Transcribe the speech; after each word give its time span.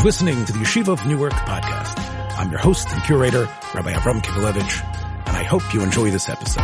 You're 0.00 0.06
listening 0.06 0.46
to 0.46 0.52
the 0.54 0.60
Yeshiva 0.60 0.88
of 0.88 1.06
Newark 1.06 1.34
podcast. 1.34 2.38
I'm 2.38 2.50
your 2.50 2.58
host 2.58 2.88
and 2.88 3.04
curator, 3.04 3.44
Rabbi 3.74 3.92
Avram 3.92 4.22
Kivelevitz, 4.22 4.82
and 5.28 5.36
I 5.36 5.42
hope 5.42 5.74
you 5.74 5.82
enjoy 5.82 6.10
this 6.10 6.26
episode. 6.26 6.62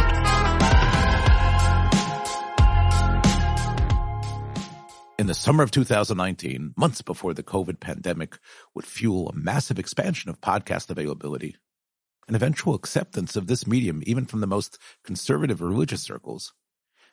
In 5.19 5.27
the 5.27 5.35
summer 5.35 5.63
of 5.63 5.71
2019, 5.71 6.73
months 6.79 7.03
before 7.03 7.35
the 7.35 7.43
COVID 7.43 7.79
pandemic 7.79 8.39
would 8.75 8.87
fuel 8.87 9.29
a 9.29 9.37
massive 9.37 9.79
expansion 9.79 10.31
of 10.31 10.41
podcast 10.41 10.89
availability, 10.89 11.57
an 12.29 12.37
eventual 12.37 12.75
acceptance 12.75 13.37
of 13.37 13.49
this 13.49 13.67
medium 13.67 14.03
even 14.07 14.25
from 14.25 14.41
the 14.41 14.47
most 14.47 14.79
conservative 15.05 15.61
religious 15.61 16.01
circles, 16.01 16.55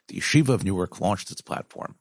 the 0.08 0.22
Yeshiva 0.22 0.54
of 0.54 0.64
Newark 0.64 1.02
launched 1.02 1.32
its 1.32 1.42
platform, 1.42 1.96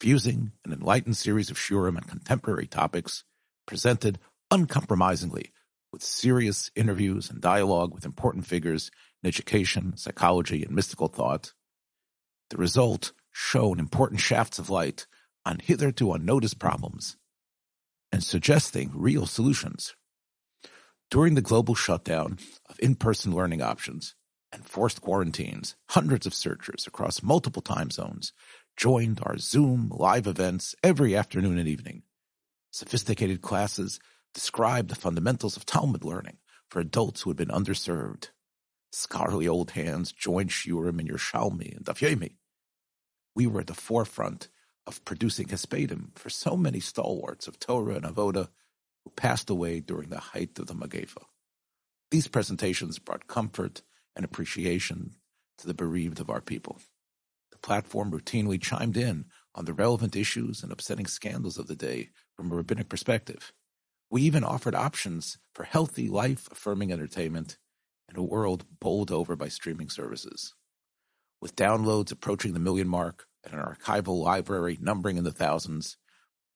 fusing 0.00 0.50
an 0.64 0.72
enlightened 0.72 1.16
series 1.16 1.50
of 1.50 1.56
shurim 1.56 1.96
and 1.96 2.08
contemporary 2.08 2.66
topics 2.66 3.22
presented 3.66 4.18
uncompromisingly 4.50 5.52
with 5.92 6.02
serious 6.02 6.70
interviews 6.74 7.30
and 7.30 7.40
dialogue 7.40 7.94
with 7.94 8.04
important 8.04 8.46
figures 8.46 8.90
in 9.22 9.28
education, 9.28 9.96
psychology, 9.96 10.62
and 10.64 10.74
mystical 10.74 11.08
thought. 11.08 11.52
The 12.50 12.56
result 12.56 13.12
shone 13.32 13.78
important 13.78 14.20
shafts 14.20 14.58
of 14.58 14.70
light 14.70 15.06
on 15.44 15.58
hitherto 15.60 16.12
unnoticed 16.12 16.58
problems 16.58 17.16
and 18.12 18.22
suggesting 18.22 18.92
real 18.94 19.26
solutions. 19.26 19.94
During 21.10 21.34
the 21.34 21.42
global 21.42 21.74
shutdown 21.74 22.38
of 22.68 22.78
in-person 22.80 23.34
learning 23.34 23.62
options 23.62 24.14
and 24.52 24.64
forced 24.64 25.00
quarantines, 25.00 25.76
hundreds 25.90 26.26
of 26.26 26.34
searchers 26.34 26.86
across 26.86 27.22
multiple 27.22 27.62
time 27.62 27.90
zones 27.90 28.32
joined 28.76 29.20
our 29.22 29.38
Zoom 29.38 29.90
live 29.90 30.26
events 30.26 30.74
every 30.82 31.16
afternoon 31.16 31.58
and 31.58 31.68
evening. 31.68 32.02
Sophisticated 32.74 33.40
classes 33.40 34.00
described 34.34 34.90
the 34.90 34.96
fundamentals 34.96 35.56
of 35.56 35.64
Talmud 35.64 36.02
learning 36.02 36.38
for 36.68 36.80
adults 36.80 37.20
who 37.20 37.30
had 37.30 37.36
been 37.36 37.46
underserved. 37.46 38.30
Scholarly 38.90 39.46
old 39.46 39.70
hands 39.70 40.10
joined 40.10 40.50
Shurim 40.50 40.98
and 40.98 41.08
Yerushalmi 41.08 41.76
and 41.76 41.86
Daf 41.86 42.00
Yomi. 42.00 42.34
We 43.32 43.46
were 43.46 43.60
at 43.60 43.68
the 43.68 43.74
forefront 43.74 44.48
of 44.88 45.04
producing 45.04 45.46
Hespedim 45.46 46.18
for 46.18 46.30
so 46.30 46.56
many 46.56 46.80
stalwarts 46.80 47.46
of 47.46 47.60
Torah 47.60 47.94
and 47.94 48.04
Avoda 48.04 48.48
who 49.04 49.10
passed 49.10 49.48
away 49.48 49.78
during 49.78 50.08
the 50.08 50.18
height 50.18 50.58
of 50.58 50.66
the 50.66 50.74
Magefa. 50.74 51.22
These 52.10 52.26
presentations 52.26 52.98
brought 52.98 53.28
comfort 53.28 53.82
and 54.16 54.24
appreciation 54.24 55.14
to 55.58 55.68
the 55.68 55.74
bereaved 55.74 56.18
of 56.18 56.28
our 56.28 56.40
people. 56.40 56.80
The 57.52 57.58
platform 57.58 58.10
routinely 58.10 58.60
chimed 58.60 58.96
in 58.96 59.26
on 59.54 59.64
the 59.64 59.72
relevant 59.72 60.16
issues 60.16 60.64
and 60.64 60.72
upsetting 60.72 61.06
scandals 61.06 61.56
of 61.56 61.68
the 61.68 61.76
day 61.76 62.10
from 62.36 62.50
a 62.50 62.54
rabbinic 62.54 62.88
perspective. 62.88 63.52
We 64.10 64.22
even 64.22 64.44
offered 64.44 64.74
options 64.74 65.38
for 65.54 65.64
healthy, 65.64 66.08
life 66.08 66.48
affirming 66.50 66.92
entertainment 66.92 67.58
in 68.08 68.16
a 68.16 68.22
world 68.22 68.64
bowled 68.80 69.10
over 69.10 69.36
by 69.36 69.48
streaming 69.48 69.88
services. 69.88 70.54
With 71.40 71.56
downloads 71.56 72.12
approaching 72.12 72.52
the 72.52 72.60
million 72.60 72.88
mark 72.88 73.26
and 73.44 73.54
an 73.54 73.60
archival 73.60 74.22
library 74.22 74.78
numbering 74.80 75.16
in 75.16 75.24
the 75.24 75.32
thousands, 75.32 75.96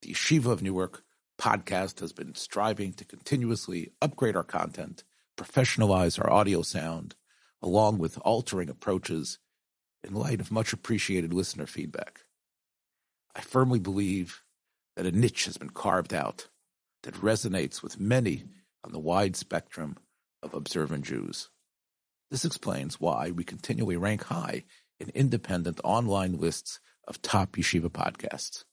the 0.03 0.13
Yeshiva 0.13 0.47
of 0.47 0.63
Newark 0.63 1.03
podcast 1.39 2.01
has 2.01 2.13
been 2.13 2.35
striving 2.35 2.93
to 2.95 3.05
continuously 3.05 3.93
upgrade 4.01 4.37
our 4.37 4.45
content, 4.45 5.05
professionalize 5.37 6.19
our 6.19 6.31
audio 6.31 6.63
sound, 6.63 7.15
along 7.63 7.99
with 7.99 8.19
altering 8.23 8.69
approaches 8.69 9.39
in 10.03 10.15
light 10.15 10.41
of 10.41 10.53
much 10.53 10.73
appreciated 10.73 11.33
listener 11.33 11.67
feedback. 11.67 12.21
I 13.35 13.41
firmly 13.41 13.79
believe 13.79 14.43
that 14.99 15.07
a 15.07 15.13
niche 15.13 15.45
has 15.45 15.57
been 15.57 15.71
carved 15.71 16.13
out 16.13 16.49
that 17.05 17.15
resonates 17.15 17.85
with 17.85 18.01
many 18.01 18.43
on 18.83 18.91
the 18.91 18.99
wide 18.99 19.37
spectrum 19.37 19.97
of 20.43 20.55
observant 20.55 21.05
Jews. 21.05 21.51
This 22.33 22.45
explains 22.45 23.01
why 23.01 23.31
we 23.31 23.45
continually 23.45 23.97
rank 23.97 24.25
high 24.25 24.65
in 24.99 25.11
independent 25.11 25.81
online 25.85 26.37
lists 26.39 26.81
of 27.07 27.23
top 27.23 27.53
yeshiva 27.53 27.89
podcasts. 27.89 28.65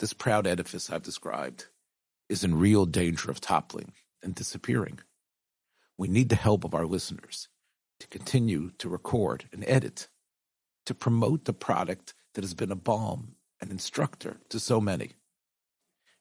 This 0.00 0.12
proud 0.12 0.44
edifice 0.44 0.90
I've 0.90 1.04
described 1.04 1.66
is 2.28 2.42
in 2.42 2.58
real 2.58 2.84
danger 2.84 3.30
of 3.30 3.40
toppling 3.40 3.92
and 4.24 4.34
disappearing. 4.34 4.98
We 5.96 6.08
need 6.08 6.30
the 6.30 6.34
help 6.34 6.64
of 6.64 6.74
our 6.74 6.84
listeners 6.84 7.46
to 8.00 8.08
continue 8.08 8.72
to 8.78 8.88
record 8.88 9.44
and 9.52 9.64
edit, 9.68 10.08
to 10.86 10.94
promote 10.94 11.44
the 11.44 11.52
product 11.52 12.12
that 12.34 12.42
has 12.42 12.54
been 12.54 12.72
a 12.72 12.76
balm 12.76 13.36
and 13.60 13.70
instructor 13.70 14.38
to 14.48 14.60
so 14.60 14.80
many. 14.80 15.12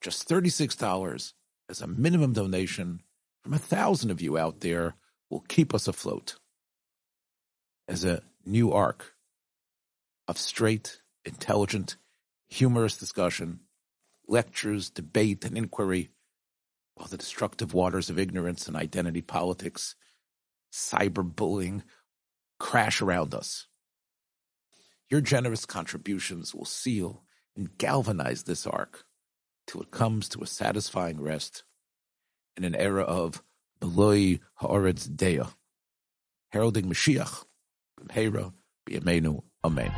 Just 0.01 0.27
$36 0.29 1.33
as 1.69 1.81
a 1.81 1.87
minimum 1.87 2.33
donation 2.33 3.01
from 3.43 3.53
a 3.53 3.59
thousand 3.59 4.11
of 4.11 4.21
you 4.21 4.37
out 4.37 4.61
there 4.61 4.95
will 5.29 5.41
keep 5.41 5.73
us 5.73 5.87
afloat. 5.87 6.35
As 7.87 8.03
a 8.03 8.23
new 8.45 8.71
ark 8.71 9.13
of 10.27 10.37
straight, 10.37 11.01
intelligent, 11.25 11.97
humorous 12.47 12.97
discussion, 12.97 13.61
lectures, 14.27 14.89
debate, 14.89 15.45
and 15.45 15.57
inquiry, 15.57 16.09
while 16.95 17.07
the 17.07 17.17
destructive 17.17 17.73
waters 17.73 18.09
of 18.09 18.19
ignorance 18.19 18.67
and 18.67 18.75
identity 18.75 19.21
politics, 19.21 19.95
cyberbullying 20.71 21.83
crash 22.59 23.01
around 23.01 23.33
us. 23.33 23.67
Your 25.09 25.21
generous 25.21 25.65
contributions 25.65 26.53
will 26.53 26.65
seal 26.65 27.23
and 27.57 27.77
galvanize 27.77 28.43
this 28.43 28.65
ark 28.65 29.03
till 29.65 29.81
it 29.81 29.91
comes 29.91 30.29
to 30.29 30.41
a 30.41 30.47
satisfying 30.47 31.19
rest 31.19 31.63
in 32.55 32.63
an 32.63 32.75
era 32.75 33.03
of 33.03 33.43
Beloi 33.81 34.39
Haaretz 34.61 35.13
Dea, 35.13 35.41
heralding 36.49 36.85
Mashiach, 36.85 37.43
B'mheira, 37.99 38.53
B'yameinu, 38.87 39.43
Amen. 39.63 39.91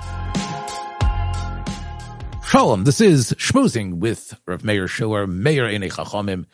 Shalom, 2.43 2.85
this 2.85 2.99
is 2.99 3.31
Schmoozing 3.33 3.99
with 3.99 4.39
Rav 4.47 4.63
Meir 4.63 4.87
Schiller, 4.87 5.27
Meir 5.27 5.65
Enei 5.65 5.91
Chachomim. 5.91 6.45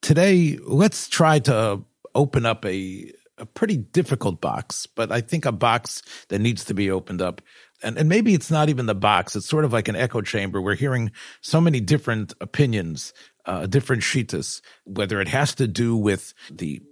Today, 0.00 0.58
let's 0.62 1.08
try 1.08 1.40
to 1.40 1.82
open 2.14 2.46
up 2.46 2.64
a, 2.64 3.12
a 3.36 3.44
pretty 3.44 3.76
difficult 3.76 4.40
box, 4.40 4.86
but 4.86 5.12
I 5.12 5.20
think 5.20 5.44
a 5.44 5.52
box 5.52 6.02
that 6.28 6.40
needs 6.40 6.64
to 6.64 6.74
be 6.74 6.90
opened 6.90 7.20
up 7.20 7.42
and, 7.82 7.98
and 7.98 8.08
maybe 8.08 8.34
it's 8.34 8.50
not 8.50 8.68
even 8.68 8.86
the 8.86 8.94
box. 8.94 9.36
It's 9.36 9.48
sort 9.48 9.64
of 9.64 9.72
like 9.72 9.88
an 9.88 9.96
echo 9.96 10.20
chamber. 10.20 10.60
We're 10.60 10.74
hearing 10.74 11.12
so 11.40 11.60
many 11.60 11.80
different 11.80 12.34
opinions, 12.40 13.12
uh, 13.46 13.66
different 13.66 14.02
shitas, 14.02 14.60
whether 14.84 15.20
it 15.20 15.28
has 15.28 15.54
to 15.56 15.66
do 15.66 15.96
with 15.96 16.34
the 16.50 16.82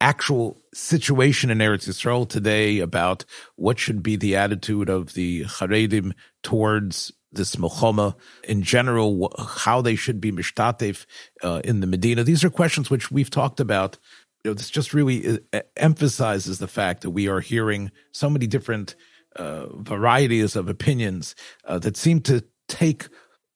actual 0.00 0.60
situation 0.74 1.50
in 1.50 1.58
Eretz 1.58 1.88
Yisrael 1.88 2.28
today 2.28 2.80
about 2.80 3.24
what 3.56 3.78
should 3.78 4.02
be 4.02 4.16
the 4.16 4.36
attitude 4.36 4.88
of 4.90 5.14
the 5.14 5.44
Haredim 5.44 6.12
towards 6.42 7.12
this 7.32 7.56
Milchoma 7.56 8.14
in 8.44 8.62
general, 8.62 9.32
how 9.38 9.80
they 9.80 9.96
should 9.96 10.20
be 10.20 10.30
mishtatev 10.30 11.06
uh, 11.42 11.60
in 11.64 11.80
the 11.80 11.86
Medina. 11.86 12.22
These 12.22 12.44
are 12.44 12.50
questions 12.50 12.90
which 12.90 13.10
we've 13.10 13.30
talked 13.30 13.60
about. 13.60 13.98
You 14.44 14.50
know, 14.50 14.54
this 14.54 14.70
just 14.70 14.92
really 14.92 15.40
uh, 15.52 15.60
emphasizes 15.76 16.58
the 16.58 16.68
fact 16.68 17.02
that 17.02 17.10
we 17.10 17.28
are 17.28 17.40
hearing 17.40 17.90
so 18.12 18.28
many 18.28 18.46
different 18.46 18.94
uh, 19.36 19.66
varieties 19.76 20.56
of 20.56 20.68
opinions 20.68 21.34
uh, 21.64 21.78
that 21.80 21.96
seem 21.96 22.20
to 22.22 22.44
take 22.68 23.08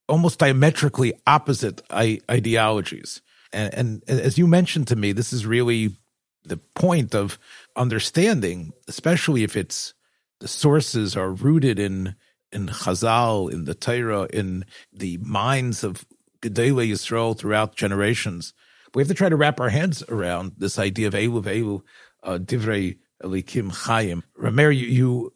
almost 0.08 0.38
diametrically 0.38 1.12
opposite 1.26 1.82
I- 1.90 2.20
ideologies. 2.30 3.22
And, 3.52 3.74
and 3.74 4.02
as 4.08 4.38
you 4.38 4.46
mentioned 4.46 4.88
to 4.88 4.96
me, 4.96 5.12
this 5.12 5.32
is 5.32 5.46
really 5.46 5.96
the 6.44 6.56
point 6.56 7.14
of 7.14 7.38
understanding, 7.76 8.72
especially 8.88 9.42
if 9.44 9.56
it's 9.56 9.94
the 10.40 10.48
sources 10.48 11.16
are 11.16 11.30
rooted 11.30 11.78
in 11.78 12.14
in 12.50 12.68
Chazal, 12.68 13.52
in 13.52 13.66
the 13.66 13.74
Torah, 13.74 14.26
in 14.32 14.64
the 14.90 15.18
minds 15.18 15.84
of 15.84 16.06
Gedolei 16.40 16.90
Yisrael 16.90 17.36
throughout 17.36 17.76
generations. 17.76 18.54
We 18.94 19.02
have 19.02 19.08
to 19.08 19.14
try 19.14 19.28
to 19.28 19.36
wrap 19.36 19.60
our 19.60 19.68
heads 19.68 20.02
around 20.08 20.52
this 20.56 20.78
idea 20.78 21.08
of 21.08 21.14
Elu 21.14 21.42
Elu, 21.42 21.82
uh, 22.22 22.38
Divrei 22.38 22.96
Elokim 23.22 23.70
Chayim. 23.70 24.22
Ramer, 24.40 24.74
you, 24.74 24.86
you 24.86 25.32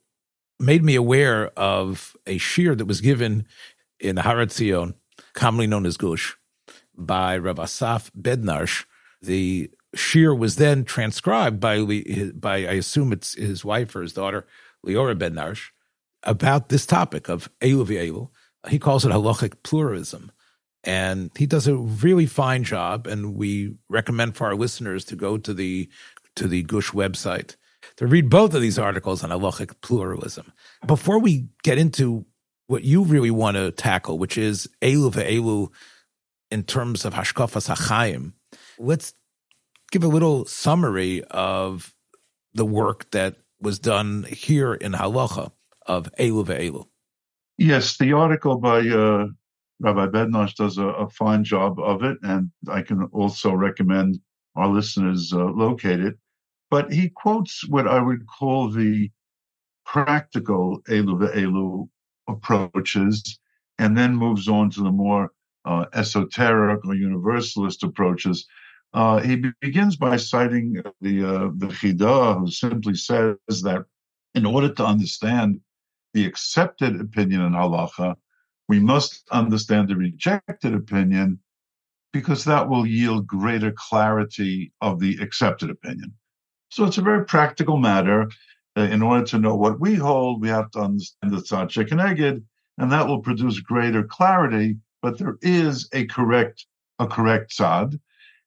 made 0.63 0.85
me 0.85 0.95
aware 0.95 1.49
of 1.59 2.17
a 2.27 2.39
shiur 2.39 2.79
that 2.79 2.87
was 2.87 3.01
given 3.01 3.47
in 3.99 4.17
Etzion, 4.17 4.95
commonly 5.35 5.67
known 5.67 5.85
as 5.85 5.97
Gush, 5.97 6.37
by 6.97 7.37
Rav 7.37 7.59
Asaf 7.59 8.11
Bednarsh. 8.13 8.85
The 9.21 9.71
shiur 9.97 10.37
was 10.37 10.57
then 10.57 10.85
transcribed 10.85 11.61
by, 11.61 11.83
by 12.35 12.57
I 12.67 12.75
assume 12.75 13.13
it's 13.13 13.35
his 13.35 13.65
wife 13.65 13.95
or 13.95 14.03
his 14.03 14.13
daughter, 14.13 14.47
Leora 14.87 15.17
Bednarsh, 15.17 15.71
about 16.23 16.69
this 16.69 16.87
topic 16.87 17.29
of 17.29 17.51
Elu 17.61 17.87
Elu. 17.87 18.29
He 18.69 18.79
calls 18.79 19.05
it 19.05 19.13
halachic 19.13 19.63
pluralism. 19.63 20.31
And 20.85 21.31
he 21.37 21.47
does 21.47 21.69
a 21.69 21.77
really 21.77 22.27
fine 22.27 22.65
job, 22.65 23.07
and 23.07 23.37
we 23.37 23.77
recommend 23.89 24.37
for 24.37 24.49
our 24.49 24.57
listeners 24.57 25.05
to 25.07 25.17
go 25.17 25.39
to 25.39 25.55
the 25.55 25.89
to 26.35 26.49
the 26.49 26.63
Gush 26.63 26.91
website 26.91 27.57
to 27.97 28.07
read 28.07 28.29
both 28.29 28.55
of 28.55 28.63
these 28.63 28.79
articles 28.79 29.23
on 29.23 29.31
halachic 29.31 29.81
pluralism. 29.81 30.53
Before 30.87 31.19
we 31.19 31.49
get 31.63 31.79
into 31.79 32.27
what 32.67 32.85
you 32.85 33.03
really 33.03 33.31
want 33.31 33.57
to 33.57 33.71
tackle, 33.71 34.19
which 34.19 34.39
is 34.39 34.69
Elu 34.81 35.11
Elu 35.13 35.69
in 36.51 36.63
terms 36.63 37.05
of 37.05 37.15
Hashkafas 37.15 37.75
HaChaim. 37.75 38.33
Let's 38.79 39.15
give 39.91 40.05
a 40.05 40.09
little 40.09 40.45
summary 40.47 41.23
of 41.25 41.95
the 42.55 42.65
work 42.65 43.11
that 43.11 43.37
was 43.61 43.79
done 43.79 44.25
here 44.25 44.75
in 44.75 44.93
Halacha 44.93 45.53
of 45.87 46.11
Elu 46.19 46.45
ve'Elu. 46.45 46.87
Yes, 47.59 47.97
the 47.99 48.13
article 48.13 48.57
by 48.59 48.81
uh, 48.81 49.27
Rabbi 49.81 50.07
Bednarsh 50.07 50.55
does 50.55 50.79
a, 50.79 50.87
a, 50.87 51.09
fine 51.11 51.45
job 51.45 51.79
of 51.79 52.03
it, 52.03 52.19
and 52.23 52.51
I 52.69 52.83
can 52.83 53.05
also 53.13 53.53
recommend 53.53 54.19
our 54.57 54.69
listeners 54.69 55.33
uh, 55.33 55.45
locate 55.45 56.01
it. 56.01 56.17
But 56.73 56.93
he 56.93 57.11
quotes 57.11 57.69
what 57.69 57.89
I 57.89 58.01
would 58.03 58.27
call 58.27 58.71
the 58.73 59.11
practical 59.87 60.83
Elu 60.89 61.19
ve'Elu 61.21 61.89
approaches, 62.29 63.41
and 63.79 63.99
then 63.99 64.17
moves 64.17 64.49
on 64.49 64.71
to 64.73 64.83
the 64.85 64.93
more 64.93 65.33
uh, 65.67 65.87
esoteric 65.95 66.87
or 66.87 66.95
universalist 66.97 67.85
approaches. 67.85 68.47
Uh, 68.95 69.21
he 69.21 69.37
be- 69.37 69.53
begins 69.63 69.97
by 69.97 70.19
citing 70.19 70.83
the 71.03 71.25
uh, 71.25 71.51
the 71.57 71.69
Chida, 71.69 72.39
who 72.41 72.51
simply 72.51 72.97
says 72.97 73.39
that 73.65 73.85
in 74.37 74.47
order 74.47 74.71
to 74.75 74.87
understand 74.87 75.61
the 76.15 76.27
accepted 76.27 77.01
opinion 77.01 77.43
in 77.43 77.53
halacha, 77.55 78.17
we 78.69 78.81
must 78.81 79.25
understand 79.33 79.89
the 79.89 79.97
rejected 79.97 80.75
opinion 80.75 81.41
because 82.13 82.45
that 82.47 82.69
will 82.69 82.87
yield 82.87 83.27
greater 83.27 83.73
clarity 83.77 84.73
of 84.83 85.01
the 85.01 85.19
accepted 85.23 85.71
opinion. 85.71 86.15
So 86.73 86.87
it's 86.87 86.97
a 86.97 87.03
very 87.03 87.27
practical 87.27 87.77
matter. 87.77 88.31
Uh, 88.79 88.89
in 88.95 89.03
order 89.03 89.27
to 89.27 89.39
know 89.39 89.55
what 89.55 89.79
we 89.79 89.95
hold, 89.95 90.41
we 90.41 90.49
have 90.49 90.71
to 90.71 90.79
understand 90.79 91.31
the 91.31 91.43
tzad 91.43 91.69
shekeneged, 91.69 92.43
and 92.79 92.91
that 92.91 93.07
will 93.07 93.21
produce 93.21 93.61
greater 93.61 94.03
clarity. 94.03 94.79
But 95.03 95.19
there 95.19 95.37
is 95.43 95.87
a 95.93 96.07
correct 96.07 96.65
a 96.99 97.07
correct 97.07 97.55
tzad, 97.55 98.01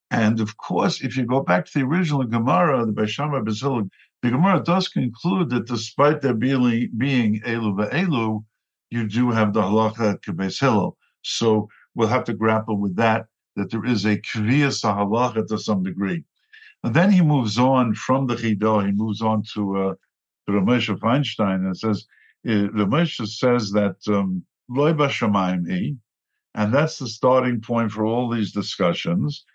and 0.10 0.40
of 0.40 0.58
course, 0.58 1.02
if 1.02 1.16
you 1.16 1.26
go 1.26 1.42
back 1.42 1.66
to 1.66 1.72
the 1.76 1.86
original 1.86 2.24
Gemara, 2.24 2.84
the 2.88 2.94
Beishamai 2.94 3.46
Basil, 3.46 3.84
the 4.24 4.32
Gemara 4.32 4.64
does 4.64 4.88
conclude 4.88 5.52
that 5.52 5.68
despite 5.68 6.22
there 6.22 6.34
being, 6.34 6.90
being 6.98 7.42
Elu 7.42 7.78
ve'Elu, 7.78 8.44
you 8.90 9.08
do 9.08 9.30
have 9.30 9.54
the 9.54 9.62
halacha 9.62 10.20
kebeis 10.24 10.60
Hillel. 10.60 10.98
So 11.22 11.70
we'll 11.94 12.08
have 12.08 12.24
to 12.24 12.34
grapple 12.34 12.80
with 12.80 12.96
that, 12.96 13.28
that 13.56 13.70
there 13.70 13.86
is 13.86 14.04
a 14.06 14.18
kriyas 14.18 14.82
halacha 14.84 15.46
to 15.46 15.60
some 15.60 15.84
degree. 15.84 16.24
And 16.86 16.94
then 16.94 17.12
he 17.12 17.22
moves 17.22 17.58
on 17.58 17.96
from 17.96 18.28
the 18.28 18.36
Chidah, 18.36 18.86
he 18.86 18.92
moves 18.92 19.20
on 19.20 19.42
to, 19.56 19.76
uh, 19.76 19.94
to 20.46 20.54
Rav 20.54 20.66
Moshe 20.66 20.96
Feinstein 21.00 21.66
and 21.66 21.76
says, 21.76 22.06
uh, 22.48 22.70
Ramesha 22.78 23.28
says 23.28 23.72
that 23.72 23.96
loy 24.70 24.92
um, 24.92 26.00
and 26.54 26.74
that's 26.74 27.00
the 27.00 27.08
starting 27.08 27.60
point 27.60 27.92
for 27.92 28.06
all 28.06 28.30
these 28.30 28.52
discussions. 28.52 29.46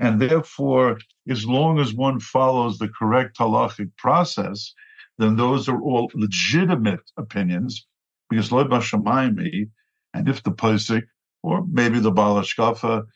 And 0.00 0.20
therefore, 0.20 0.98
as 1.28 1.46
long 1.46 1.78
as 1.78 1.94
one 1.94 2.18
follows 2.18 2.78
the 2.78 2.88
correct 2.88 3.38
halachic 3.38 3.96
process, 3.96 4.74
then 5.16 5.36
those 5.36 5.68
are 5.68 5.80
all 5.80 6.10
legitimate 6.14 7.08
opinions, 7.16 7.86
because 8.28 8.50
Loi 8.50 8.64
Bashamayim, 8.64 9.70
and 10.12 10.28
if 10.28 10.42
the 10.42 10.50
Posek 10.50 11.04
or 11.44 11.64
maybe 11.70 12.00
the 12.00 12.10
Balashkafa 12.10 13.06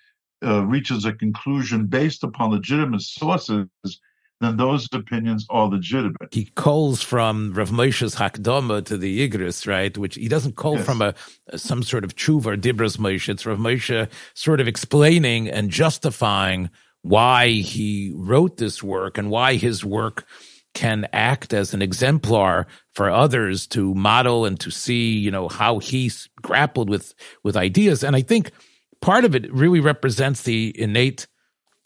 uh, 0.44 0.64
reaches 0.64 1.04
a 1.04 1.12
conclusion 1.12 1.86
based 1.86 2.22
upon 2.24 2.50
legitimate 2.50 3.02
sources, 3.02 3.68
then 4.40 4.56
those 4.56 4.88
opinions 4.92 5.46
are 5.50 5.66
legitimate. 5.66 6.32
He 6.32 6.46
calls 6.46 7.02
from 7.02 7.52
Rav 7.52 7.70
Moshe's 7.70 8.16
Hakdama 8.16 8.84
to 8.86 8.96
the 8.96 9.28
Igros, 9.28 9.66
right? 9.66 9.96
Which 9.96 10.16
he 10.16 10.28
doesn't 10.28 10.56
call 10.56 10.76
yes. 10.76 10.84
from 10.84 11.02
a, 11.02 11.14
a, 11.48 11.58
some 11.58 11.82
sort 11.82 12.04
of 12.04 12.14
tshuva 12.16 12.46
or 12.46 12.56
Dibros 12.56 12.98
Moshe. 12.98 13.28
It's 13.28 13.46
Rav 13.46 13.58
Moshe 13.58 14.08
sort 14.34 14.60
of 14.60 14.68
explaining 14.68 15.48
and 15.48 15.70
justifying 15.70 16.70
why 17.02 17.48
he 17.48 18.12
wrote 18.14 18.56
this 18.56 18.82
work 18.82 19.18
and 19.18 19.30
why 19.30 19.54
his 19.54 19.84
work 19.84 20.26
can 20.74 21.06
act 21.12 21.54
as 21.54 21.72
an 21.72 21.82
exemplar 21.82 22.66
for 22.92 23.08
others 23.08 23.66
to 23.68 23.94
model 23.94 24.44
and 24.44 24.58
to 24.58 24.70
see, 24.70 25.12
you 25.12 25.30
know, 25.30 25.48
how 25.48 25.78
he 25.78 26.10
grappled 26.42 26.90
with 26.90 27.14
with 27.44 27.56
ideas. 27.56 28.02
And 28.02 28.16
I 28.16 28.22
think 28.22 28.50
part 29.04 29.26
of 29.26 29.34
it 29.34 29.52
really 29.52 29.80
represents 29.80 30.42
the 30.44 30.74
innate 30.80 31.26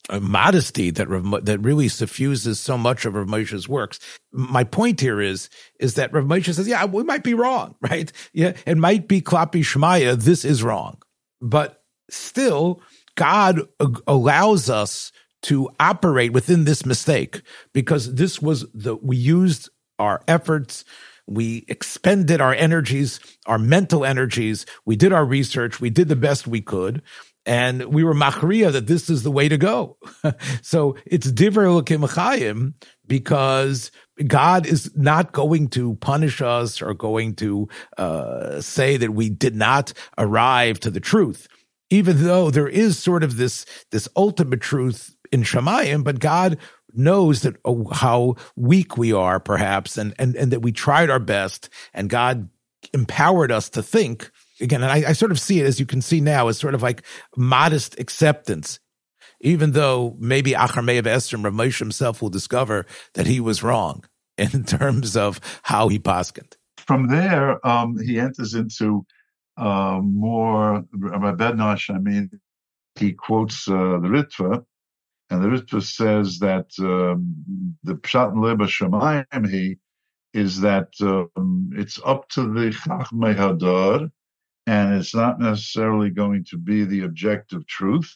uh, 0.08 0.20
modesty 0.20 0.90
that 0.90 1.08
that 1.42 1.58
really 1.58 1.88
suffuses 1.88 2.60
so 2.60 2.78
much 2.78 3.04
of 3.04 3.14
Rav 3.14 3.26
Moshe's 3.26 3.68
works. 3.68 3.98
My 4.32 4.62
point 4.62 5.00
here 5.00 5.20
is 5.20 5.50
is 5.80 5.94
that 5.94 6.12
Rav 6.12 6.24
Moshe 6.26 6.54
says, 6.54 6.68
yeah, 6.68 6.84
we 6.84 7.02
might 7.02 7.24
be 7.24 7.34
wrong, 7.34 7.74
right? 7.80 8.10
Yeah, 8.32 8.52
it 8.66 8.78
might 8.78 9.08
be 9.08 9.20
Klapi 9.20 9.62
Shmaya, 9.62 10.16
this 10.16 10.44
is 10.44 10.62
wrong, 10.62 11.02
but 11.42 11.82
still, 12.08 12.80
God 13.16 13.62
allows 14.06 14.70
us 14.70 15.10
to 15.42 15.68
operate 15.80 16.32
within 16.32 16.64
this 16.64 16.86
mistake 16.86 17.42
because 17.72 18.14
this 18.14 18.40
was 18.40 18.64
the 18.72 18.94
we 18.94 19.16
used 19.16 19.68
our 19.98 20.22
efforts 20.28 20.84
we 21.28 21.64
expended 21.68 22.40
our 22.40 22.54
energies, 22.54 23.20
our 23.46 23.58
mental 23.58 24.04
energies. 24.04 24.64
We 24.84 24.96
did 24.96 25.12
our 25.12 25.24
research. 25.24 25.80
We 25.80 25.90
did 25.90 26.08
the 26.08 26.16
best 26.16 26.46
we 26.46 26.60
could 26.60 27.02
and 27.48 27.84
we 27.86 28.04
were 28.04 28.14
machria 28.14 28.70
that 28.70 28.86
this 28.86 29.08
is 29.08 29.22
the 29.22 29.30
way 29.30 29.48
to 29.48 29.56
go. 29.56 29.96
so 30.62 30.96
it's 31.06 31.32
divrei 31.32 31.82
Chayim 31.82 32.74
because 33.06 33.90
God 34.26 34.66
is 34.66 34.94
not 34.94 35.32
going 35.32 35.68
to 35.68 35.94
punish 35.96 36.42
us 36.42 36.82
or 36.82 36.92
going 36.92 37.34
to 37.36 37.68
uh, 37.96 38.60
say 38.60 38.98
that 38.98 39.14
we 39.14 39.30
did 39.30 39.56
not 39.56 39.94
arrive 40.18 40.78
to 40.80 40.90
the 40.90 41.00
truth, 41.00 41.48
even 41.88 42.24
though 42.24 42.50
there 42.50 42.68
is 42.68 42.98
sort 42.98 43.24
of 43.24 43.38
this 43.38 43.64
this 43.90 44.08
ultimate 44.14 44.60
truth 44.60 45.16
in 45.32 45.42
Shemayim, 45.42 46.04
but 46.04 46.20
God 46.20 46.58
knows 46.98 47.42
that 47.42 47.56
oh, 47.64 47.88
how 47.92 48.36
weak 48.56 48.96
we 48.96 49.12
are, 49.12 49.40
perhaps, 49.40 49.96
and 49.96 50.14
and 50.18 50.36
and 50.36 50.52
that 50.52 50.60
we 50.60 50.72
tried 50.72 51.10
our 51.10 51.20
best, 51.20 51.68
and 51.94 52.10
God 52.10 52.48
empowered 52.92 53.52
us 53.52 53.68
to 53.70 53.82
think 53.82 54.30
again, 54.60 54.82
and 54.82 54.92
I, 54.92 55.10
I 55.10 55.12
sort 55.12 55.32
of 55.32 55.40
see 55.40 55.60
it 55.60 55.66
as 55.66 55.80
you 55.80 55.86
can 55.86 56.02
see 56.02 56.20
now 56.20 56.48
as 56.48 56.58
sort 56.58 56.74
of 56.74 56.82
like 56.82 57.02
modest 57.36 57.98
acceptance 57.98 58.80
even 59.40 59.72
though 59.72 60.16
maybe 60.18 60.52
Achar 60.52 60.84
Me'av 60.84 61.06
Esther 61.06 61.36
and 61.36 61.44
Ramesh 61.44 61.78
himself 61.78 62.20
will 62.20 62.30
discover 62.30 62.86
that 63.14 63.26
he 63.26 63.40
was 63.40 63.62
wrong 63.62 64.04
in 64.38 64.64
terms 64.64 65.16
of 65.16 65.40
how 65.62 65.88
he 65.88 65.98
poskened. 65.98 66.54
From 66.78 67.08
there, 67.08 67.64
um, 67.66 67.98
he 67.98 68.18
enters 68.18 68.54
into 68.54 69.04
uh, 69.56 70.00
more 70.02 70.84
Rabbi 70.92 71.32
Bednarsh. 71.32 71.94
I 71.94 71.98
mean, 71.98 72.30
he 72.94 73.12
quotes 73.12 73.68
uh, 73.68 73.72
the 73.72 74.08
Ritva, 74.08 74.64
and 75.30 75.42
the 75.42 75.48
Ritva 75.48 75.82
says 75.82 76.38
that 76.38 76.70
um, 76.78 77.76
the 77.82 77.94
Pshat 77.94 78.34
Leba 78.34 78.66
Shemayim 78.66 79.48
he 79.48 79.76
is 80.34 80.60
that 80.60 80.88
um, 81.00 81.70
it's 81.74 82.00
up 82.04 82.28
to 82.30 82.42
the 82.42 82.70
Chachmei 82.70 83.34
Hadar 83.34 84.10
and 84.68 84.94
it's 84.94 85.14
not 85.14 85.40
necessarily 85.40 86.10
going 86.10 86.44
to 86.44 86.58
be 86.58 86.84
the 86.84 87.00
objective 87.00 87.66
truth, 87.66 88.14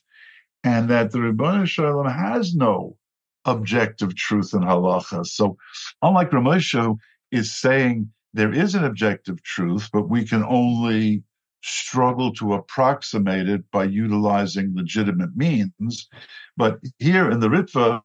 and 0.65 0.91
that 0.91 1.11
the 1.11 1.19
Shel 1.65 1.87
Olam 1.87 2.15
has 2.15 2.55
no 2.55 2.99
objective 3.47 4.15
truth 4.15 4.53
in 4.53 4.61
halacha. 4.61 5.25
So, 5.25 5.57
unlike 6.03 6.31
Ramosha 6.31 6.95
is 7.31 7.55
saying 7.55 8.13
there 8.35 8.53
is 8.53 8.75
an 8.75 8.85
objective 8.85 9.43
truth, 9.43 9.89
but 9.95 10.11
we 10.11 10.27
can 10.27 10.45
only 10.45 11.23
struggle 11.63 12.33
to 12.35 12.55
approximate 12.55 13.49
it 13.49 13.71
by 13.71 13.85
utilizing 13.85 14.75
legitimate 14.75 15.37
means. 15.37 16.09
But 16.57 16.81
here 16.99 17.31
in 17.31 17.41
the 17.41 17.49
Ritva, 17.49 18.03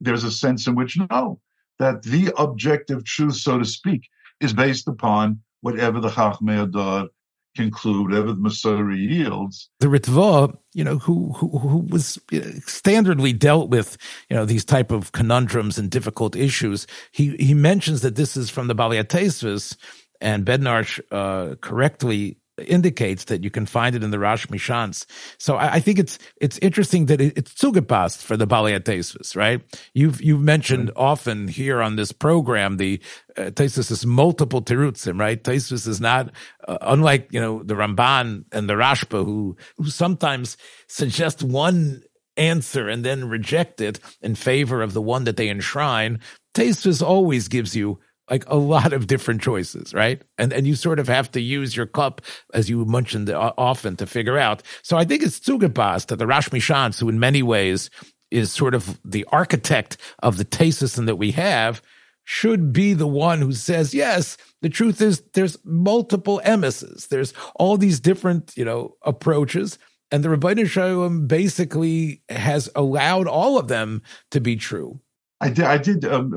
there's 0.00 0.24
a 0.24 0.30
sense 0.30 0.66
in 0.66 0.74
which 0.74 0.98
no, 1.10 1.40
that 1.78 2.02
the 2.02 2.32
objective 2.36 3.04
truth, 3.04 3.36
so 3.36 3.58
to 3.58 3.64
speak, 3.64 4.08
is 4.40 4.52
based 4.52 4.88
upon 4.88 5.40
whatever 5.60 6.00
the 6.00 6.08
Chachmei 6.08 6.62
Adar 6.62 7.08
conclude 7.56 8.10
whatever 8.10 8.32
the 8.32 8.40
Masori 8.40 8.98
yields. 8.98 9.70
The 9.80 9.86
Ritva, 9.86 10.56
you 10.74 10.84
know, 10.84 10.98
who 10.98 11.32
who, 11.32 11.58
who 11.58 11.78
was 11.88 12.18
standardly 12.28 13.36
dealt 13.36 13.70
with, 13.70 13.96
you 14.28 14.36
know, 14.36 14.44
these 14.44 14.64
type 14.64 14.92
of 14.92 15.12
conundrums 15.12 15.78
and 15.78 15.90
difficult 15.90 16.36
issues. 16.36 16.86
He 17.12 17.34
he 17.36 17.54
mentions 17.54 18.02
that 18.02 18.16
this 18.16 18.36
is 18.36 18.50
from 18.50 18.68
the 18.68 18.74
Baliatesvis, 18.74 19.76
and 20.20 20.44
Bednarsh 20.44 21.00
uh, 21.10 21.56
correctly 21.56 22.38
indicates 22.58 23.24
that 23.24 23.44
you 23.44 23.50
can 23.50 23.66
find 23.66 23.94
it 23.94 24.02
in 24.02 24.10
the 24.10 24.18
Rosh 24.18 24.46
Mishans. 24.46 25.04
So 25.38 25.56
I, 25.56 25.74
I 25.74 25.80
think 25.80 25.98
it's 25.98 26.18
it's 26.40 26.58
interesting 26.58 27.06
that 27.06 27.20
it, 27.20 27.36
it's 27.36 27.54
zugepasst 27.54 28.22
for 28.22 28.36
the 28.36 28.46
Baliatesis, 28.46 29.36
right? 29.36 29.62
You've 29.94 30.22
you've 30.22 30.40
mentioned 30.40 30.88
right. 30.88 30.96
often 30.96 31.48
here 31.48 31.82
on 31.82 31.96
this 31.96 32.12
program 32.12 32.76
the 32.76 33.00
uh, 33.36 33.50
Tesis 33.50 33.90
is 33.90 34.06
multiple 34.06 34.62
terutzim, 34.62 35.20
right? 35.20 35.42
Tesis 35.42 35.86
is 35.86 36.00
not 36.00 36.30
uh, 36.66 36.78
unlike 36.80 37.28
you 37.30 37.40
know 37.40 37.62
the 37.62 37.74
Ramban 37.74 38.44
and 38.52 38.68
the 38.68 38.74
Rashba 38.74 39.24
who 39.24 39.56
who 39.76 39.90
sometimes 39.90 40.56
suggest 40.88 41.42
one 41.42 42.02
answer 42.36 42.88
and 42.88 43.04
then 43.04 43.28
reject 43.28 43.80
it 43.80 43.98
in 44.20 44.34
favor 44.34 44.82
of 44.82 44.92
the 44.92 45.02
one 45.02 45.24
that 45.24 45.36
they 45.36 45.48
enshrine. 45.48 46.20
Tesis 46.54 47.02
always 47.02 47.48
gives 47.48 47.76
you 47.76 47.98
like 48.30 48.44
a 48.48 48.56
lot 48.56 48.92
of 48.92 49.06
different 49.06 49.40
choices, 49.40 49.94
right? 49.94 50.22
And 50.38 50.52
and 50.52 50.66
you 50.66 50.74
sort 50.74 50.98
of 50.98 51.08
have 51.08 51.30
to 51.32 51.40
use 51.40 51.76
your 51.76 51.86
cup, 51.86 52.20
as 52.52 52.68
you 52.68 52.84
mentioned 52.84 53.30
uh, 53.30 53.52
often, 53.56 53.96
to 53.96 54.06
figure 54.06 54.38
out. 54.38 54.62
So 54.82 54.96
I 54.96 55.04
think 55.04 55.22
it's 55.22 55.40
Zugebas 55.40 56.06
that 56.06 56.16
the 56.16 56.26
Rash 56.26 56.48
MiShantz, 56.50 57.00
who 57.00 57.08
in 57.08 57.20
many 57.20 57.42
ways 57.42 57.90
is 58.30 58.52
sort 58.52 58.74
of 58.74 58.98
the 59.04 59.24
architect 59.30 59.96
of 60.22 60.36
the 60.36 60.44
taste 60.44 60.80
system 60.80 61.06
that 61.06 61.16
we 61.16 61.30
have, 61.32 61.80
should 62.24 62.72
be 62.72 62.92
the 62.92 63.06
one 63.06 63.40
who 63.40 63.52
says, 63.52 63.94
yes, 63.94 64.36
the 64.60 64.68
truth 64.68 65.00
is 65.00 65.22
there's 65.32 65.56
multiple 65.64 66.40
emisses. 66.44 67.06
There's 67.06 67.32
all 67.54 67.76
these 67.76 68.00
different, 68.00 68.52
you 68.56 68.64
know, 68.64 68.96
approaches. 69.02 69.78
And 70.10 70.24
the 70.24 70.28
Rabbeinu 70.28 70.66
Shalom 70.68 71.26
basically 71.28 72.22
has 72.28 72.68
allowed 72.74 73.28
all 73.28 73.58
of 73.58 73.68
them 73.68 74.02
to 74.32 74.40
be 74.40 74.56
true. 74.56 75.00
I 75.40 75.50
did. 75.50 75.64
I 75.64 75.78
did 75.78 76.04
um, 76.06 76.34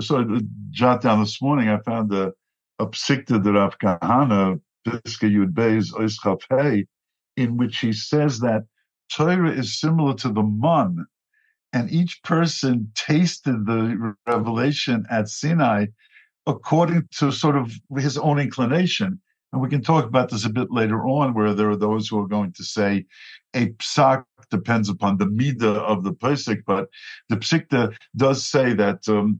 jot 0.72 1.02
down 1.02 1.20
this 1.22 1.42
morning. 1.42 1.70
I 1.70 1.80
found 1.80 2.14
a, 2.14 2.34
psikta 2.80 3.44
that 3.44 3.52
Rav 3.52 3.78
Kahana 3.80 4.60
Piska 4.86 5.30
Yud 5.30 5.54
Beis 5.54 5.94
in 7.38 7.58
which 7.58 7.80
he 7.80 7.94
says 7.94 8.40
that 8.40 8.64
Torah 9.12 9.52
is 9.52 9.80
similar 9.80 10.14
to 10.16 10.30
the 10.30 10.44
mun, 10.44 11.06
and 11.74 11.92
each 11.92 12.22
person 12.24 12.92
tasted 12.96 13.66
the 13.66 14.16
revelation 14.28 15.06
at 15.10 15.30
Sinai 15.30 15.88
according 16.46 17.08
to 17.18 17.32
sort 17.32 17.56
of 17.56 17.72
his 17.98 18.18
own 18.18 18.40
inclination. 18.40 19.22
And 19.52 19.62
we 19.62 19.70
can 19.70 19.82
talk 19.82 20.06
about 20.06 20.30
this 20.30 20.46
a 20.46 20.50
bit 20.50 20.72
later 20.72 21.04
on, 21.06 21.34
where 21.34 21.54
there 21.54 21.70
are 21.70 21.76
those 21.76 22.08
who 22.08 22.20
are 22.20 22.28
going 22.28 22.54
to 22.54 22.64
say 22.64 23.06
a 23.56 23.68
psak 23.68 24.24
depends 24.52 24.90
upon 24.90 25.18
the 25.18 25.26
midah 25.26 25.78
of 25.78 26.04
the 26.04 26.14
pesach, 26.14 26.60
but 26.66 26.90
the 27.30 27.38
psikta 27.38 27.96
does 28.16 28.46
say 28.46 28.74
that 28.74 29.08
um, 29.10 29.40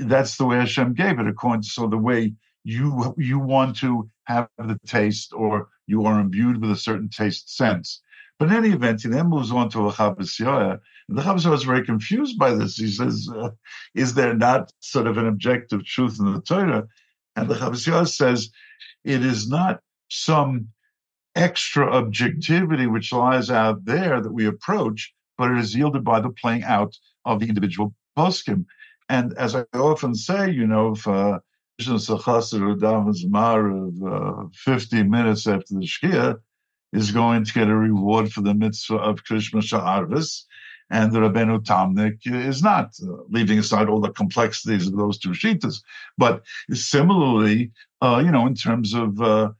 that's 0.00 0.36
the 0.36 0.46
way 0.46 0.56
Hashem 0.56 0.94
gave 0.94 1.18
it, 1.18 1.26
according 1.26 1.62
to 1.62 1.68
so 1.68 1.86
the 1.86 1.98
way 1.98 2.34
you 2.64 3.14
you 3.16 3.38
want 3.38 3.76
to 3.78 4.08
have 4.24 4.48
the 4.58 4.78
taste, 4.86 5.32
or 5.34 5.68
you 5.86 6.04
are 6.04 6.20
imbued 6.20 6.60
with 6.60 6.70
a 6.70 6.76
certain 6.76 7.08
taste 7.08 7.54
sense. 7.56 8.02
But 8.38 8.48
in 8.48 8.54
any 8.54 8.70
event, 8.70 9.02
he 9.02 9.08
then 9.08 9.28
moves 9.28 9.52
on 9.52 9.68
to 9.70 9.88
a 9.88 9.92
Chabas 9.92 10.36
The 10.38 11.22
Chabas 11.22 11.54
is 11.54 11.64
very 11.64 11.84
confused 11.84 12.38
by 12.38 12.54
this. 12.54 12.76
He 12.76 12.90
says, 12.90 13.28
uh, 13.34 13.50
"Is 13.94 14.14
there 14.14 14.34
not 14.34 14.72
sort 14.80 15.06
of 15.06 15.18
an 15.18 15.26
objective 15.26 15.84
truth 15.84 16.18
in 16.18 16.32
the 16.32 16.40
Torah?" 16.40 16.86
And 17.36 17.48
the 17.48 17.54
Chabas 17.54 18.16
says, 18.16 18.50
"It 19.04 19.24
is 19.24 19.48
not 19.48 19.80
some 20.08 20.68
extra 21.34 21.90
objectivity 21.90 22.86
which 22.86 23.12
lies 23.12 23.50
out 23.50 23.84
there 23.84 24.20
that 24.20 24.32
we 24.32 24.46
approach, 24.46 25.12
but 25.38 25.50
it 25.50 25.58
is 25.58 25.74
yielded 25.74 26.04
by 26.04 26.20
the 26.20 26.30
playing 26.30 26.64
out 26.64 26.96
of 27.24 27.40
the 27.40 27.48
individual 27.48 27.94
poskim. 28.16 28.66
And 29.08 29.32
as 29.38 29.54
I 29.54 29.64
often 29.74 30.14
say, 30.14 30.50
you 30.50 30.66
know, 30.66 30.92
if 30.92 31.06
uh, 31.06 31.40
uh, 31.80 32.04
50 34.52 35.02
minutes 35.04 35.46
after 35.46 35.74
the 35.74 35.86
Shkia 35.86 36.38
is 36.92 37.10
going 37.12 37.44
to 37.44 37.52
get 37.52 37.68
a 37.68 37.74
reward 37.74 38.32
for 38.32 38.42
the 38.42 38.54
mitzvah 38.54 38.96
of 38.96 39.24
Krishma 39.24 39.62
Sha'arvis, 39.62 40.44
and 40.90 41.12
the 41.12 41.20
Rabbeinu 41.20 41.64
Tamnik 41.64 42.18
is 42.24 42.62
not, 42.62 42.94
uh, 43.02 43.22
leaving 43.28 43.58
aside 43.58 43.88
all 43.88 44.00
the 44.00 44.10
complexities 44.10 44.88
of 44.88 44.96
those 44.96 45.18
two 45.18 45.30
shitas. 45.30 45.82
But 46.18 46.42
similarly, 46.72 47.70
uh, 48.02 48.22
you 48.24 48.30
know, 48.30 48.46
in 48.46 48.54
terms 48.54 48.94
of 48.94 49.20
uh, 49.20 49.50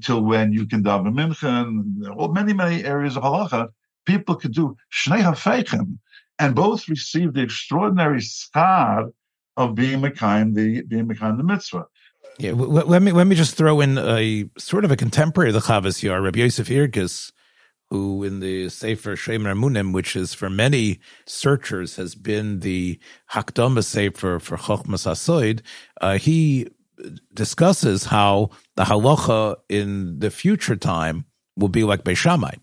till 0.00 0.22
when 0.22 0.52
you 0.52 0.66
can 0.66 0.82
daven 0.82 1.14
mincha, 1.14 2.16
or 2.16 2.32
many 2.32 2.52
many 2.52 2.84
areas 2.84 3.16
of 3.16 3.22
halacha, 3.22 3.68
people 4.06 4.34
could 4.34 4.54
do 4.54 4.76
shnei 4.92 5.22
hafeichim, 5.22 5.98
and 6.38 6.54
both 6.54 6.88
receive 6.88 7.34
the 7.34 7.42
extraordinary 7.42 8.20
schar 8.20 9.12
of 9.56 9.74
being 9.74 10.00
mekayim 10.00 10.54
the 10.54 10.82
being 10.82 11.06
mekayim 11.06 11.36
the 11.36 11.44
mitzvah. 11.44 11.86
Yeah, 12.38 12.52
let 12.52 13.02
me 13.02 13.12
let 13.12 13.26
me 13.26 13.36
just 13.36 13.54
throw 13.54 13.80
in 13.80 13.98
a 13.98 14.48
sort 14.56 14.84
of 14.84 14.90
a 14.90 14.96
contemporary 14.96 15.50
of 15.50 15.54
the 15.54 15.60
Chavas 15.60 16.02
Yair, 16.02 16.22
Rabbi 16.22 16.38
Yosef 16.38 16.68
Irgis, 16.68 17.32
who 17.90 18.22
in 18.22 18.40
the 18.40 18.68
Sefer 18.68 19.16
Shomer 19.16 19.52
Emunim, 19.54 19.92
which 19.92 20.14
is 20.14 20.32
for 20.32 20.48
many 20.48 21.00
searchers 21.26 21.96
has 21.96 22.14
been 22.14 22.60
the 22.60 22.98
Hakdama 23.32 23.84
Sefer 23.84 24.38
for 24.38 24.56
Chochmas 24.56 25.06
HaSod, 25.06 25.60
uh, 26.00 26.16
he 26.18 26.68
discusses 27.34 28.04
how 28.06 28.50
the 28.76 28.84
halacha 28.84 29.56
in 29.68 30.18
the 30.18 30.30
future 30.30 30.76
time 30.76 31.24
will 31.56 31.68
be 31.68 31.84
like 31.84 32.04
Beishamai. 32.04 32.54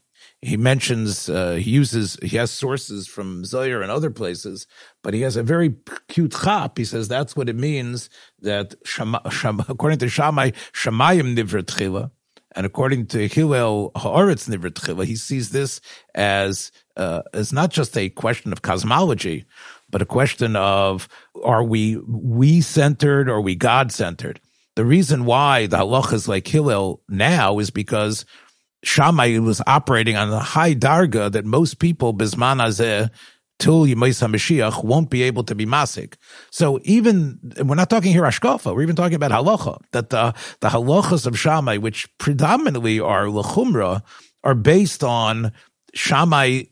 He 0.42 0.56
mentions 0.56 1.30
uh, 1.30 1.54
he 1.56 1.72
uses 1.72 2.18
he 2.22 2.38
has 2.38 2.52
sources 2.52 3.08
from 3.08 3.44
Zohar 3.44 3.82
and 3.82 3.92
other 3.92 4.12
places, 4.12 4.68
but 5.04 5.16
he 5.16 5.22
has 5.22 5.36
a 5.36 5.42
very 5.42 5.74
cute 6.10 6.34
chap. 6.34 6.78
He 6.78 6.86
says 6.86 7.08
that's 7.08 7.36
what 7.36 7.50
it 7.50 7.56
means 7.56 8.10
that 8.42 8.76
Shama, 8.86 9.22
Shama, 9.32 9.66
according 9.68 9.98
to 10.00 10.10
Shammai, 10.10 10.52
Shamayim 10.74 11.36
nivrat 11.36 12.12
and 12.58 12.66
according 12.66 13.06
to 13.06 13.28
Hillel 13.28 13.92
Haaretz 13.96 14.50
nivrat 14.50 15.06
he 15.06 15.16
sees 15.16 15.52
this 15.52 15.80
as 16.16 16.72
uh, 16.98 17.22
as 17.32 17.54
not 17.54 17.70
just 17.70 17.96
a 17.96 18.10
question 18.10 18.52
of 18.52 18.64
cosmology, 18.64 19.46
but 19.92 20.02
a 20.02 20.06
question 20.06 20.56
of 20.56 21.08
are 21.44 21.64
we 21.64 21.98
we 21.98 22.62
centered 22.62 23.30
or 23.30 23.42
we 23.42 23.56
God 23.56 23.92
centered? 23.92 24.42
The 24.76 24.86
reason 24.86 25.26
why 25.26 25.68
the 25.68 25.78
halacha 25.78 26.14
is 26.14 26.28
like 26.28 26.48
Hillel 26.48 27.00
now 27.08 27.60
is 27.60 27.70
because 27.70 28.26
Shammai 28.84 29.38
was 29.38 29.62
operating 29.68 30.16
on 30.16 30.34
a 30.34 30.40
high 30.40 30.74
darga 30.74 31.32
that 31.32 31.46
most 31.46 31.78
people 31.78 32.12
bisman 32.12 32.60
azeh 32.60 33.12
till 33.60 33.86
Yemais 33.86 34.22
HaMashiach 34.22 34.84
won't 34.84 35.10
be 35.10 35.24
able 35.24 35.44
to 35.44 35.56
be 35.56 35.66
masik. 35.66 36.16
So 36.52 36.80
even, 36.84 37.40
we're 37.64 37.76
not 37.76 37.90
talking 37.90 38.12
here 38.12 38.24
Ashkafa, 38.24 38.74
we're 38.74 38.84
even 38.84 38.96
talking 38.96 39.16
about 39.16 39.32
halacha, 39.32 39.80
that 39.92 40.10
the, 40.10 40.34
the 40.60 40.70
halachas 40.70 41.26
of 41.26 41.40
Shammai, 41.40 41.78
which 41.78 42.08
predominantly 42.18 43.00
are 43.00 43.26
lechumra, 43.26 44.04
are 44.44 44.56
based 44.56 45.04
on 45.04 45.52
Shammai 45.94 46.64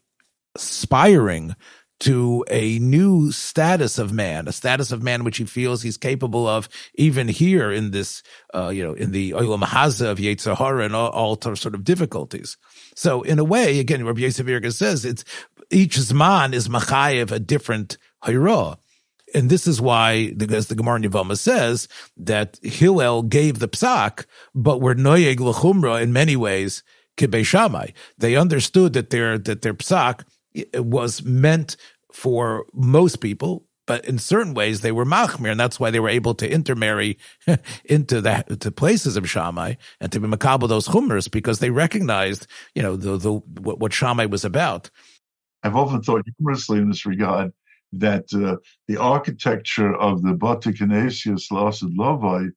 aspiring 0.56 1.56
to 2.01 2.44
a 2.50 2.77
new 2.80 3.32
status 3.32 3.98
of 3.98 4.12
man, 4.12 4.48
a 4.48 4.51
status 4.51 4.92
of 4.92 5.01
man 5.01 5.24
which 5.24 5.38
he 5.38 5.46
feels 5.46 5.82
he's 5.82 5.98
capable 5.98 6.46
of, 6.46 6.68
even 6.96 7.27
here 7.27 7.72
in 7.72 7.92
this, 7.92 8.22
uh, 8.54 8.68
you 8.68 8.84
know, 8.84 8.94
in 8.94 9.12
the 9.12 9.32
Olam 9.32 9.63
Haza 9.63 10.08
of 10.08 10.18
Yetzirah 10.18 10.86
and 10.86 10.96
all, 10.96 11.10
all 11.10 11.39
sort 11.56 11.74
of 11.74 11.84
difficulties. 11.84 12.58
So 12.96 13.22
in 13.22 13.39
a 13.39 13.46
way, 13.46 13.80
again, 13.80 14.06
Rabbi 14.06 14.22
Yosef 14.22 14.74
says 14.74 15.06
it's 15.06 15.24
each 15.75 15.98
Zman 15.98 16.53
is 16.53 16.70
Machayev 16.70 17.32
a 17.32 17.39
different 17.39 17.98
Hira. 18.24 18.77
And 19.34 19.50
this 19.50 19.67
is 19.67 19.82
why, 19.82 20.34
as 20.50 20.67
the 20.67 20.75
Gemara 20.75 21.01
Yavama 21.01 21.38
says, 21.38 21.89
that 22.15 22.58
Hillel 22.63 23.24
gave 23.24 23.60
the 23.60 23.67
psak, 23.67 24.25
but 24.53 24.79
were 24.79 24.96
noyeg 24.96 25.41
l'chumra 25.41 26.01
in 26.01 26.13
many 26.13 26.38
ways 26.38 26.82
kibei 27.17 27.41
shamai. 27.41 27.94
They 28.17 28.38
understood 28.38 28.94
that 28.94 29.10
their 29.10 29.38
that 29.38 29.62
their 29.62 29.74
psak 29.74 30.24
was 30.75 31.24
meant 31.24 31.75
for 32.13 32.65
most 32.74 33.17
people, 33.17 33.65
but 33.86 34.05
in 34.05 34.17
certain 34.17 34.53
ways 34.53 34.79
they 34.79 34.94
were 34.94 35.05
machmir, 35.05 35.51
and 35.51 35.60
that's 35.60 35.79
why 35.79 35.91
they 35.91 36.00
were 36.00 36.10
able 36.10 36.36
to 36.36 36.50
intermarry 36.50 37.17
into 37.86 38.22
the 38.22 38.58
to 38.62 38.72
places 38.72 39.17
of 39.17 39.29
Shammai 39.29 39.74
and 40.00 40.12
to 40.13 40.20
be 40.22 40.27
makabel 40.27 40.70
those 40.70 40.88
chumras 40.88 41.29
because 41.29 41.60
they 41.60 41.70
recognized, 41.70 42.48
you 42.74 42.82
know, 42.82 42.96
the, 42.96 43.17
the 43.17 43.34
what, 43.34 43.79
what 43.79 44.29
was 44.29 44.46
about. 44.46 44.89
I've 45.65 45.75
often 45.75 46.03
thought 46.03 46.22
humorously 46.38 46.77
in 46.77 46.89
this 46.89 47.07
regard 47.07 47.51
that 47.93 48.25
uh, 48.34 48.57
the 48.88 48.98
architecture 48.98 49.95
of 49.95 50.22
the 50.22 50.34
Bata 50.34 50.72
Canisius 50.72 51.50
Lasid 51.51 51.95
Lovai 51.98 52.51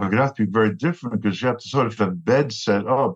are 0.00 0.08
going 0.08 0.16
to 0.16 0.22
have 0.22 0.34
to 0.34 0.46
be 0.46 0.50
very 0.50 0.74
different 0.74 1.22
because 1.22 1.40
you 1.40 1.46
have 1.46 1.58
to 1.58 1.68
sort 1.68 1.86
of 1.86 1.96
have 1.98 2.24
beds 2.24 2.60
set 2.60 2.88
up 2.88 3.14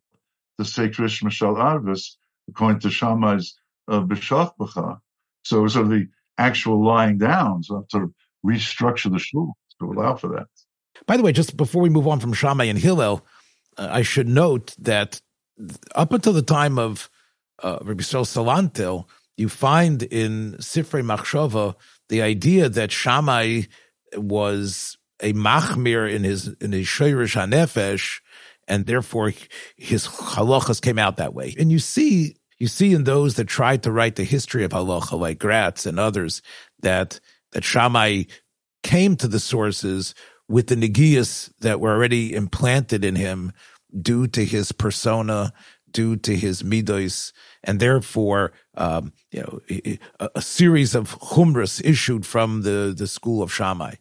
to 0.58 0.64
say 0.64 0.88
Krishma 0.88 1.32
Shal 1.32 1.54
Arvis 1.54 2.12
according 2.48 2.78
to 2.80 2.90
Shammai's 2.90 3.56
uh, 3.88 4.02
B'shach 4.02 4.52
So 5.44 5.66
sort 5.66 5.86
of 5.86 5.90
the 5.90 6.06
actual 6.38 6.84
lying 6.84 7.18
down, 7.18 7.64
so 7.64 7.76
have 7.76 7.88
to 7.88 8.14
restructure 8.46 9.10
the 9.10 9.18
shul 9.18 9.56
to 9.80 9.86
allow 9.86 10.14
for 10.14 10.28
that. 10.28 10.46
By 11.06 11.16
the 11.16 11.24
way, 11.24 11.32
just 11.32 11.56
before 11.56 11.82
we 11.82 11.88
move 11.88 12.06
on 12.06 12.20
from 12.20 12.34
Shammai 12.34 12.66
and 12.66 12.78
Hillel, 12.78 13.26
uh, 13.76 13.88
I 13.90 14.02
should 14.02 14.28
note 14.28 14.76
that 14.78 15.20
up 15.96 16.12
until 16.12 16.32
the 16.32 16.42
time 16.42 16.78
of 16.78 17.10
uh, 17.62 17.78
Rabbi 17.82 18.02
Shol 18.02 18.24
Salanter, 18.24 19.04
you 19.36 19.48
find 19.48 20.02
in 20.02 20.54
Sifrei 20.58 21.04
Machshava 21.04 21.74
the 22.08 22.22
idea 22.22 22.68
that 22.68 22.92
Shammai 22.92 23.62
was 24.16 24.96
a 25.20 25.32
machmir 25.32 26.12
in 26.12 26.24
his 26.24 26.48
in 26.60 26.72
his 26.72 26.86
shayrish 26.86 27.34
hanefesh, 27.34 28.20
and 28.68 28.86
therefore 28.86 29.32
his 29.76 30.06
halachas 30.06 30.80
came 30.80 30.98
out 30.98 31.16
that 31.16 31.34
way. 31.34 31.54
And 31.58 31.72
you 31.72 31.78
see 31.78 32.36
you 32.58 32.68
see 32.68 32.92
in 32.92 33.04
those 33.04 33.34
that 33.34 33.46
tried 33.46 33.82
to 33.82 33.92
write 33.92 34.16
the 34.16 34.24
history 34.24 34.64
of 34.64 34.70
halacha, 34.70 35.18
like 35.18 35.38
Gratz 35.38 35.86
and 35.86 35.98
others, 35.98 36.42
that 36.80 37.20
that 37.52 37.64
Shammai 37.64 38.24
came 38.82 39.16
to 39.16 39.28
the 39.28 39.40
sources 39.40 40.14
with 40.48 40.66
the 40.66 40.76
negias 40.76 41.50
that 41.60 41.80
were 41.80 41.92
already 41.92 42.34
implanted 42.34 43.04
in 43.04 43.16
him 43.16 43.52
due 44.00 44.26
to 44.26 44.44
his 44.44 44.72
persona, 44.72 45.52
due 45.94 46.16
to 46.16 46.36
his 46.36 46.62
midos, 46.62 47.32
and 47.62 47.80
therefore, 47.80 48.52
um, 48.76 49.12
you 49.30 49.40
know, 49.40 49.60
a, 49.70 49.98
a, 50.34 50.42
series 50.42 50.94
of 50.94 51.18
chumras 51.20 51.80
issued 51.82 52.26
from 52.26 52.62
the, 52.62 52.92
the 52.94 53.06
school 53.06 53.42
of 53.42 53.50
Shammai, 53.50 53.94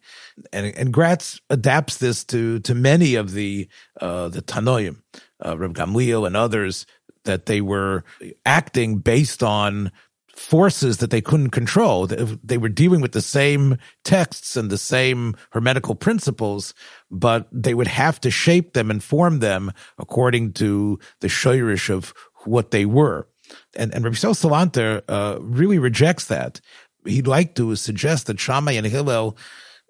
and 0.52 0.66
and 0.76 0.92
Gratz 0.92 1.40
adapts 1.48 1.96
this 1.96 2.24
to 2.24 2.58
to 2.60 2.74
many 2.74 3.14
of 3.14 3.32
the 3.32 3.68
uh, 4.00 4.28
the 4.28 4.42
Tanoim, 4.42 5.00
uh, 5.44 5.56
Reb 5.56 5.74
Gamliel 5.74 6.26
and 6.26 6.36
others 6.36 6.84
that 7.24 7.46
they 7.46 7.62
were 7.62 8.04
acting 8.44 8.98
based 8.98 9.42
on 9.42 9.90
forces 10.34 10.98
that 10.98 11.10
they 11.10 11.20
couldn't 11.20 11.50
control. 11.50 12.06
They 12.06 12.58
were 12.58 12.68
dealing 12.68 13.00
with 13.00 13.12
the 13.12 13.20
same 13.20 13.78
texts 14.04 14.56
and 14.56 14.70
the 14.70 14.78
same 14.78 15.36
hermeneutical 15.54 15.98
principles, 15.98 16.74
but 17.10 17.48
they 17.52 17.74
would 17.74 17.86
have 17.86 18.20
to 18.22 18.30
shape 18.30 18.72
them 18.72 18.90
and 18.90 19.02
form 19.02 19.38
them 19.38 19.72
according 19.98 20.52
to 20.54 20.98
the 21.20 21.28
shirish 21.28 21.88
of 21.88 22.12
what 22.44 22.72
they 22.72 22.84
were. 22.84 23.28
And, 23.76 23.94
and 23.94 24.04
Rabbi 24.04 24.16
Salanter 24.16 25.02
uh, 25.08 25.38
really 25.40 25.78
rejects 25.78 26.26
that. 26.26 26.60
He'd 27.04 27.26
like 27.26 27.54
to 27.56 27.76
suggest 27.76 28.26
that 28.26 28.40
Shammai 28.40 28.72
and 28.72 28.86
Hillel 28.86 29.36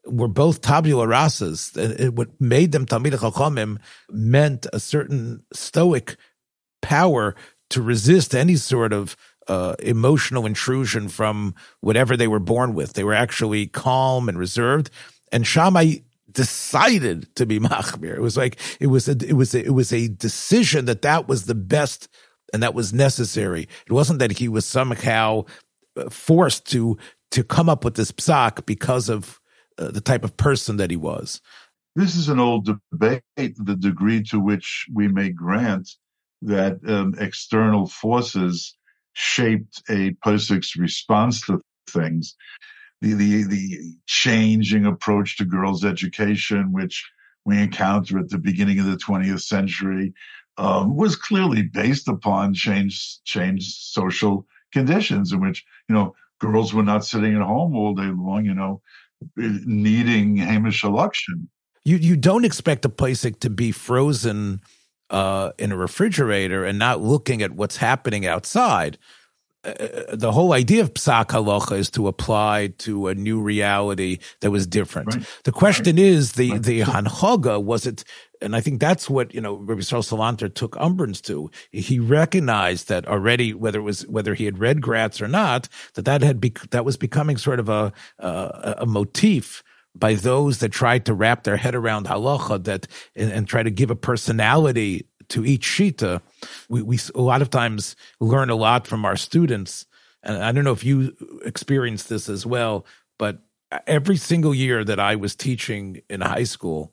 were 0.06 0.28
both 0.28 0.60
tabula 0.60 1.06
rasas. 1.06 2.12
What 2.12 2.40
made 2.40 2.72
them 2.72 2.86
Talmid 2.86 3.12
Chachamim 3.12 3.78
meant 4.10 4.66
a 4.72 4.80
certain 4.80 5.42
stoic 5.52 6.16
power 6.82 7.34
to 7.70 7.82
resist 7.82 8.34
any 8.34 8.56
sort 8.56 8.92
of 8.92 9.16
uh, 9.48 9.74
emotional 9.78 10.46
intrusion 10.46 11.08
from 11.08 11.54
whatever 11.80 12.16
they 12.16 12.28
were 12.28 12.40
born 12.40 12.74
with. 12.74 12.94
They 12.94 13.04
were 13.04 13.14
actually 13.14 13.66
calm 13.66 14.28
and 14.28 14.38
reserved. 14.38 14.90
And 15.32 15.46
Shammai 15.46 15.96
decided 16.30 17.34
to 17.36 17.46
be 17.46 17.60
machmir. 17.60 18.14
It 18.14 18.20
was 18.20 18.36
like 18.36 18.58
it 18.80 18.88
was 18.88 19.08
a, 19.08 19.12
it 19.12 19.34
was 19.34 19.54
a, 19.54 19.64
it 19.64 19.74
was 19.74 19.92
a 19.92 20.08
decision 20.08 20.84
that 20.86 21.02
that 21.02 21.28
was 21.28 21.46
the 21.46 21.54
best 21.54 22.08
and 22.52 22.62
that 22.62 22.74
was 22.74 22.92
necessary. 22.92 23.68
It 23.86 23.92
wasn't 23.92 24.18
that 24.20 24.38
he 24.38 24.48
was 24.48 24.64
somehow 24.66 25.44
uh, 25.96 26.10
forced 26.10 26.70
to 26.72 26.98
to 27.32 27.42
come 27.42 27.68
up 27.68 27.84
with 27.84 27.96
this 27.96 28.12
psak 28.12 28.64
because 28.66 29.08
of 29.08 29.40
uh, 29.78 29.90
the 29.90 30.00
type 30.00 30.24
of 30.24 30.36
person 30.36 30.76
that 30.76 30.90
he 30.90 30.96
was. 30.96 31.40
This 31.96 32.14
is 32.16 32.28
an 32.28 32.38
old 32.38 32.64
debate: 32.66 33.22
the 33.36 33.76
degree 33.76 34.22
to 34.24 34.38
which 34.38 34.86
we 34.92 35.08
may 35.08 35.30
grant 35.30 35.90
that 36.42 36.78
um, 36.86 37.14
external 37.18 37.86
forces 37.86 38.76
shaped 39.14 39.82
a 39.88 40.12
Posek's 40.24 40.76
response 40.76 41.40
to 41.46 41.60
things. 41.88 42.36
The, 43.00 43.14
the, 43.14 43.42
the 43.44 43.94
changing 44.06 44.86
approach 44.86 45.36
to 45.38 45.44
girls' 45.44 45.84
education, 45.84 46.72
which 46.72 47.08
we 47.44 47.58
encounter 47.58 48.18
at 48.18 48.30
the 48.30 48.38
beginning 48.38 48.78
of 48.78 48.86
the 48.86 48.96
20th 48.96 49.42
century, 49.42 50.12
um, 50.56 50.96
was 50.96 51.16
clearly 51.16 51.62
based 51.62 52.08
upon 52.08 52.54
change, 52.54 53.22
changed 53.24 53.74
social 53.76 54.46
conditions 54.72 55.32
in 55.32 55.40
which, 55.40 55.64
you 55.88 55.94
know, 55.94 56.14
girls 56.40 56.72
were 56.72 56.82
not 56.82 57.04
sitting 57.04 57.34
at 57.34 57.42
home 57.42 57.74
all 57.74 57.94
day 57.94 58.10
long, 58.14 58.44
you 58.44 58.54
know, 58.54 58.80
needing 59.36 60.36
Hamish 60.36 60.84
election. 60.84 61.48
You, 61.84 61.96
you 61.96 62.16
don't 62.16 62.44
expect 62.44 62.84
a 62.84 62.88
Posek 62.88 63.40
to 63.40 63.50
be 63.50 63.72
frozen 63.72 64.60
uh, 65.14 65.52
in 65.58 65.70
a 65.70 65.76
refrigerator 65.76 66.64
and 66.64 66.76
not 66.76 67.00
looking 67.00 67.40
at 67.40 67.52
what's 67.52 67.76
happening 67.76 68.26
outside. 68.26 68.98
Uh, 69.64 69.68
uh, 69.68 70.16
the 70.16 70.32
whole 70.32 70.52
idea 70.52 70.82
of 70.82 70.92
psak 70.92 71.26
halacha 71.26 71.78
is 71.78 71.88
to 71.88 72.08
apply 72.08 72.66
to 72.78 73.06
a 73.06 73.14
new 73.14 73.40
reality 73.40 74.18
that 74.40 74.50
was 74.50 74.66
different. 74.66 75.14
Right. 75.14 75.26
The 75.44 75.52
question 75.52 75.96
right. 75.96 76.04
is 76.04 76.32
the 76.32 76.50
right. 76.50 76.62
the 76.62 76.80
hanchaga 76.80 77.62
was 77.62 77.86
it, 77.86 78.02
and 78.42 78.56
I 78.56 78.60
think 78.60 78.80
that's 78.80 79.08
what 79.08 79.32
you 79.32 79.40
know 79.40 79.54
Rabbi 79.54 79.82
Yisrael 79.82 80.02
Salanter 80.02 80.52
took 80.52 80.76
umbrance 80.80 81.20
to. 81.22 81.48
He 81.70 82.00
recognized 82.00 82.88
that 82.88 83.06
already, 83.06 83.54
whether 83.54 83.78
it 83.78 83.82
was 83.82 84.04
whether 84.08 84.34
he 84.34 84.46
had 84.46 84.58
read 84.58 84.82
Gratz 84.82 85.22
or 85.22 85.28
not, 85.28 85.68
that 85.94 86.04
that 86.06 86.22
had 86.22 86.40
bec- 86.40 86.70
that 86.70 86.84
was 86.84 86.96
becoming 86.96 87.36
sort 87.36 87.60
of 87.60 87.68
a 87.68 87.92
uh, 88.18 88.74
a 88.78 88.84
motif 88.84 89.62
by 89.94 90.14
those 90.14 90.58
that 90.58 90.70
try 90.70 90.98
to 90.98 91.14
wrap 91.14 91.44
their 91.44 91.56
head 91.56 91.74
around 91.74 92.06
halacha 92.06 92.64
that 92.64 92.86
and, 93.14 93.30
and 93.32 93.48
try 93.48 93.62
to 93.62 93.70
give 93.70 93.90
a 93.90 93.96
personality 93.96 95.06
to 95.28 95.44
each 95.44 95.66
shita. 95.66 96.20
We, 96.68 96.82
we 96.82 96.98
a 97.14 97.20
lot 97.20 97.42
of 97.42 97.50
times 97.50 97.96
learn 98.20 98.50
a 98.50 98.54
lot 98.54 98.86
from 98.86 99.04
our 99.04 99.16
students, 99.16 99.86
and 100.22 100.42
I 100.42 100.52
don't 100.52 100.64
know 100.64 100.72
if 100.72 100.84
you 100.84 101.16
experienced 101.44 102.08
this 102.08 102.28
as 102.28 102.44
well, 102.44 102.86
but 103.18 103.40
every 103.86 104.16
single 104.16 104.54
year 104.54 104.84
that 104.84 105.00
I 105.00 105.16
was 105.16 105.34
teaching 105.34 106.02
in 106.08 106.20
high 106.20 106.44
school, 106.44 106.92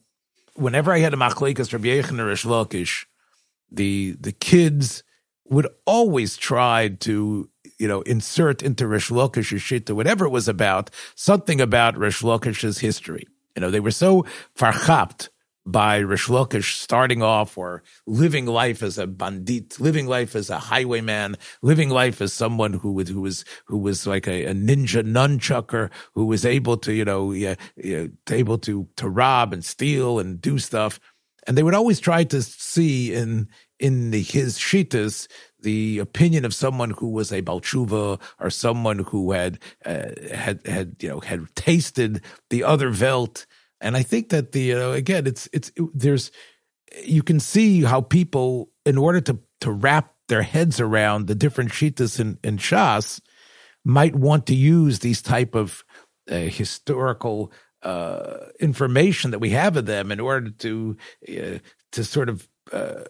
whenever 0.53 0.91
I 0.91 0.99
had 0.99 1.13
a 1.13 1.17
machlekas 1.17 1.73
Rabbi 1.73 1.87
Yechon 1.87 2.19
or 2.19 2.31
Lakish, 2.47 3.05
the 3.71 4.15
the 4.19 4.31
kids 4.31 5.03
would 5.45 5.67
always 5.85 6.37
try 6.37 6.87
to 6.87 7.49
you 7.81 7.87
know, 7.87 8.01
insert 8.01 8.61
into 8.61 8.83
Reish 8.83 9.09
Lakish's 9.09 9.59
shita, 9.59 9.95
whatever 9.95 10.23
it 10.25 10.29
was 10.29 10.47
about, 10.47 10.91
something 11.15 11.59
about 11.59 11.95
Reish 11.95 12.21
Lakish's 12.21 12.77
history. 12.77 13.27
You 13.55 13.61
know, 13.61 13.71
they 13.71 13.79
were 13.79 13.89
so 13.89 14.23
farchapt 14.55 15.29
by 15.65 15.99
Reish 15.99 16.29
Lakish 16.29 16.75
starting 16.75 17.23
off 17.23 17.57
or 17.57 17.81
living 18.05 18.45
life 18.45 18.83
as 18.83 18.99
a 18.99 19.07
bandit, 19.07 19.79
living 19.79 20.05
life 20.05 20.35
as 20.35 20.51
a 20.51 20.59
highwayman, 20.59 21.37
living 21.63 21.89
life 21.89 22.21
as 22.21 22.33
someone 22.33 22.73
who 22.73 22.91
was, 22.91 23.09
who 23.09 23.21
was, 23.21 23.45
who 23.65 23.79
was 23.79 24.05
like 24.05 24.27
a, 24.27 24.45
a 24.45 24.53
ninja 24.53 25.03
nunchucker, 25.03 25.89
who 26.13 26.25
was 26.25 26.45
able 26.45 26.77
to, 26.77 26.93
you 26.93 27.03
know, 27.03 27.31
yeah, 27.31 27.55
know, 27.77 28.09
able 28.29 28.59
to, 28.59 28.87
to 28.97 29.09
rob 29.09 29.53
and 29.53 29.65
steal 29.65 30.19
and 30.19 30.39
do 30.39 30.59
stuff. 30.59 30.99
And 31.47 31.57
they 31.57 31.63
would 31.63 31.73
always 31.73 31.99
try 31.99 32.25
to 32.25 32.43
see 32.43 33.11
in, 33.11 33.49
in 33.79 34.11
the, 34.11 34.21
his 34.21 34.59
shitas 34.59 35.27
the 35.61 35.99
opinion 35.99 36.45
of 36.45 36.53
someone 36.53 36.91
who 36.91 37.09
was 37.09 37.31
a 37.31 37.41
balchuva 37.41 38.19
or 38.39 38.49
someone 38.49 38.99
who 38.99 39.31
had 39.31 39.59
uh, 39.85 40.09
had 40.33 40.65
had 40.65 40.95
you 40.99 41.09
know 41.09 41.19
had 41.19 41.47
tasted 41.55 42.21
the 42.49 42.63
other 42.63 42.89
velt. 42.89 43.45
And 43.79 43.97
I 43.97 44.03
think 44.03 44.29
that 44.29 44.51
the 44.51 44.61
you 44.61 44.75
know, 44.75 44.91
again, 44.91 45.27
it's 45.27 45.49
it's 45.53 45.71
it, 45.75 45.85
there's 45.93 46.31
you 47.05 47.23
can 47.23 47.39
see 47.39 47.83
how 47.83 48.01
people, 48.01 48.69
in 48.85 48.97
order 48.97 49.21
to 49.21 49.39
to 49.61 49.71
wrap 49.71 50.13
their 50.27 50.41
heads 50.41 50.79
around 50.79 51.27
the 51.27 51.35
different 51.35 51.71
shitas 51.71 52.19
and, 52.19 52.37
in 52.43 52.57
Shas, 52.57 53.21
might 53.83 54.15
want 54.15 54.45
to 54.47 54.55
use 54.55 54.99
these 54.99 55.21
type 55.21 55.55
of 55.55 55.83
uh, 56.29 56.35
historical 56.35 57.51
uh, 57.83 58.37
information 58.59 59.31
that 59.31 59.39
we 59.39 59.49
have 59.51 59.75
of 59.77 59.85
them 59.85 60.11
in 60.11 60.19
order 60.19 60.49
to 60.49 60.97
uh, 61.27 61.57
to 61.91 62.03
sort 62.03 62.29
of 62.29 62.47
uh, 62.71 63.03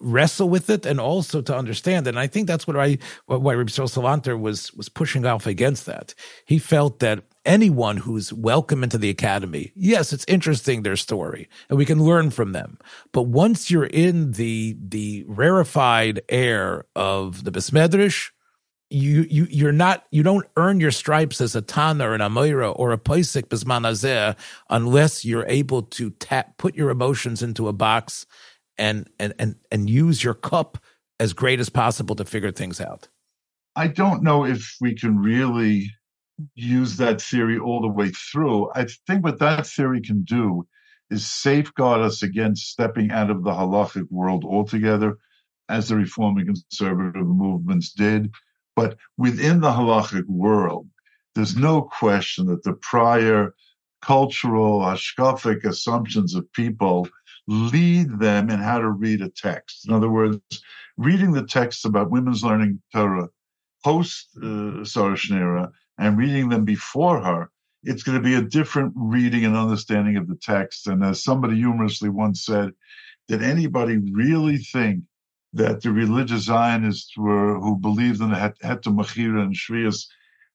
wrestle 0.00 0.48
with 0.48 0.70
it 0.70 0.86
and 0.86 1.00
also 1.00 1.40
to 1.42 1.56
understand. 1.56 2.06
And 2.06 2.18
I 2.18 2.26
think 2.26 2.46
that's 2.46 2.66
what 2.66 2.76
I 2.76 2.98
why 3.26 3.54
Rabbi 3.54 3.70
Salanter 3.70 4.38
was 4.38 4.72
was 4.74 4.88
pushing 4.88 5.26
off 5.26 5.46
against 5.46 5.86
that. 5.86 6.14
He 6.44 6.58
felt 6.58 7.00
that 7.00 7.24
anyone 7.44 7.96
who's 7.96 8.32
welcome 8.32 8.82
into 8.82 8.98
the 8.98 9.10
academy, 9.10 9.72
yes, 9.74 10.12
it's 10.12 10.24
interesting 10.28 10.82
their 10.82 10.96
story 10.96 11.48
and 11.68 11.78
we 11.78 11.84
can 11.84 12.02
learn 12.02 12.30
from 12.30 12.52
them. 12.52 12.78
But 13.12 13.24
once 13.24 13.70
you're 13.70 13.84
in 13.84 14.32
the 14.32 14.76
the 14.80 15.24
rarefied 15.28 16.22
air 16.28 16.84
of 16.94 17.44
the 17.44 17.52
Besmedrish, 17.52 18.30
you 18.88 19.26
you 19.28 19.46
you're 19.50 19.72
not 19.72 20.04
you 20.10 20.22
don't 20.22 20.46
earn 20.56 20.78
your 20.78 20.92
stripes 20.92 21.40
as 21.40 21.56
a 21.56 21.62
Tana 21.62 22.08
or 22.08 22.14
an 22.14 22.20
Amora 22.20 22.72
or 22.76 22.92
a 22.92 22.98
Paisik 22.98 23.48
Bismanazeh 23.48 24.36
unless 24.70 25.24
you're 25.24 25.46
able 25.48 25.82
to 25.82 26.10
tap 26.10 26.56
put 26.56 26.76
your 26.76 26.90
emotions 26.90 27.42
into 27.42 27.66
a 27.66 27.72
box 27.72 28.26
and 28.78 29.08
and 29.18 29.34
and 29.38 29.56
and 29.70 29.90
use 29.90 30.22
your 30.22 30.34
cup 30.34 30.78
as 31.18 31.32
great 31.32 31.60
as 31.60 31.68
possible 31.68 32.14
to 32.16 32.24
figure 32.24 32.52
things 32.52 32.80
out. 32.80 33.08
I 33.74 33.88
don't 33.88 34.22
know 34.22 34.44
if 34.44 34.76
we 34.80 34.94
can 34.94 35.18
really 35.18 35.90
use 36.54 36.96
that 36.96 37.20
theory 37.20 37.58
all 37.58 37.80
the 37.80 37.88
way 37.88 38.10
through. 38.10 38.70
I 38.74 38.86
think 39.06 39.24
what 39.24 39.38
that 39.38 39.66
theory 39.66 40.00
can 40.00 40.22
do 40.22 40.66
is 41.10 41.26
safeguard 41.26 42.00
us 42.00 42.22
against 42.22 42.70
stepping 42.70 43.10
out 43.10 43.30
of 43.30 43.44
the 43.44 43.52
halachic 43.52 44.10
world 44.10 44.44
altogether, 44.44 45.18
as 45.68 45.88
the 45.88 45.96
reforming 45.96 46.46
conservative 46.46 47.26
movements 47.26 47.92
did. 47.92 48.32
But 48.74 48.98
within 49.16 49.60
the 49.60 49.70
halachic 49.70 50.26
world, 50.26 50.88
there's 51.34 51.56
no 51.56 51.82
question 51.82 52.46
that 52.46 52.62
the 52.62 52.74
prior 52.74 53.54
cultural, 54.02 54.80
hashkafic 54.80 55.64
assumptions 55.64 56.34
of 56.34 56.50
people 56.52 57.08
lead 57.46 58.18
them 58.18 58.50
in 58.50 58.58
how 58.58 58.78
to 58.78 58.90
read 58.90 59.20
a 59.22 59.28
text. 59.28 59.86
In 59.88 59.94
other 59.94 60.10
words, 60.10 60.38
reading 60.96 61.32
the 61.32 61.46
texts 61.46 61.84
about 61.84 62.10
women's 62.10 62.42
learning 62.42 62.80
Torah 62.92 63.28
post 63.84 64.28
uh, 64.42 64.84
Sarah 64.84 65.70
and 65.98 66.18
reading 66.18 66.48
them 66.48 66.64
before 66.64 67.22
her, 67.22 67.50
it's 67.82 68.02
going 68.02 68.18
to 68.18 68.24
be 68.24 68.34
a 68.34 68.42
different 68.42 68.92
reading 68.96 69.44
and 69.44 69.56
understanding 69.56 70.16
of 70.16 70.26
the 70.28 70.36
text. 70.36 70.88
And 70.88 71.04
as 71.04 71.22
somebody 71.22 71.56
humorously 71.56 72.08
once 72.08 72.44
said, 72.44 72.72
did 73.28 73.42
anybody 73.42 73.98
really 74.12 74.58
think 74.58 75.04
that 75.52 75.82
the 75.82 75.90
religious 75.90 76.42
Zionists 76.42 77.16
were 77.16 77.58
who 77.58 77.76
believed 77.76 78.20
in 78.20 78.30
the 78.30 78.36
Heter 78.36 78.94
Mechira 78.94 79.42
and 79.42 79.54
Shvius, 79.54 80.06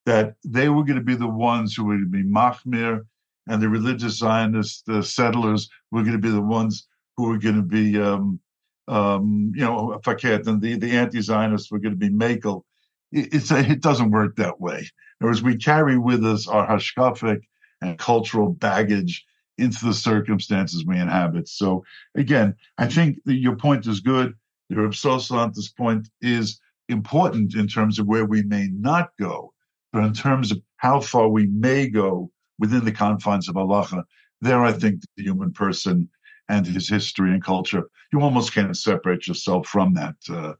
that 0.05 0.35
they 0.45 0.69
were 0.69 0.83
going 0.83 0.99
to 0.99 1.05
be 1.05 1.15
the 1.15 1.27
ones 1.27 1.75
who 1.75 1.85
would 1.85 2.11
be 2.11 2.23
Machmir 2.23 3.01
and 3.47 3.61
the 3.61 3.69
religious 3.69 4.17
Zionists, 4.17 4.83
the 4.85 5.03
settlers 5.03 5.69
were 5.91 6.03
going 6.03 6.13
to 6.13 6.19
be 6.19 6.29
the 6.29 6.41
ones 6.41 6.87
who 7.17 7.27
were 7.27 7.37
going 7.37 7.55
to 7.55 7.61
be 7.61 7.99
um, 7.99 8.39
um, 8.87 9.51
you 9.55 9.61
know, 9.61 9.99
Faket 10.03 10.47
and 10.47 10.61
the, 10.61 10.75
the 10.75 10.91
anti-Zionists 10.91 11.71
were 11.71 11.79
going 11.79 11.97
to 11.97 11.97
be 11.97 12.09
Makel. 12.09 12.63
It, 13.11 13.33
it's 13.33 13.51
a, 13.51 13.59
it 13.59 13.81
doesn't 13.81 14.11
work 14.11 14.35
that 14.35 14.59
way. 14.59 14.87
Whereas 15.19 15.41
we 15.41 15.55
carry 15.55 15.97
with 15.97 16.25
us 16.25 16.47
our 16.47 16.67
hashkafic 16.67 17.41
and 17.81 17.97
cultural 17.97 18.53
baggage 18.53 19.25
into 19.57 19.85
the 19.85 19.93
circumstances 19.93 20.85
we 20.85 20.99
inhabit. 20.99 21.47
So 21.47 21.83
again, 22.15 22.55
I 22.77 22.87
think 22.87 23.19
your 23.25 23.55
point 23.55 23.85
is 23.87 23.99
good. 23.99 24.33
Your 24.69 24.89
Sosalanta's 24.89 25.69
point 25.69 26.09
is 26.21 26.59
important 26.89 27.55
in 27.55 27.67
terms 27.67 27.99
of 27.99 28.07
where 28.07 28.25
we 28.25 28.43
may 28.43 28.69
not 28.73 29.11
go, 29.19 29.53
but 29.93 30.03
in 30.03 30.13
terms 30.13 30.51
of 30.51 30.61
how 30.77 30.99
far 30.99 31.27
we 31.27 31.45
may 31.47 31.87
go 31.87 32.31
within 32.61 32.85
the 32.85 32.91
confines 32.91 33.49
of 33.49 33.57
Allah, 33.57 34.05
there 34.39 34.63
I 34.63 34.71
think 34.71 35.01
the 35.17 35.23
human 35.23 35.51
person 35.51 36.07
and 36.47 36.65
his 36.65 36.87
history 36.87 37.31
and 37.31 37.43
culture, 37.43 37.89
you 38.13 38.21
almost 38.21 38.53
can't 38.53 38.77
separate 38.77 39.27
yourself 39.27 39.67
from 39.67 39.95
that. 39.95 40.15
Uh, 40.29 40.53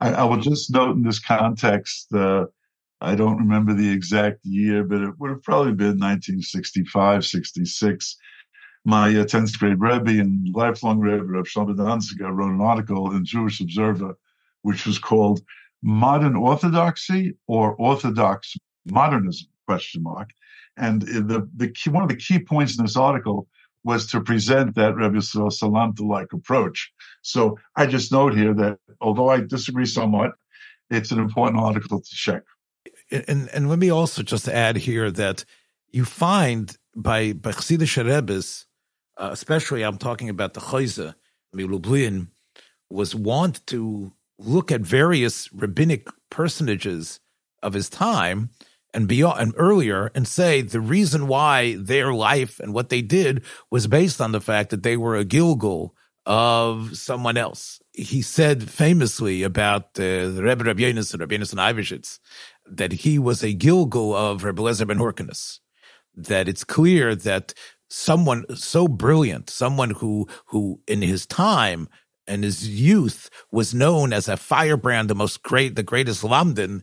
I, 0.00 0.12
I, 0.12 0.24
will 0.24 0.40
just 0.40 0.70
note 0.70 0.96
in 0.96 1.02
this 1.02 1.18
context, 1.18 2.12
uh, 2.12 2.44
I 3.00 3.14
don't 3.14 3.38
remember 3.38 3.72
the 3.72 3.90
exact 3.90 4.44
year, 4.44 4.84
but 4.84 5.00
it 5.00 5.14
would 5.18 5.30
have 5.30 5.42
probably 5.42 5.72
been 5.72 5.98
1965, 5.98 7.24
66. 7.24 8.16
My 8.84 9.08
uh, 9.08 9.24
10th 9.24 9.58
grade 9.58 9.80
Rebbe 9.80 10.20
and 10.20 10.54
lifelong 10.54 11.00
Rebbe 11.00 11.38
of 11.38 11.46
Shabbat 11.46 11.76
Danziger 11.76 12.34
wrote 12.34 12.52
an 12.52 12.60
article 12.60 13.12
in 13.12 13.24
Jewish 13.24 13.60
Observer, 13.60 14.18
which 14.62 14.86
was 14.86 14.98
called 14.98 15.40
Modern 15.82 16.36
Orthodoxy 16.36 17.34
or 17.46 17.74
Orthodox 17.76 18.56
Modernism, 18.84 19.48
question 19.66 20.02
mark. 20.02 20.28
And 20.76 21.02
the, 21.02 21.48
the 21.56 21.68
key, 21.68 21.90
one 21.90 22.02
of 22.02 22.08
the 22.08 22.16
key 22.16 22.38
points 22.38 22.78
in 22.78 22.84
this 22.84 22.96
article 22.96 23.46
was 23.84 24.06
to 24.08 24.20
present 24.20 24.74
that 24.74 24.96
Rebbe 24.96 25.18
Salanter-like 25.18 26.32
approach. 26.32 26.92
So 27.22 27.58
I 27.76 27.86
just 27.86 28.10
note 28.10 28.34
here 28.34 28.52
that 28.54 28.78
although 29.00 29.28
I 29.28 29.40
disagree 29.40 29.86
somewhat, 29.86 30.32
it's 30.90 31.12
an 31.12 31.18
important 31.18 31.60
article 31.62 32.00
to 32.00 32.14
check. 32.14 32.42
And 33.10 33.48
and 33.52 33.68
let 33.68 33.78
me 33.78 33.90
also 33.90 34.22
just 34.22 34.48
add 34.48 34.76
here 34.76 35.10
that 35.12 35.44
you 35.90 36.04
find 36.04 36.76
by 36.96 37.32
by 37.32 37.52
Chassidish 37.52 37.96
Rebbe's, 38.04 38.66
uh, 39.16 39.28
especially 39.32 39.84
I'm 39.84 39.98
talking 39.98 40.28
about 40.28 40.54
the 40.54 40.60
Chayza, 40.60 41.14
Lublin, 41.52 42.28
was 42.90 43.14
wont 43.14 43.64
to 43.68 44.12
look 44.38 44.72
at 44.72 44.80
various 44.80 45.52
rabbinic 45.52 46.08
personages 46.30 47.20
of 47.62 47.72
his 47.72 47.88
time 47.88 48.50
and 48.96 49.06
beyond 49.06 49.38
and 49.38 49.54
earlier 49.58 50.10
and 50.14 50.26
say 50.26 50.62
the 50.62 50.80
reason 50.80 51.28
why 51.28 51.76
their 51.76 52.14
life 52.14 52.58
and 52.58 52.72
what 52.72 52.88
they 52.88 53.02
did 53.02 53.44
was 53.70 53.86
based 53.86 54.20
on 54.22 54.32
the 54.32 54.40
fact 54.40 54.70
that 54.70 54.82
they 54.82 54.96
were 54.96 55.16
a 55.16 55.24
Gilgul 55.24 55.90
of 56.24 56.96
someone 56.96 57.36
else. 57.36 57.78
He 57.92 58.22
said 58.22 58.68
famously 58.68 59.42
about 59.42 59.84
uh, 59.98 60.32
the 60.32 60.40
Rebbe 60.42 60.64
Rabbi 60.64 60.80
Yonis 60.80 61.16
Rabbi 61.18 61.36
Yonis 61.36 61.54
Ivashitz 61.54 62.18
that 62.64 62.92
he 62.92 63.18
was 63.18 63.44
a 63.44 63.54
Gilgul 63.54 64.14
of 64.16 64.42
Rebbe 64.42 64.62
Lezer 64.62 64.86
ben 64.86 64.98
Horkinus. 64.98 65.60
That 66.14 66.48
it's 66.48 66.64
clear 66.64 67.14
that 67.14 67.52
someone 67.90 68.44
so 68.56 68.88
brilliant, 68.88 69.50
someone 69.50 69.90
who 69.90 70.26
who 70.46 70.80
in 70.88 71.02
his 71.02 71.26
time 71.26 71.88
and 72.26 72.42
his 72.42 72.66
youth 72.68 73.30
was 73.52 73.74
known 73.74 74.12
as 74.14 74.26
a 74.26 74.36
firebrand, 74.38 75.10
the 75.10 75.14
most 75.14 75.42
great, 75.42 75.76
the 75.76 75.82
greatest 75.82 76.22
Lamdan, 76.22 76.82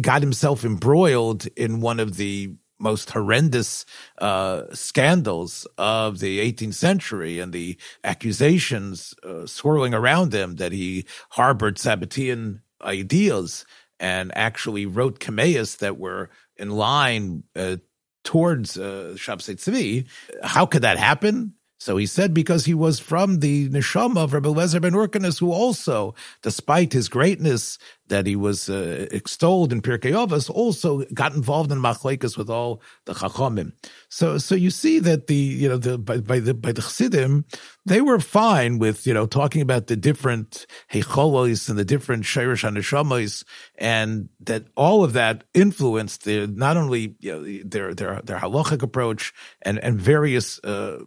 got 0.00 0.22
himself 0.22 0.64
embroiled 0.64 1.46
in 1.56 1.80
one 1.80 2.00
of 2.00 2.16
the 2.16 2.54
most 2.78 3.10
horrendous 3.10 3.86
uh, 4.18 4.64
scandals 4.72 5.66
of 5.78 6.18
the 6.18 6.40
18th 6.52 6.74
century 6.74 7.38
and 7.38 7.52
the 7.52 7.78
accusations 8.02 9.14
uh, 9.22 9.46
swirling 9.46 9.94
around 9.94 10.34
him 10.34 10.56
that 10.56 10.72
he 10.72 11.06
harbored 11.30 11.76
Sabbatean 11.76 12.60
ideas 12.82 13.64
and 14.00 14.32
actually 14.34 14.84
wrote 14.84 15.20
kameas 15.20 15.76
that 15.76 15.96
were 15.96 16.28
in 16.56 16.70
line 16.70 17.44
uh, 17.54 17.76
towards 18.24 18.76
uh, 18.76 19.14
Shabsei 19.14 19.54
Tzvi. 19.54 20.06
How 20.42 20.66
could 20.66 20.82
that 20.82 20.98
happen? 20.98 21.54
So 21.82 21.96
he 21.96 22.06
said 22.06 22.32
because 22.32 22.64
he 22.64 22.74
was 22.74 23.00
from 23.00 23.40
the 23.40 23.68
neshama 23.68 24.18
of 24.18 24.32
Rabbi 24.32 24.50
Lezer 24.50 24.80
ben 24.80 24.92
Urkanus, 24.92 25.40
who 25.40 25.50
also, 25.50 26.14
despite 26.40 26.92
his 26.92 27.08
greatness 27.08 27.76
that 28.06 28.24
he 28.24 28.36
was 28.36 28.70
uh, 28.70 29.08
extolled 29.10 29.72
in 29.72 29.82
Pirkei 29.82 30.12
Avos, 30.12 30.48
also 30.48 31.02
got 31.12 31.34
involved 31.34 31.72
in 31.72 31.78
machlekes 31.78 32.38
with 32.38 32.48
all 32.48 32.80
the 33.06 33.14
chachamim. 33.14 33.72
So, 34.08 34.38
so 34.38 34.54
you 34.54 34.70
see 34.70 35.00
that 35.00 35.26
the 35.26 35.34
you 35.34 35.68
know 35.68 35.76
the 35.76 35.98
by, 35.98 36.18
by 36.18 36.38
the 36.38 36.54
by 36.54 36.70
the 36.70 36.82
chassidim, 36.82 37.46
they 37.84 38.00
were 38.00 38.20
fine 38.20 38.78
with 38.78 39.04
you 39.04 39.12
know 39.12 39.26
talking 39.26 39.60
about 39.60 39.88
the 39.88 39.96
different 39.96 40.66
heicholos 40.92 41.68
and 41.68 41.76
the 41.76 41.84
different 41.84 42.22
shirish 42.22 42.62
neshamas, 42.62 43.42
and 43.76 44.28
that 44.38 44.66
all 44.76 45.02
of 45.02 45.14
that 45.14 45.42
influenced 45.52 46.24
their 46.26 46.46
not 46.46 46.76
only 46.76 47.16
you 47.18 47.32
know, 47.32 47.42
their 47.64 47.92
their 47.92 48.20
their 48.22 48.38
halachic 48.38 48.82
approach 48.82 49.34
and 49.62 49.80
and 49.80 50.00
various. 50.00 50.60
Uh, 50.60 51.00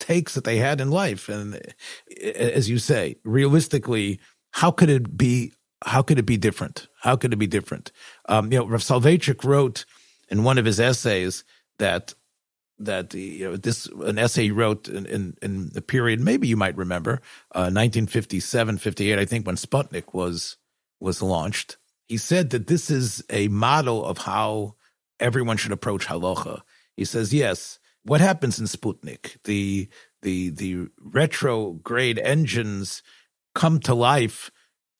takes 0.00 0.34
that 0.34 0.44
they 0.44 0.56
had 0.56 0.80
in 0.80 0.90
life. 0.90 1.28
And 1.28 1.60
as 2.24 2.68
you 2.68 2.78
say, 2.78 3.16
realistically, 3.24 4.18
how 4.50 4.70
could 4.70 4.88
it 4.88 5.16
be? 5.16 5.52
How 5.84 6.02
could 6.02 6.18
it 6.18 6.26
be 6.26 6.36
different? 6.36 6.88
How 7.00 7.16
could 7.16 7.32
it 7.32 7.36
be 7.36 7.46
different? 7.46 7.92
Um, 8.28 8.52
you 8.52 8.58
know, 8.58 8.66
Rav 8.66 8.82
Soloveitchik 8.82 9.44
wrote 9.44 9.86
in 10.28 10.44
one 10.44 10.58
of 10.58 10.64
his 10.64 10.80
essays 10.80 11.44
that 11.78 12.14
that 12.80 13.12
you 13.12 13.44
know 13.44 13.56
this 13.56 13.86
an 13.86 14.18
essay 14.18 14.44
he 14.44 14.50
wrote 14.50 14.88
in, 14.88 15.04
in, 15.06 15.36
in 15.42 15.68
the 15.70 15.82
period 15.82 16.18
maybe 16.18 16.48
you 16.48 16.56
might 16.56 16.76
remember 16.76 17.20
uh, 17.54 17.68
1957 17.68 18.78
58 18.78 19.18
I 19.18 19.24
think 19.26 19.46
when 19.46 19.56
Sputnik 19.56 20.14
was 20.14 20.56
was 20.98 21.20
launched 21.20 21.76
he 22.08 22.16
said 22.16 22.50
that 22.50 22.68
this 22.68 22.90
is 22.90 23.22
a 23.28 23.48
model 23.48 24.04
of 24.04 24.18
how 24.18 24.76
everyone 25.20 25.58
should 25.58 25.72
approach 25.72 26.06
halacha 26.06 26.62
he 26.96 27.04
says 27.04 27.34
yes 27.34 27.78
what 28.04 28.20
happens 28.20 28.58
in 28.58 28.66
Sputnik? 28.66 29.42
The 29.44 29.88
the 30.22 30.50
the 30.50 30.88
retrograde 31.00 32.18
engines 32.18 33.02
come 33.54 33.80
to 33.80 33.94
life 33.94 34.50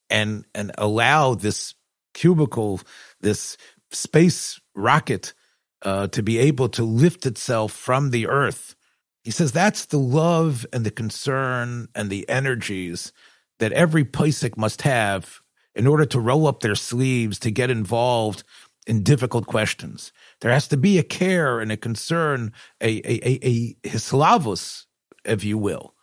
and 0.08 0.44
and 0.54 0.72
allow 0.76 1.34
this 1.34 1.74
cubicle, 2.14 2.80
this 3.20 3.56
space 3.90 4.60
rocket, 4.74 5.34
uh, 5.82 6.08
to 6.08 6.22
be 6.22 6.38
able 6.38 6.68
to 6.70 6.84
lift 6.84 7.26
itself 7.26 7.72
from 7.72 8.10
the 8.10 8.26
Earth. 8.26 8.74
He 9.22 9.30
says 9.30 9.52
that's 9.52 9.86
the 9.86 9.98
love 9.98 10.66
and 10.72 10.84
the 10.84 10.90
concern 10.90 11.88
and 11.94 12.10
the 12.10 12.28
energies 12.28 13.12
that 13.58 13.72
every 13.72 14.04
Posek 14.04 14.56
must 14.56 14.82
have 14.82 15.40
in 15.74 15.86
order 15.86 16.06
to 16.06 16.20
roll 16.20 16.46
up 16.46 16.60
their 16.60 16.74
sleeves 16.74 17.38
to 17.40 17.50
get 17.50 17.70
involved 17.70 18.42
in 18.90 19.04
difficult 19.04 19.46
questions. 19.46 20.12
There 20.40 20.50
has 20.50 20.66
to 20.66 20.76
be 20.76 20.98
a 20.98 21.04
care 21.04 21.60
and 21.60 21.70
a 21.70 21.76
concern, 21.76 22.52
a, 22.80 22.88
a, 22.88 23.28
a, 23.30 23.46
a 23.46 23.74
hislavus, 23.88 24.86
if 25.24 25.44
you 25.44 25.56
will. 25.56 25.94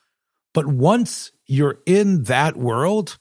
But 0.54 0.67
once 0.67 1.34
you're 1.45 1.80
in 1.86 2.23
that 2.23 2.56
world, 2.56 3.17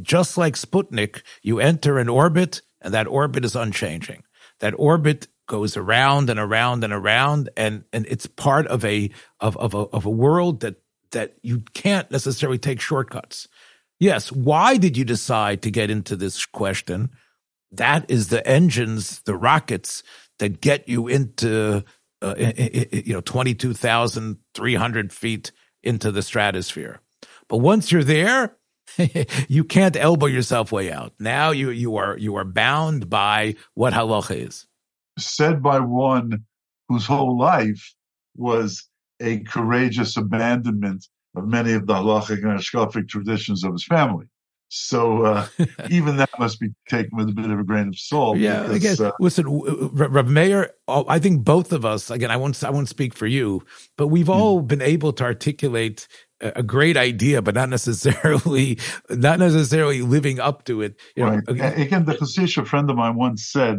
just 0.00 0.38
like 0.38 0.54
Sputnik, 0.54 1.20
you 1.42 1.60
enter 1.60 1.98
an 1.98 2.08
orbit 2.08 2.62
and 2.80 2.94
that 2.94 3.06
orbit 3.06 3.44
is 3.44 3.54
unchanging. 3.54 4.22
That 4.60 4.72
orbit 4.78 5.28
goes 5.46 5.76
around 5.76 6.30
and 6.30 6.40
around 6.40 6.82
and 6.82 6.92
around 6.94 7.50
and, 7.54 7.84
and 7.92 8.06
it's 8.08 8.26
part 8.26 8.66
of 8.68 8.82
a, 8.82 9.10
of, 9.40 9.58
of 9.58 9.74
a, 9.74 9.78
of 9.92 10.06
a 10.06 10.10
world 10.10 10.60
that, 10.60 10.76
that 11.10 11.34
you 11.42 11.60
can't 11.74 12.10
necessarily 12.10 12.58
take 12.58 12.80
shortcuts. 12.80 13.46
Yes. 14.00 14.32
Why 14.32 14.78
did 14.78 14.96
you 14.96 15.04
decide 15.04 15.60
to 15.62 15.70
get 15.70 15.90
into 15.90 16.16
this 16.16 16.46
question? 16.46 17.10
That 17.72 18.10
is 18.10 18.28
the 18.28 18.46
engines, 18.46 19.20
the 19.22 19.34
rockets 19.34 20.02
that 20.38 20.60
get 20.60 20.88
you 20.88 21.08
into 21.08 21.84
uh, 22.20 22.34
you 22.92 23.14
know 23.14 23.20
22,300 23.20 25.12
feet 25.12 25.52
into 25.82 26.12
the 26.12 26.22
stratosphere. 26.22 27.00
But 27.48 27.58
once 27.58 27.90
you're 27.90 28.04
there, 28.04 28.56
you 29.48 29.64
can't 29.64 29.96
elbow 29.96 30.26
yourself 30.26 30.72
way 30.72 30.92
out. 30.92 31.14
Now 31.18 31.50
you 31.50 31.70
you 31.70 31.96
are 31.96 32.16
you 32.16 32.36
are 32.36 32.44
bound 32.44 33.08
by 33.08 33.56
what 33.74 33.92
halacha 33.92 34.46
is. 34.46 34.66
Said 35.18 35.62
by 35.62 35.80
one 35.80 36.44
whose 36.88 37.06
whole 37.06 37.38
life 37.38 37.94
was 38.36 38.88
a 39.20 39.40
courageous 39.40 40.16
abandonment 40.16 41.06
of 41.34 41.46
many 41.46 41.72
of 41.72 41.86
the 41.86 41.94
halachic 41.94 42.42
and 42.42 42.58
hashkafic 42.58 43.08
traditions 43.08 43.64
of 43.64 43.72
his 43.72 43.84
family. 43.84 44.26
So 44.74 45.26
uh, 45.26 45.46
even 45.90 46.16
that 46.16 46.30
must 46.38 46.58
be 46.58 46.70
taken 46.88 47.14
with 47.14 47.28
a 47.28 47.32
bit 47.32 47.50
of 47.50 47.60
a 47.60 47.62
grain 47.62 47.88
of 47.88 47.98
salt. 47.98 48.38
Yeah, 48.38 48.62
because, 48.62 48.98
again, 48.98 49.06
uh, 49.06 49.12
listen, 49.20 49.44
Rav 49.92 50.30
Meir. 50.30 50.72
I 50.88 51.18
think 51.18 51.44
both 51.44 51.72
of 51.72 51.84
us. 51.84 52.10
Again, 52.10 52.30
I 52.30 52.38
won't. 52.38 52.64
I 52.64 52.70
won't 52.70 52.88
speak 52.88 53.12
for 53.12 53.26
you, 53.26 53.62
but 53.98 54.06
we've 54.06 54.28
hmm. 54.28 54.32
all 54.32 54.62
been 54.62 54.80
able 54.80 55.12
to 55.12 55.24
articulate 55.24 56.08
a 56.40 56.62
great 56.62 56.96
idea, 56.96 57.42
but 57.42 57.54
not 57.54 57.68
necessarily 57.68 58.78
not 59.10 59.38
necessarily 59.38 60.00
living 60.00 60.40
up 60.40 60.64
to 60.64 60.80
it. 60.80 60.98
You 61.16 61.24
know, 61.24 61.30
right. 61.32 61.42
Again, 61.48 61.80
again, 61.80 62.04
the 62.06 62.14
Chassidish 62.14 62.66
friend 62.66 62.88
of 62.88 62.96
mine 62.96 63.14
once 63.16 63.44
said, 63.44 63.78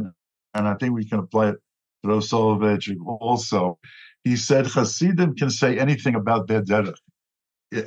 and 0.54 0.68
I 0.68 0.76
think 0.76 0.94
we 0.94 1.06
can 1.06 1.18
apply 1.18 1.50
it 1.50 1.56
to 2.04 2.10
Soloveitchik 2.10 3.04
also. 3.04 3.80
He 4.24 4.36
said, 4.36 4.68
Hasidim 4.68 5.36
can 5.38 5.50
say 5.50 5.80
anything 5.80 6.14
about 6.14 6.48
their 6.48 6.62
derech 6.62 6.98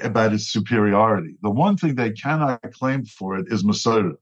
about 0.03 0.33
its 0.33 0.47
superiority. 0.47 1.37
The 1.43 1.51
one 1.51 1.77
thing 1.77 1.95
they 1.95 2.13
cannot 2.13 2.61
claim 2.73 3.05
for 3.05 3.39
it 3.39 3.47
is 3.51 3.63
Masorah. 3.63 4.17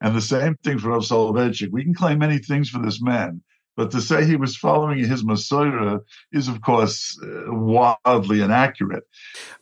And 0.00 0.14
the 0.14 0.20
same 0.20 0.56
thing 0.62 0.78
for 0.78 0.90
Rav 0.90 1.02
Soloveitchik. 1.02 1.70
We 1.72 1.82
can 1.82 1.94
claim 1.94 2.18
many 2.18 2.38
things 2.38 2.70
for 2.70 2.78
this 2.78 3.02
man, 3.02 3.42
but 3.76 3.90
to 3.90 4.00
say 4.00 4.24
he 4.24 4.36
was 4.36 4.56
following 4.56 4.98
his 4.98 5.24
Masorah 5.24 6.00
is, 6.32 6.48
of 6.48 6.60
course, 6.60 7.18
uh, 7.22 7.52
wildly 7.52 8.40
inaccurate. 8.40 9.04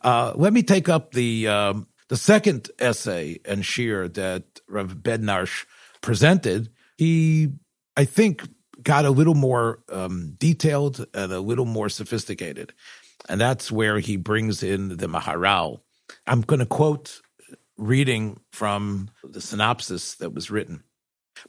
Uh, 0.01 0.33
let 0.35 0.53
me 0.53 0.63
take 0.63 0.89
up 0.89 1.13
the 1.13 1.47
um, 1.47 1.87
the 2.09 2.17
second 2.17 2.69
essay 2.79 3.39
and 3.45 3.63
shiur 3.63 4.13
that 4.13 4.61
Rav 4.67 4.95
Bednarsh 4.97 5.65
presented. 6.01 6.69
He, 6.97 7.49
I 7.95 8.05
think, 8.05 8.47
got 8.81 9.05
a 9.05 9.11
little 9.11 9.35
more 9.35 9.83
um, 9.91 10.35
detailed 10.37 11.05
and 11.13 11.31
a 11.31 11.39
little 11.39 11.65
more 11.65 11.89
sophisticated. 11.89 12.73
And 13.27 13.39
that's 13.41 13.71
where 13.71 13.99
he 13.99 14.15
brings 14.15 14.63
in 14.63 14.97
the 14.97 15.07
Maharal. 15.07 15.81
I'm 16.25 16.41
going 16.41 16.59
to 16.59 16.65
quote 16.65 17.21
reading 17.77 18.39
from 18.51 19.09
the 19.23 19.41
synopsis 19.41 20.15
that 20.15 20.33
was 20.33 20.49
written. 20.49 20.83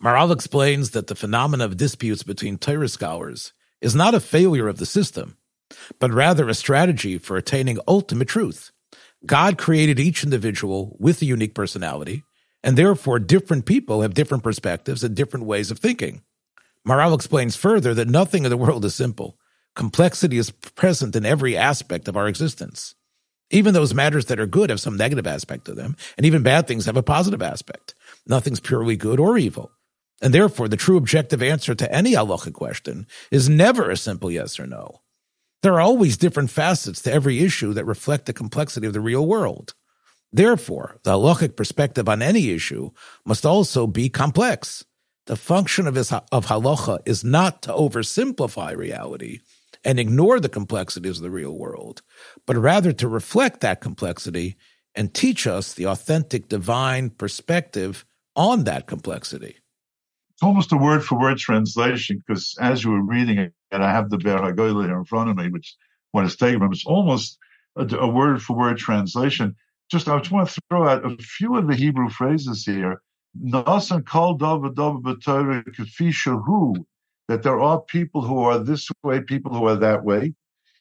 Maharal 0.02 0.32
explains 0.32 0.90
that 0.90 1.06
the 1.06 1.14
phenomena 1.14 1.64
of 1.64 1.76
disputes 1.76 2.22
between 2.22 2.58
Torah 2.58 2.88
scholars 2.88 3.52
is 3.80 3.94
not 3.94 4.14
a 4.14 4.20
failure 4.20 4.68
of 4.68 4.78
the 4.78 4.86
system, 4.86 5.36
but 5.98 6.12
rather 6.12 6.48
a 6.48 6.54
strategy 6.54 7.16
for 7.16 7.36
attaining 7.36 7.78
ultimate 7.86 8.28
truth. 8.28 8.70
God 9.24 9.58
created 9.58 9.98
each 9.98 10.22
individual 10.22 10.96
with 11.00 11.22
a 11.22 11.26
unique 11.26 11.54
personality, 11.54 12.22
and 12.62 12.76
therefore 12.76 13.18
different 13.18 13.66
people 13.66 14.02
have 14.02 14.14
different 14.14 14.44
perspectives 14.44 15.02
and 15.02 15.14
different 15.14 15.46
ways 15.46 15.70
of 15.70 15.78
thinking. 15.78 16.22
Maharal 16.86 17.14
explains 17.14 17.56
further 17.56 17.94
that 17.94 18.08
nothing 18.08 18.44
in 18.44 18.50
the 18.50 18.56
world 18.56 18.84
is 18.84 18.94
simple. 18.94 19.38
Complexity 19.78 20.38
is 20.38 20.50
present 20.50 21.14
in 21.14 21.24
every 21.24 21.56
aspect 21.56 22.08
of 22.08 22.16
our 22.16 22.26
existence. 22.26 22.96
Even 23.48 23.74
those 23.74 23.94
matters 23.94 24.24
that 24.24 24.40
are 24.40 24.46
good 24.46 24.70
have 24.70 24.80
some 24.80 24.96
negative 24.96 25.24
aspect 25.24 25.66
to 25.66 25.72
them, 25.72 25.96
and 26.16 26.26
even 26.26 26.42
bad 26.42 26.66
things 26.66 26.86
have 26.86 26.96
a 26.96 27.02
positive 27.02 27.40
aspect. 27.40 27.94
Nothing's 28.26 28.58
purely 28.58 28.96
good 28.96 29.20
or 29.20 29.38
evil. 29.38 29.70
And 30.20 30.34
therefore, 30.34 30.66
the 30.66 30.76
true 30.76 30.96
objective 30.96 31.44
answer 31.44 31.76
to 31.76 31.94
any 31.94 32.14
halachic 32.14 32.54
question 32.54 33.06
is 33.30 33.48
never 33.48 33.88
a 33.88 33.96
simple 33.96 34.32
yes 34.32 34.58
or 34.58 34.66
no. 34.66 35.02
There 35.62 35.74
are 35.74 35.80
always 35.80 36.16
different 36.16 36.50
facets 36.50 37.00
to 37.02 37.12
every 37.12 37.38
issue 37.38 37.72
that 37.74 37.84
reflect 37.84 38.26
the 38.26 38.32
complexity 38.32 38.88
of 38.88 38.94
the 38.94 39.00
real 39.00 39.28
world. 39.28 39.74
Therefore, 40.32 40.96
the 41.04 41.12
halachic 41.12 41.54
perspective 41.54 42.08
on 42.08 42.20
any 42.20 42.50
issue 42.50 42.90
must 43.24 43.46
also 43.46 43.86
be 43.86 44.08
complex. 44.08 44.84
The 45.26 45.36
function 45.36 45.86
of, 45.86 45.94
his, 45.94 46.10
of 46.10 46.46
halacha 46.46 46.98
is 47.06 47.22
not 47.22 47.62
to 47.62 47.72
oversimplify 47.72 48.76
reality 48.76 49.38
and 49.84 49.98
ignore 49.98 50.40
the 50.40 50.48
complexities 50.48 51.18
of 51.18 51.22
the 51.22 51.30
real 51.30 51.56
world, 51.56 52.02
but 52.46 52.56
rather 52.56 52.92
to 52.92 53.08
reflect 53.08 53.60
that 53.60 53.80
complexity 53.80 54.56
and 54.94 55.14
teach 55.14 55.46
us 55.46 55.74
the 55.74 55.86
authentic 55.86 56.48
divine 56.48 57.10
perspective 57.10 58.04
on 58.34 58.64
that 58.64 58.86
complexity. 58.86 59.56
It's 60.34 60.42
almost 60.42 60.72
a 60.72 60.76
word 60.76 61.04
for 61.04 61.18
word 61.18 61.38
translation 61.38 62.22
because 62.26 62.56
as 62.60 62.84
you 62.84 62.90
were 62.90 63.02
reading 63.02 63.38
it, 63.38 63.52
and 63.70 63.84
I 63.84 63.90
have 63.90 64.10
the 64.10 64.18
Be'er 64.18 64.38
HaGoyle 64.38 64.84
here 64.86 64.96
in 64.96 65.04
front 65.04 65.30
of 65.30 65.36
me, 65.36 65.48
which 65.48 65.74
what 66.12 66.24
is 66.24 66.36
taken 66.36 66.60
from, 66.60 66.72
it's 66.72 66.86
almost 66.86 67.38
a, 67.76 68.06
word 68.06 68.42
for 68.42 68.56
word 68.56 68.78
translation. 68.78 69.56
Just 69.90 70.08
I 70.08 70.18
just 70.18 70.30
want 70.30 70.48
to 70.48 70.60
throw 70.68 70.88
out 70.88 71.04
a 71.04 71.16
few 71.22 71.56
of 71.56 71.66
the 71.66 71.74
Hebrew 71.74 72.08
phrases 72.08 72.64
here 72.64 73.00
Nasan 73.36 74.04
kol 74.06 74.36
that 77.28 77.42
there 77.42 77.60
are 77.60 77.80
people 77.80 78.22
who 78.22 78.40
are 78.40 78.58
this 78.58 78.88
way, 79.02 79.20
people 79.20 79.54
who 79.54 79.66
are 79.66 79.76
that 79.76 80.04
way. 80.04 80.34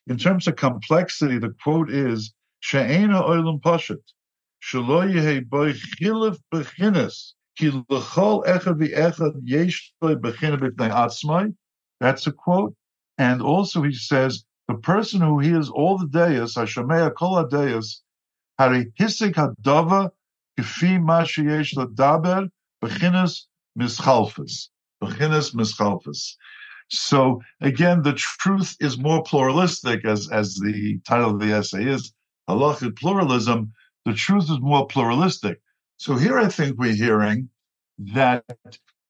In 0.07 0.17
terms 0.17 0.47
of 0.47 0.55
complexity, 0.55 1.37
the 1.37 1.53
quote 1.61 1.91
is 1.91 2.33
She'ena 2.61 3.21
oilam 3.21 3.61
pashat. 3.61 4.01
Shelo 4.63 5.11
yehe 5.13 5.47
boy 5.47 5.73
chilif 5.73 6.37
bechinas. 6.53 7.33
Ki 7.57 7.69
l'chol 7.69 8.45
echad 8.45 8.79
v'echad 8.79 9.41
yesh 9.43 9.93
b'fnei 10.01 10.91
atzmai. 10.91 11.53
That's 11.99 12.27
a 12.27 12.31
quote. 12.31 12.75
And 13.17 13.41
also 13.41 13.81
he 13.83 13.93
says, 13.93 14.45
the 14.67 14.75
person 14.75 15.21
who 15.21 15.39
hears 15.39 15.69
all 15.69 15.97
the 15.97 16.07
deis, 16.07 16.55
Hashamea 16.55 17.15
kol 17.15 17.35
ha-deis, 17.35 18.01
hari 18.59 18.91
hisik 18.99 19.33
hadava 19.33 20.11
Kefi 20.57 21.01
ma 21.01 21.21
ladaber 21.23 22.49
bechinas 22.83 23.43
mischalfas. 23.77 24.69
Bechinas. 25.01 26.35
So 26.89 27.41
again, 27.61 28.01
the 28.01 28.13
truth 28.13 28.75
is 28.79 28.97
more 28.97 29.23
pluralistic, 29.23 30.05
as 30.05 30.29
as 30.29 30.55
the 30.55 30.99
title 31.07 31.31
of 31.31 31.39
the 31.39 31.51
essay 31.51 31.85
is, 31.85 32.13
halachic 32.49 32.97
pluralism. 32.97 33.73
The 34.05 34.13
truth 34.13 34.45
is 34.45 34.59
more 34.61 34.87
pluralistic. 34.87 35.59
So 35.97 36.15
here, 36.15 36.37
I 36.37 36.47
think 36.47 36.77
we're 36.77 36.93
hearing 36.93 37.49
that 38.13 38.45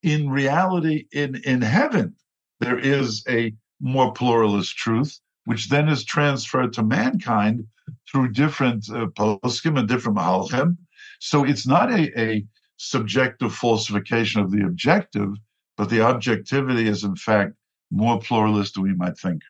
in 0.01 0.29
reality, 0.29 1.05
in 1.11 1.35
in 1.45 1.61
heaven, 1.61 2.15
there 2.59 2.79
is 2.79 3.23
a 3.29 3.53
more 3.79 4.11
pluralist 4.13 4.75
truth, 4.75 5.19
which 5.45 5.69
then 5.69 5.87
is 5.87 6.03
transferred 6.03 6.73
to 6.73 6.83
mankind 6.83 7.67
through 8.09 8.31
different 8.31 8.89
uh, 8.89 9.05
poskim 9.07 9.77
and 9.77 9.87
different 9.87 10.17
mahalchim, 10.17 10.77
so 11.19 11.43
it's 11.43 11.67
not 11.67 11.91
a, 11.91 12.19
a 12.19 12.45
subjective 12.77 13.53
falsification 13.53 14.41
of 14.41 14.51
the 14.51 14.65
objective, 14.65 15.29
but 15.77 15.89
the 15.89 16.01
objectivity 16.01 16.87
is 16.87 17.03
in 17.03 17.15
fact 17.15 17.53
more 17.91 18.19
pluralist 18.19 18.73
than 18.73 18.83
we 18.83 18.93
might 18.93 19.17
think. 19.17 19.41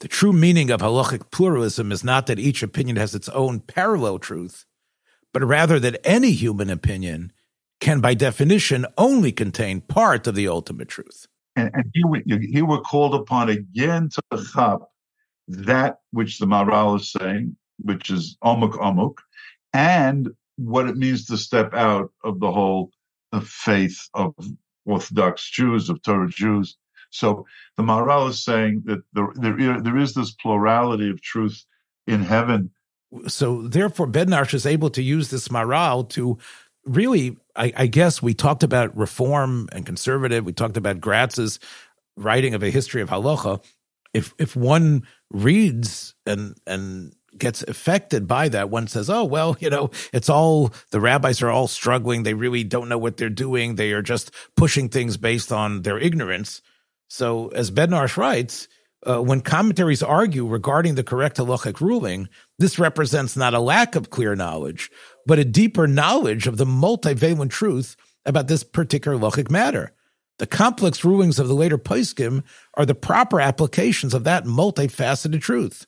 The 0.00 0.08
true 0.08 0.32
meaning 0.32 0.70
of 0.70 0.80
halachic 0.80 1.30
pluralism 1.30 1.90
is 1.90 2.04
not 2.04 2.26
that 2.26 2.38
each 2.38 2.62
opinion 2.62 2.96
has 2.96 3.14
its 3.14 3.28
own 3.30 3.60
parallel 3.60 4.18
truth, 4.18 4.66
but 5.32 5.44
rather 5.44 5.78
that 5.80 6.00
any 6.04 6.32
human 6.32 6.70
opinion 6.70 7.32
can, 7.80 8.00
by 8.00 8.14
definition, 8.14 8.86
only 8.96 9.32
contain 9.32 9.80
part 9.80 10.26
of 10.26 10.34
the 10.34 10.48
ultimate 10.48 10.88
truth. 10.88 11.26
And, 11.56 11.70
and 11.74 11.90
here, 11.94 12.06
we, 12.06 12.22
here 12.26 12.64
we're 12.64 12.80
called 12.80 13.14
upon 13.14 13.48
again 13.48 14.10
to 14.10 14.44
chap 14.52 14.80
that 15.48 15.98
which 16.10 16.38
the 16.38 16.46
Maharal 16.46 16.96
is 16.96 17.12
saying, 17.12 17.56
which 17.78 18.10
is 18.10 18.36
omuk 18.44 18.72
omuk, 18.72 19.18
and 19.72 20.30
what 20.56 20.88
it 20.88 20.96
means 20.96 21.26
to 21.26 21.36
step 21.36 21.74
out 21.74 22.12
of 22.24 22.40
the 22.40 22.50
whole 22.50 22.90
faith 23.42 24.08
of 24.14 24.34
Orthodox 24.86 25.50
Jews, 25.50 25.90
of 25.90 26.02
Torah 26.02 26.28
Jews. 26.28 26.76
So 27.10 27.46
the 27.76 27.82
Maharal 27.82 28.30
is 28.30 28.42
saying 28.42 28.82
that 28.86 29.02
there, 29.12 29.28
there, 29.34 29.80
there 29.80 29.96
is 29.98 30.14
this 30.14 30.32
plurality 30.32 31.10
of 31.10 31.20
truth 31.20 31.64
in 32.06 32.22
heaven. 32.22 32.70
So 33.28 33.62
therefore, 33.62 34.06
Bednarsh 34.06 34.54
is 34.54 34.66
able 34.66 34.90
to 34.90 35.02
use 35.02 35.30
this 35.30 35.48
Maharal 35.48 36.08
to 36.10 36.38
really, 36.84 37.36
I, 37.54 37.72
I, 37.76 37.86
guess 37.86 38.22
we 38.22 38.34
talked 38.34 38.62
about 38.62 38.96
reform 38.96 39.68
and 39.72 39.84
conservative. 39.84 40.44
We 40.44 40.52
talked 40.52 40.76
about 40.76 41.00
Gratz's 41.00 41.58
writing 42.16 42.54
of 42.54 42.62
a 42.62 42.70
history 42.70 43.02
of 43.02 43.10
halacha. 43.10 43.62
If 44.14 44.34
if 44.38 44.56
one 44.56 45.06
reads 45.30 46.14
and 46.24 46.56
and 46.66 47.14
gets 47.38 47.62
affected 47.62 48.26
by 48.26 48.48
that. 48.48 48.70
One 48.70 48.86
says, 48.86 49.10
"Oh, 49.10 49.24
well, 49.24 49.56
you 49.60 49.70
know, 49.70 49.90
it's 50.12 50.28
all 50.28 50.72
the 50.90 51.00
rabbis 51.00 51.42
are 51.42 51.50
all 51.50 51.68
struggling. 51.68 52.22
They 52.22 52.34
really 52.34 52.64
don't 52.64 52.88
know 52.88 52.98
what 52.98 53.16
they're 53.16 53.28
doing. 53.28 53.74
They 53.74 53.92
are 53.92 54.02
just 54.02 54.30
pushing 54.56 54.88
things 54.88 55.16
based 55.16 55.52
on 55.52 55.82
their 55.82 55.98
ignorance." 55.98 56.62
So, 57.08 57.48
as 57.48 57.70
Bednarsh 57.70 58.16
writes, 58.16 58.68
uh, 59.06 59.22
when 59.22 59.40
commentaries 59.40 60.02
argue 60.02 60.46
regarding 60.46 60.94
the 60.94 61.04
correct 61.04 61.36
halachic 61.36 61.80
ruling, 61.80 62.28
this 62.58 62.78
represents 62.78 63.36
not 63.36 63.54
a 63.54 63.60
lack 63.60 63.94
of 63.94 64.10
clear 64.10 64.34
knowledge, 64.34 64.90
but 65.26 65.38
a 65.38 65.44
deeper 65.44 65.86
knowledge 65.86 66.46
of 66.46 66.56
the 66.56 66.64
multivalent 66.64 67.50
truth 67.50 67.96
about 68.24 68.48
this 68.48 68.64
particular 68.64 69.16
halachic 69.16 69.50
matter. 69.50 69.92
The 70.38 70.46
complex 70.46 71.04
rulings 71.04 71.38
of 71.38 71.48
the 71.48 71.54
later 71.54 71.78
Poskim 71.78 72.42
are 72.74 72.84
the 72.84 72.94
proper 72.94 73.40
applications 73.40 74.12
of 74.12 74.24
that 74.24 74.44
multifaceted 74.44 75.40
truth. 75.40 75.86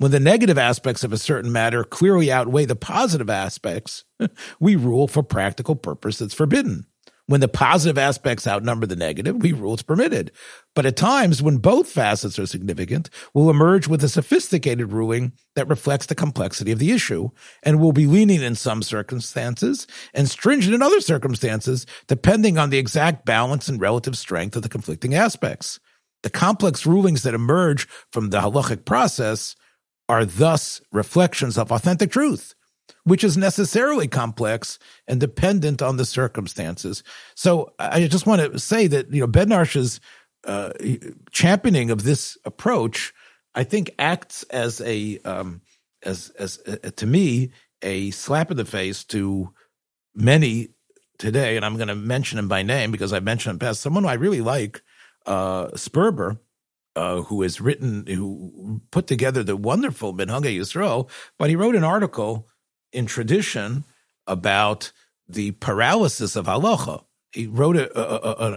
When 0.00 0.12
the 0.12 0.18
negative 0.18 0.56
aspects 0.56 1.04
of 1.04 1.12
a 1.12 1.18
certain 1.18 1.52
matter 1.52 1.84
clearly 1.84 2.32
outweigh 2.32 2.64
the 2.64 2.74
positive 2.74 3.28
aspects, 3.28 4.04
we 4.58 4.74
rule 4.74 5.06
for 5.06 5.22
practical 5.22 5.76
purpose 5.76 6.22
it's 6.22 6.32
forbidden. 6.32 6.86
When 7.26 7.42
the 7.42 7.48
positive 7.48 7.98
aspects 7.98 8.46
outnumber 8.46 8.86
the 8.86 8.96
negative, 8.96 9.36
we 9.36 9.52
rule 9.52 9.74
it's 9.74 9.82
permitted. 9.82 10.32
But 10.74 10.86
at 10.86 10.96
times, 10.96 11.42
when 11.42 11.58
both 11.58 11.86
facets 11.86 12.38
are 12.38 12.46
significant, 12.46 13.10
we'll 13.34 13.50
emerge 13.50 13.88
with 13.88 14.02
a 14.02 14.08
sophisticated 14.08 14.90
ruling 14.90 15.32
that 15.54 15.68
reflects 15.68 16.06
the 16.06 16.14
complexity 16.14 16.72
of 16.72 16.78
the 16.78 16.92
issue, 16.92 17.28
and 17.62 17.78
will 17.78 17.92
be 17.92 18.06
lenient 18.06 18.42
in 18.42 18.54
some 18.54 18.82
circumstances 18.82 19.86
and 20.14 20.30
stringent 20.30 20.74
in 20.74 20.80
other 20.80 21.02
circumstances, 21.02 21.84
depending 22.06 22.56
on 22.56 22.70
the 22.70 22.78
exact 22.78 23.26
balance 23.26 23.68
and 23.68 23.82
relative 23.82 24.16
strength 24.16 24.56
of 24.56 24.62
the 24.62 24.70
conflicting 24.70 25.14
aspects. 25.14 25.78
The 26.22 26.30
complex 26.30 26.86
rulings 26.86 27.22
that 27.24 27.34
emerge 27.34 27.86
from 28.10 28.30
the 28.30 28.40
halachic 28.40 28.86
process 28.86 29.56
are 30.10 30.24
thus 30.24 30.80
reflections 30.90 31.56
of 31.56 31.70
authentic 31.70 32.10
truth, 32.10 32.56
which 33.04 33.22
is 33.22 33.36
necessarily 33.36 34.08
complex 34.08 34.76
and 35.06 35.20
dependent 35.20 35.80
on 35.80 35.98
the 35.98 36.04
circumstances. 36.04 37.04
So 37.36 37.72
I 37.78 38.08
just 38.08 38.26
want 38.26 38.42
to 38.42 38.58
say 38.58 38.88
that, 38.88 39.14
you 39.14 39.20
know, 39.20 39.28
Bednarsh's 39.28 40.00
uh, 40.44 40.72
championing 41.30 41.92
of 41.92 42.02
this 42.02 42.36
approach, 42.44 43.14
I 43.54 43.62
think 43.62 43.94
acts 44.00 44.42
as 44.50 44.80
a, 44.80 45.20
um, 45.24 45.60
as 46.02 46.30
as 46.38 46.58
uh, 46.66 46.90
to 46.96 47.06
me 47.06 47.52
a 47.82 48.10
slap 48.10 48.50
in 48.50 48.56
the 48.56 48.64
face 48.64 49.04
to 49.04 49.54
many 50.12 50.70
today, 51.18 51.54
and 51.54 51.64
I'm 51.64 51.76
going 51.76 51.88
to 51.88 51.94
mention 51.94 52.38
him 52.40 52.48
by 52.48 52.62
name 52.62 52.90
because 52.90 53.12
I 53.12 53.20
mentioned 53.20 53.52
him 53.52 53.58
past. 53.60 53.80
Someone 53.80 54.06
I 54.06 54.14
really 54.14 54.40
like, 54.40 54.82
uh, 55.26 55.68
Sperber, 55.68 56.38
uh, 57.00 57.22
who 57.22 57.40
has 57.40 57.62
written, 57.62 58.04
who 58.06 58.82
put 58.90 59.06
together 59.06 59.42
the 59.42 59.56
wonderful 59.56 60.12
Minhagei 60.12 60.58
Yisrael, 60.58 61.08
but 61.38 61.48
he 61.48 61.56
wrote 61.56 61.74
an 61.74 61.82
article 61.82 62.46
in 62.92 63.06
tradition 63.06 63.84
about 64.26 64.92
the 65.26 65.52
paralysis 65.52 66.36
of 66.36 66.44
halacha. 66.44 67.02
He 67.32 67.46
wrote 67.46 67.76
it. 67.76 67.90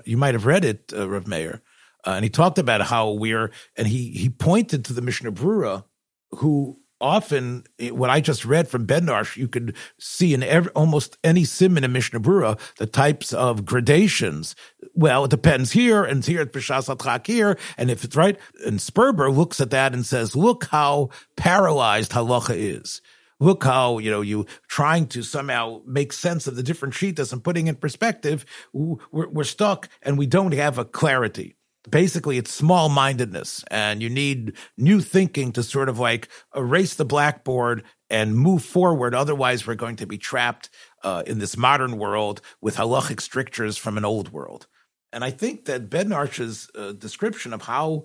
you 0.05 0.17
might 0.17 0.33
have 0.33 0.45
read 0.45 0.65
it, 0.65 0.91
uh, 0.93 1.07
Rav 1.07 1.25
Meir, 1.25 1.61
uh, 2.05 2.11
and 2.11 2.25
he 2.25 2.29
talked 2.29 2.59
about 2.59 2.81
how 2.81 3.11
we're, 3.11 3.49
and 3.77 3.87
he 3.87 4.09
he 4.09 4.29
pointed 4.29 4.83
to 4.85 4.93
the 4.93 5.01
Mishnah 5.01 5.31
Brura, 5.31 5.85
who 6.31 6.81
often 7.03 7.65
eh, 7.77 7.89
what 7.89 8.09
I 8.09 8.21
just 8.21 8.45
read 8.45 8.67
from 8.67 8.87
Bednarsh, 8.87 9.37
you 9.37 9.47
could 9.47 9.75
see 9.99 10.33
in 10.33 10.41
every, 10.41 10.71
almost 10.71 11.17
any 11.23 11.43
simon 11.43 11.79
in 11.79 11.83
a 11.83 11.87
Mishnah 11.89 12.21
Brura 12.21 12.59
the 12.77 12.87
types 12.87 13.33
of 13.33 13.65
gradations. 13.65 14.55
Well, 14.95 15.25
it 15.25 15.31
depends 15.31 15.71
here 15.71 16.03
and 16.03 16.25
here 16.25 16.41
at 16.41 16.53
Bishas 16.53 17.27
here, 17.27 17.57
and 17.77 17.91
if 17.91 18.03
it's 18.03 18.15
right, 18.15 18.39
and 18.65 18.79
Sperber 18.79 19.35
looks 19.35 19.59
at 19.59 19.71
that 19.71 19.93
and 19.93 20.05
says, 20.05 20.35
"Look 20.35 20.65
how 20.65 21.09
paralyzed 21.35 22.11
halacha 22.11 22.55
is." 22.55 23.01
Look 23.39 23.65
how 23.65 23.97
you 23.97 24.09
know 24.09 24.21
you 24.21 24.45
trying 24.67 25.07
to 25.07 25.23
somehow 25.23 25.81
make 25.85 26.13
sense 26.13 26.47
of 26.47 26.55
the 26.55 26.63
different 26.63 26.93
shitas 26.93 27.33
and 27.33 27.43
putting 27.43 27.67
in 27.67 27.75
perspective. 27.75 28.45
We're, 28.71 29.27
we're 29.27 29.43
stuck 29.43 29.89
and 30.01 30.17
we 30.17 30.27
don't 30.27 30.53
have 30.53 30.77
a 30.77 30.85
clarity 30.85 31.57
basically 31.89 32.37
it's 32.37 32.53
small 32.53 32.89
mindedness 32.89 33.63
and 33.69 34.01
you 34.01 34.09
need 34.09 34.53
new 34.77 35.01
thinking 35.01 35.51
to 35.51 35.63
sort 35.63 35.89
of 35.89 35.99
like 35.99 36.29
erase 36.55 36.95
the 36.95 37.05
blackboard 37.05 37.83
and 38.09 38.37
move 38.37 38.63
forward. 38.63 39.13
Otherwise 39.13 39.65
we're 39.65 39.75
going 39.75 39.95
to 39.97 40.07
be 40.07 40.17
trapped 40.17 40.69
uh, 41.03 41.23
in 41.25 41.39
this 41.39 41.57
modern 41.57 41.97
world 41.97 42.41
with 42.61 42.77
halachic 42.77 43.19
strictures 43.19 43.77
from 43.77 43.97
an 43.97 44.05
old 44.05 44.31
world. 44.31 44.67
And 45.11 45.23
i 45.23 45.29
think 45.29 45.65
that 45.65 45.89
bednarsh's 45.89 46.69
uh, 46.75 46.93
description 46.93 47.53
of 47.53 47.61
how 47.61 48.03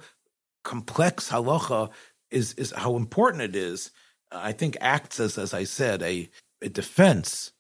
complex 0.65 1.31
halacha 1.31 1.91
is 2.31 2.53
is 2.55 2.73
how 2.77 2.97
important 2.97 3.43
it 3.43 3.57
is 3.57 3.91
uh, 4.31 4.41
i 4.43 4.53
think 4.53 4.77
acts 4.81 5.19
as 5.19 5.39
as 5.39 5.55
i 5.55 5.65
said 5.65 6.03
a, 6.03 6.29
a 6.61 6.69
defense 6.69 7.53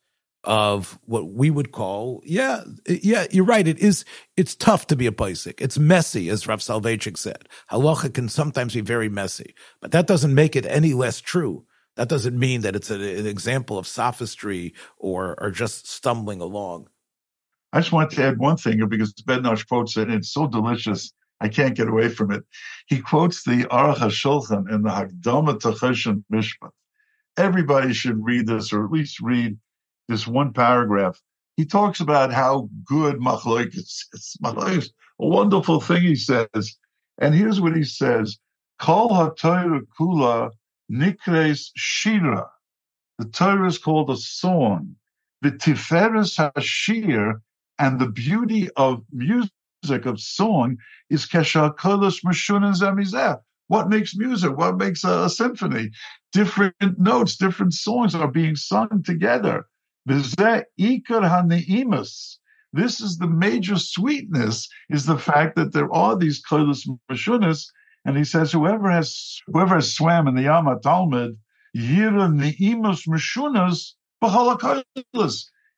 of 0.45 0.99
what 1.05 1.33
we 1.33 1.51
would 1.51 1.73
call, 1.73 2.23
yeah, 2.25 2.63
yeah, 2.87 3.27
you're 3.31 3.45
right. 3.45 3.67
It 3.67 3.79
is, 3.79 4.05
it's 4.37 4.55
tough 4.55 4.87
to 4.89 4.97
be 4.97 5.07
a 5.07 5.13
basic. 5.13 5.61
It's 5.61 5.79
messy, 5.79 6.29
as 6.29 6.47
Rav 6.47 6.61
Soloveitchik 6.61 7.19
said. 7.19 7.49
Halacha 7.71 8.15
can 8.15 8.29
sometimes 8.29 8.75
be 8.75 8.81
very 8.81 9.09
messy, 9.09 9.55
but 9.81 9.91
that 9.93 10.07
doesn't 10.07 10.35
make 10.35 10.57
it 10.57 10.65
any 10.67 10.95
less 10.95 11.21
true. 11.21 11.65
That 11.97 12.09
doesn't 12.09 12.39
mean 12.39 12.61
that 12.61 12.77
it's 12.77 12.91
a, 12.91 13.19
an 13.19 13.27
example 13.27 13.77
of 13.77 13.87
sophistry 13.87 14.75
or, 14.97 15.35
or 15.41 15.51
just 15.51 15.89
stumbling 15.89 16.41
along. 16.41 16.89
I 17.73 17.81
just 17.81 17.93
want 17.93 18.13
to 18.13 18.23
add 18.23 18.39
one 18.39 18.57
thing 18.57 18.87
because 18.89 19.13
Bednarsh 19.15 19.67
quotes 19.67 19.97
it, 19.97 20.09
and 20.09 20.15
it's 20.15 20.33
so 20.33 20.47
delicious. 20.47 21.13
I 21.41 21.49
can't 21.49 21.77
get 21.77 21.89
away 21.89 22.09
from 22.09 22.31
it. 22.31 22.45
He 22.87 23.01
quotes 23.01 23.45
the 23.45 23.65
Aruch 23.65 23.97
HaShulchan 23.97 24.71
in 24.73 24.83
the 24.83 24.91
Hakdama 24.91 25.59
Choshen 25.61 26.25
Mishpat. 26.33 26.71
Everybody 27.37 27.93
should 27.93 28.25
read 28.25 28.47
this, 28.47 28.73
or 28.73 28.85
at 28.85 28.91
least 28.91 29.21
read 29.21 29.59
this 30.09 30.27
one 30.27 30.53
paragraph. 30.53 31.21
He 31.57 31.65
talks 31.65 32.01
about 32.01 32.33
how 32.33 32.69
good 32.85 33.17
Machloikis 33.17 34.05
is. 34.13 34.37
Machloikis, 34.43 34.91
a 35.21 35.27
wonderful 35.27 35.81
thing 35.81 36.03
he 36.03 36.15
says. 36.15 36.77
And 37.19 37.35
here's 37.35 37.61
what 37.61 37.77
he 37.77 37.85
says. 37.85 38.39
Kol 38.79 39.13
ha-Torah 39.13 39.83
kula 39.99 40.51
nikres 40.91 41.71
shira. 41.77 42.47
The 43.19 43.27
Torah 43.27 43.67
is 43.67 43.79
called 43.79 44.11
a 44.11 44.17
song. 44.17 44.95
The 45.43 45.51
tiferes 45.51 46.37
hashir 46.39 47.41
and 47.79 47.99
the 47.99 48.09
beauty 48.09 48.71
of 48.77 49.05
music, 49.13 49.51
of 50.07 50.21
song, 50.21 50.79
is 51.11 51.27
kesha 51.27 51.77
kolos 51.77 52.25
mashun 52.25 52.63
zemizeh. 52.75 53.41
What 53.67 53.89
makes 53.89 54.17
music? 54.17 54.57
What 54.57 54.77
makes 54.77 55.05
a, 55.05 55.25
a 55.25 55.31
symphony? 55.31 55.91
Different 56.33 56.99
notes, 56.99 57.37
different 57.37 57.75
songs 57.75 58.15
are 58.15 58.29
being 58.29 58.57
sung 58.57 59.03
together. 59.05 59.67
This 60.07 60.35
is 63.01 63.19
the 63.19 63.29
major 63.29 63.77
sweetness, 63.77 64.69
is 64.89 65.07
the 65.07 65.19
fact 65.19 65.57
that 65.57 65.73
there 65.73 65.93
are 65.93 66.17
these 66.17 66.43
kodesh 66.43 66.89
mashunas, 67.11 67.67
and 68.05 68.17
he 68.17 68.25
says 68.25 68.53
whoever 68.53 68.91
has 68.91 69.41
whoever 69.47 69.77
has 69.77 69.95
swam 69.95 70.29
in 70.29 70.35
the 70.35 70.43
Yama 70.43 70.79
Talmud, 70.81 71.39
yira 71.77 72.29
neimus 72.33 73.07
mashunas 73.09 73.95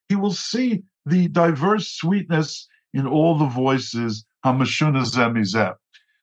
he 0.09 0.17
will 0.17 0.33
see 0.33 0.83
the 1.05 1.29
diverse 1.29 1.93
sweetness 1.93 2.69
in 2.95 3.07
all 3.07 3.37
the 3.37 3.47
voices. 3.47 4.25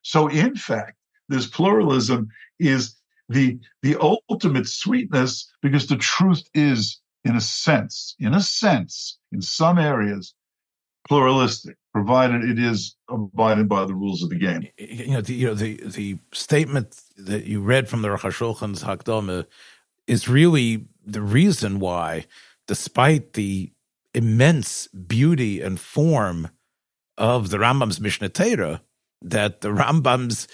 So 0.02 0.28
in 0.28 0.56
fact, 0.56 0.98
this 1.30 1.48
pluralism 1.48 2.28
is 2.60 2.96
the 3.30 3.60
the 3.84 3.98
ultimate 4.00 4.68
sweetness 4.68 5.52
because 5.62 5.88
the 5.88 5.98
truth 5.98 6.44
is 6.56 7.00
in 7.28 7.36
a 7.36 7.42
sense, 7.42 8.16
in 8.20 8.34
a 8.34 8.42
sense, 8.42 9.20
in 9.32 9.42
some 9.42 9.78
areas, 9.78 10.34
pluralistic, 11.08 11.76
provided 11.94 12.44
it 12.44 12.60
is 12.60 12.96
abided 13.10 13.68
by 13.68 13.86
the 13.86 13.94
rules 13.94 14.24
of 14.24 14.30
the 14.30 14.38
game. 14.38 14.68
You 14.78 15.14
know, 15.14 15.22
the, 15.22 15.34
you 15.34 15.48
know, 15.48 15.54
the, 15.54 15.76
the 15.86 16.18
statement 16.32 17.02
that 17.18 17.46
you 17.46 17.62
read 17.62 17.90
from 17.90 18.02
the 18.02 18.10
Rosh 18.10 18.24
Hashanah's 18.24 19.46
is 20.08 20.28
really 20.30 20.86
the 21.06 21.22
reason 21.22 21.80
why, 21.80 22.26
despite 22.68 23.34
the 23.34 23.72
immense 24.14 24.88
beauty 24.88 25.62
and 25.62 25.80
form 25.80 26.50
of 27.18 27.50
the 27.50 27.58
Rambam's 27.58 28.00
Mishnah 28.00 28.30
Torah, 28.30 28.82
that 29.22 29.62
the 29.62 29.70
Rambam's 29.70 30.48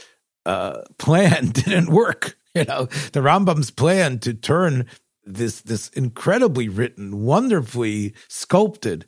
uh, 0.46 0.82
plan 0.98 1.48
didn't 1.50 1.90
work. 1.90 2.38
You 2.56 2.66
know, 2.66 2.86
the 3.14 3.22
Rambam's 3.22 3.72
plan 3.72 4.20
to 4.20 4.34
turn 4.34 4.86
this 5.26 5.62
this 5.62 5.90
incredibly 5.90 6.70
written, 6.70 7.22
wonderfully 7.24 8.14
sculpted, 8.28 9.06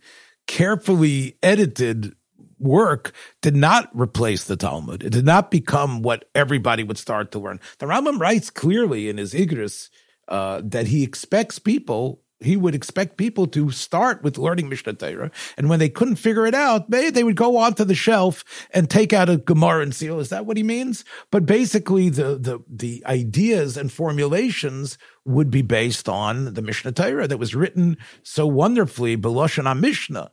carefully 0.48 1.38
edited 1.44 2.16
work 2.60 3.14
did 3.42 3.56
not 3.56 3.90
replace 3.94 4.46
the 4.46 4.56
Talmud. 4.56 5.04
It 5.04 5.12
did 5.12 5.26
not 5.26 5.52
become 5.52 6.02
what 6.02 6.30
everybody 6.34 6.84
would 6.84 6.98
start 6.98 7.32
to 7.32 7.40
learn. 7.40 7.60
The 7.80 7.86
Rambam 7.86 8.20
writes 8.20 8.50
clearly 8.50 9.10
in 9.10 9.18
his 9.18 9.34
Igris 9.34 9.90
uh, 10.28 10.62
that 10.64 10.88
he 10.88 11.04
expects 11.04 11.60
people 11.60 12.22
he 12.40 12.58
would 12.58 12.76
expect 12.76 13.18
people 13.18 13.48
to 13.48 13.72
start 13.72 14.22
with 14.22 14.38
learning 14.38 14.70
Mishnah 14.70 14.94
Torah, 14.94 15.32
and 15.58 15.70
when 15.70 15.80
they 15.80 15.90
couldn't 15.90 16.18
figure 16.18 16.46
it 16.46 16.54
out, 16.54 16.90
they, 16.90 17.10
they 17.10 17.24
would 17.24 17.36
go 17.36 17.58
onto 17.58 17.84
the 17.84 17.96
shelf 17.96 18.44
and 18.72 18.90
take 18.90 19.14
out 19.14 19.30
a 19.30 19.38
Gemara 19.38 19.84
and 19.84 19.96
seal. 19.96 20.20
Is 20.20 20.30
that 20.30 20.46
what 20.46 20.58
he 20.58 20.64
means? 20.64 21.06
But 21.32 21.46
basically, 21.46 22.10
the 22.10 22.36
the 22.36 22.60
the 22.68 23.04
ideas 23.06 23.78
and 23.78 23.92
formulations 23.92 24.98
would 25.26 25.50
be 25.50 25.62
based 25.62 26.10
on 26.10 26.54
the 26.54 26.62
Mishnah 26.62 26.92
Torah 26.92 27.28
that 27.28 27.38
was 27.38 27.56
written 27.56 27.98
so 28.24 28.46
wonderfully, 28.46 29.18
Beloshana 29.18 29.80
Mishnah. 29.80 30.32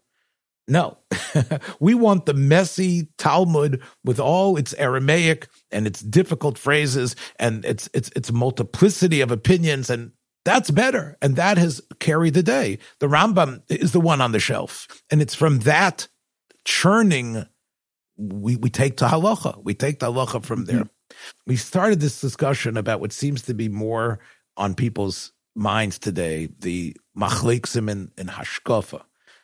No, 0.68 0.98
we 1.80 1.94
want 1.94 2.26
the 2.26 2.34
messy 2.34 3.08
Talmud 3.18 3.82
with 4.04 4.20
all 4.20 4.56
its 4.56 4.74
Aramaic 4.74 5.48
and 5.72 5.86
its 5.86 6.00
difficult 6.00 6.56
phrases 6.56 7.16
and 7.36 7.64
its 7.64 7.88
its 7.92 8.10
its 8.14 8.30
multiplicity 8.30 9.20
of 9.20 9.32
opinions 9.32 9.90
and 9.90 10.12
that's 10.44 10.70
better. 10.70 11.16
And 11.22 11.36
that 11.36 11.58
has 11.58 11.80
carried 12.00 12.34
the 12.34 12.42
day. 12.42 12.78
The 12.98 13.08
Rambam 13.08 13.62
is 13.68 13.92
the 13.92 14.00
one 14.00 14.20
on 14.20 14.32
the 14.32 14.40
shelf. 14.40 14.86
And 15.10 15.22
it's 15.22 15.34
from 15.34 15.60
that 15.60 16.08
churning 16.64 17.46
we, 18.16 18.56
we 18.56 18.70
take 18.70 18.98
to 18.98 19.06
halacha. 19.06 19.62
We 19.64 19.74
take 19.74 19.98
the 19.98 20.12
halacha 20.12 20.44
from 20.44 20.66
there. 20.66 20.84
Mm-hmm. 20.84 21.16
We 21.46 21.56
started 21.56 22.00
this 22.00 22.20
discussion 22.20 22.76
about 22.76 23.00
what 23.00 23.12
seems 23.12 23.42
to 23.42 23.54
be 23.54 23.68
more 23.68 24.20
on 24.56 24.74
people's 24.74 25.32
minds 25.54 25.98
today, 25.98 26.48
the 26.58 26.96
machleksim 27.16 27.90
in, 27.90 28.10
in 28.16 28.28
hashkafa, 28.28 29.02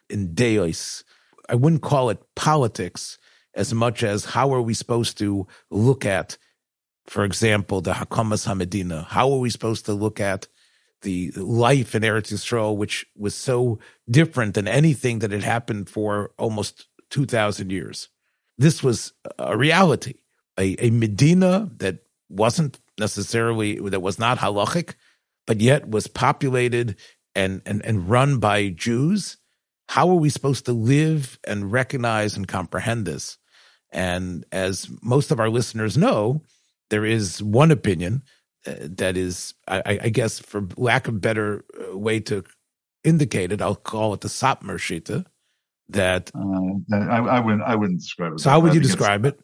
in 0.08 0.34
deos. 0.34 1.04
I 1.48 1.54
wouldn't 1.54 1.82
call 1.82 2.10
it 2.10 2.22
politics 2.34 3.18
as 3.54 3.74
much 3.74 4.02
as 4.02 4.24
how 4.24 4.52
are 4.52 4.62
we 4.62 4.74
supposed 4.74 5.18
to 5.18 5.46
look 5.70 6.06
at, 6.06 6.38
for 7.06 7.24
example, 7.24 7.80
the 7.80 7.92
Hakamas 7.92 8.46
Hamedina? 8.46 9.06
How 9.06 9.32
are 9.32 9.38
we 9.38 9.50
supposed 9.50 9.86
to 9.86 9.94
look 9.94 10.20
at 10.20 10.46
the 11.02 11.30
life 11.36 11.94
in 11.94 12.02
Eretz 12.02 12.32
Yisrael, 12.32 12.76
which 12.76 13.06
was 13.16 13.34
so 13.34 13.78
different 14.10 14.54
than 14.54 14.68
anything 14.68 15.20
that 15.20 15.30
had 15.30 15.42
happened 15.42 15.88
for 15.88 16.32
almost 16.38 16.86
2,000 17.10 17.70
years. 17.70 18.08
This 18.56 18.82
was 18.82 19.12
a 19.38 19.56
reality, 19.56 20.14
a, 20.58 20.76
a 20.84 20.90
Medina 20.90 21.70
that 21.76 22.00
wasn't 22.28 22.80
necessarily, 22.98 23.78
that 23.78 24.00
was 24.00 24.18
not 24.18 24.38
halachic, 24.38 24.94
but 25.46 25.60
yet 25.60 25.88
was 25.88 26.06
populated 26.08 26.96
and, 27.34 27.62
and, 27.64 27.84
and 27.84 28.10
run 28.10 28.38
by 28.38 28.68
Jews. 28.68 29.36
How 29.88 30.10
are 30.10 30.16
we 30.16 30.28
supposed 30.28 30.66
to 30.66 30.72
live 30.72 31.38
and 31.44 31.72
recognize 31.72 32.36
and 32.36 32.46
comprehend 32.46 33.06
this? 33.06 33.38
And 33.90 34.44
as 34.52 34.88
most 35.02 35.30
of 35.30 35.40
our 35.40 35.48
listeners 35.48 35.96
know, 35.96 36.42
there 36.90 37.04
is 37.04 37.42
one 37.42 37.70
opinion 37.70 38.22
that 38.64 39.16
is, 39.16 39.54
I, 39.66 40.00
I, 40.02 40.08
guess, 40.08 40.38
for 40.38 40.66
lack 40.76 41.08
of 41.08 41.20
better 41.20 41.64
uh, 41.80 41.96
way 41.96 42.20
to 42.20 42.44
indicate 43.04 43.52
it, 43.52 43.62
I'll 43.62 43.74
call 43.74 44.14
it 44.14 44.20
the 44.20 44.28
Satmar 44.28 44.78
Shita. 44.78 45.24
That 45.90 46.30
uh, 46.34 46.94
I, 46.94 47.18
I, 47.18 47.40
wouldn't 47.40 47.62
I 47.62 47.74
wouldn't 47.74 48.00
describe 48.00 48.34
it. 48.34 48.40
So 48.40 48.50
how 48.50 48.60
would 48.60 48.74
you 48.74 48.80
describe 48.80 49.24
it? 49.24 49.40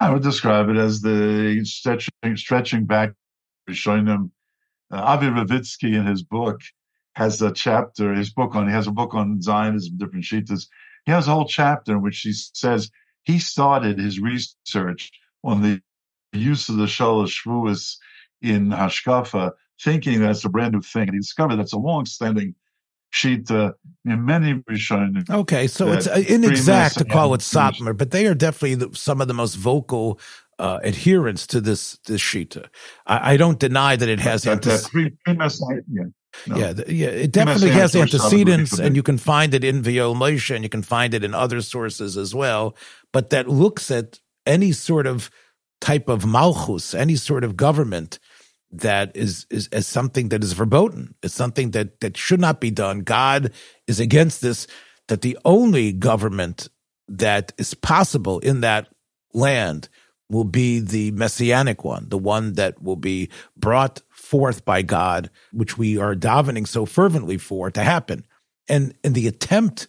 I 0.00 0.10
would 0.10 0.22
describe 0.22 0.70
it 0.70 0.76
as 0.78 1.02
the 1.02 1.62
stretching 1.64 2.36
stretching 2.36 2.86
back, 2.86 3.12
showing 3.70 4.06
them. 4.06 4.32
Uh, 4.90 4.96
Avi 4.96 5.26
Ravitzky 5.26 5.94
in 5.94 6.06
his 6.06 6.22
book 6.22 6.60
has 7.16 7.42
a 7.42 7.52
chapter. 7.52 8.14
His 8.14 8.32
book 8.32 8.54
on 8.54 8.66
he 8.66 8.72
has 8.72 8.86
a 8.86 8.92
book 8.92 9.12
on 9.14 9.42
Zionism, 9.42 9.98
different 9.98 10.24
shitas. 10.24 10.68
He 11.04 11.12
has 11.12 11.28
a 11.28 11.32
whole 11.32 11.46
chapter 11.46 11.92
in 11.92 12.02
which 12.02 12.20
he 12.20 12.32
says 12.32 12.90
he 13.24 13.38
started 13.38 13.98
his 13.98 14.20
research 14.20 15.10
on 15.42 15.60
the 15.60 15.82
use 16.32 16.68
of 16.70 16.76
the 16.76 16.86
Shalosh 16.86 17.44
Shvuas 17.44 17.96
in 18.44 18.68
Hashkafa, 18.68 19.52
thinking 19.82 20.20
that's 20.20 20.44
a 20.44 20.48
brand 20.48 20.74
new 20.74 20.80
thing. 20.80 21.08
And 21.08 21.14
he 21.14 21.18
discovered 21.20 21.56
that's 21.56 21.72
a 21.72 21.78
long-standing 21.78 22.54
Shita 23.12 23.74
in 24.04 24.24
many 24.24 24.54
Rishonim. 24.54 25.30
Okay, 25.30 25.66
so 25.68 25.92
it's 25.92 26.06
uh, 26.06 26.22
inexact 26.26 26.98
to 26.98 27.04
call 27.04 27.32
it 27.34 27.40
Satmar, 27.40 27.96
but 27.96 28.10
they 28.10 28.26
are 28.26 28.34
definitely 28.34 28.74
the, 28.74 28.90
some 28.94 29.20
of 29.20 29.28
the 29.28 29.34
most 29.34 29.54
vocal 29.54 30.18
uh, 30.58 30.80
adherents 30.82 31.46
to 31.48 31.60
this 31.60 31.98
this 32.06 32.20
Shita. 32.20 32.66
I, 33.06 33.34
I, 33.34 33.36
don't 33.36 33.58
deny 33.58 33.96
that 33.96 34.08
it 34.08 34.20
has 34.20 34.42
that, 34.42 34.62
that 34.62 34.88
yeah. 35.88 36.04
No. 36.46 36.56
Yeah, 36.56 36.72
yeah, 36.88 37.08
it 37.08 37.30
definitely 37.30 37.70
has 37.70 37.94
antecedents, 37.94 38.80
and 38.80 38.96
you 38.96 39.04
can 39.04 39.18
find 39.18 39.54
it 39.54 39.62
in 39.62 39.82
Moshe, 39.82 40.52
and 40.52 40.64
you 40.64 40.68
can 40.68 40.82
find 40.82 41.14
it 41.14 41.22
in 41.22 41.32
other 41.32 41.60
sources 41.60 42.16
as 42.16 42.34
well. 42.34 42.76
But 43.12 43.30
that 43.30 43.48
looks 43.48 43.90
at 43.92 44.18
any 44.44 44.72
sort 44.72 45.06
of 45.06 45.30
type 45.80 46.08
of 46.08 46.26
malchus, 46.26 46.92
any 46.92 47.14
sort 47.14 47.44
of 47.44 47.56
government 47.56 48.18
that 48.80 49.16
is, 49.16 49.46
is 49.50 49.68
as 49.68 49.86
something 49.86 50.28
that 50.30 50.42
is 50.42 50.52
verboten. 50.52 51.14
It's 51.22 51.34
something 51.34 51.72
that 51.72 52.00
that 52.00 52.16
should 52.16 52.40
not 52.40 52.60
be 52.60 52.70
done. 52.70 53.00
God 53.00 53.52
is 53.86 54.00
against 54.00 54.40
this. 54.40 54.66
That 55.08 55.20
the 55.20 55.36
only 55.44 55.92
government 55.92 56.68
that 57.08 57.52
is 57.58 57.74
possible 57.74 58.38
in 58.38 58.62
that 58.62 58.88
land 59.34 59.88
will 60.30 60.44
be 60.44 60.80
the 60.80 61.10
messianic 61.10 61.84
one, 61.84 62.08
the 62.08 62.18
one 62.18 62.54
that 62.54 62.82
will 62.82 62.96
be 62.96 63.28
brought 63.56 64.00
forth 64.08 64.64
by 64.64 64.80
God, 64.82 65.30
which 65.52 65.76
we 65.76 65.98
are 65.98 66.14
davening 66.14 66.66
so 66.66 66.86
fervently 66.86 67.36
for 67.36 67.70
to 67.70 67.82
happen. 67.82 68.24
And 68.68 68.94
in 69.04 69.12
the 69.12 69.28
attempt 69.28 69.86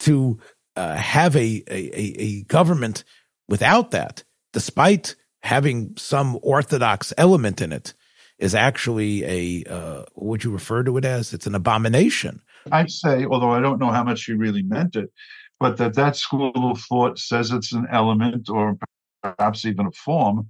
to 0.00 0.40
uh, 0.74 0.96
have 0.96 1.36
a, 1.36 1.62
a, 1.68 2.20
a 2.20 2.42
government 2.44 3.04
without 3.48 3.92
that, 3.92 4.24
despite 4.52 5.14
having 5.42 5.94
some 5.96 6.38
orthodox 6.42 7.12
element 7.16 7.60
in 7.60 7.72
it, 7.72 7.94
is 8.38 8.54
actually 8.54 9.24
a 9.24 9.70
uh, 9.70 10.04
what 10.14 10.26
would 10.26 10.44
you 10.44 10.50
refer 10.50 10.82
to 10.84 10.96
it 10.96 11.04
as? 11.04 11.32
It's 11.32 11.46
an 11.46 11.54
abomination. 11.54 12.40
I 12.70 12.86
say, 12.86 13.24
although 13.24 13.52
I 13.52 13.60
don't 13.60 13.78
know 13.78 13.90
how 13.90 14.04
much 14.04 14.24
he 14.24 14.32
really 14.32 14.62
meant 14.62 14.96
it, 14.96 15.10
but 15.58 15.76
that 15.78 15.94
that 15.94 16.16
school 16.16 16.52
of 16.70 16.80
thought 16.80 17.18
says 17.18 17.50
it's 17.50 17.72
an 17.72 17.86
element 17.90 18.48
or 18.48 18.76
perhaps 19.22 19.64
even 19.64 19.86
a 19.86 19.92
form 19.92 20.48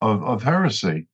of, 0.00 0.22
of 0.22 0.42
heresy. 0.42 1.08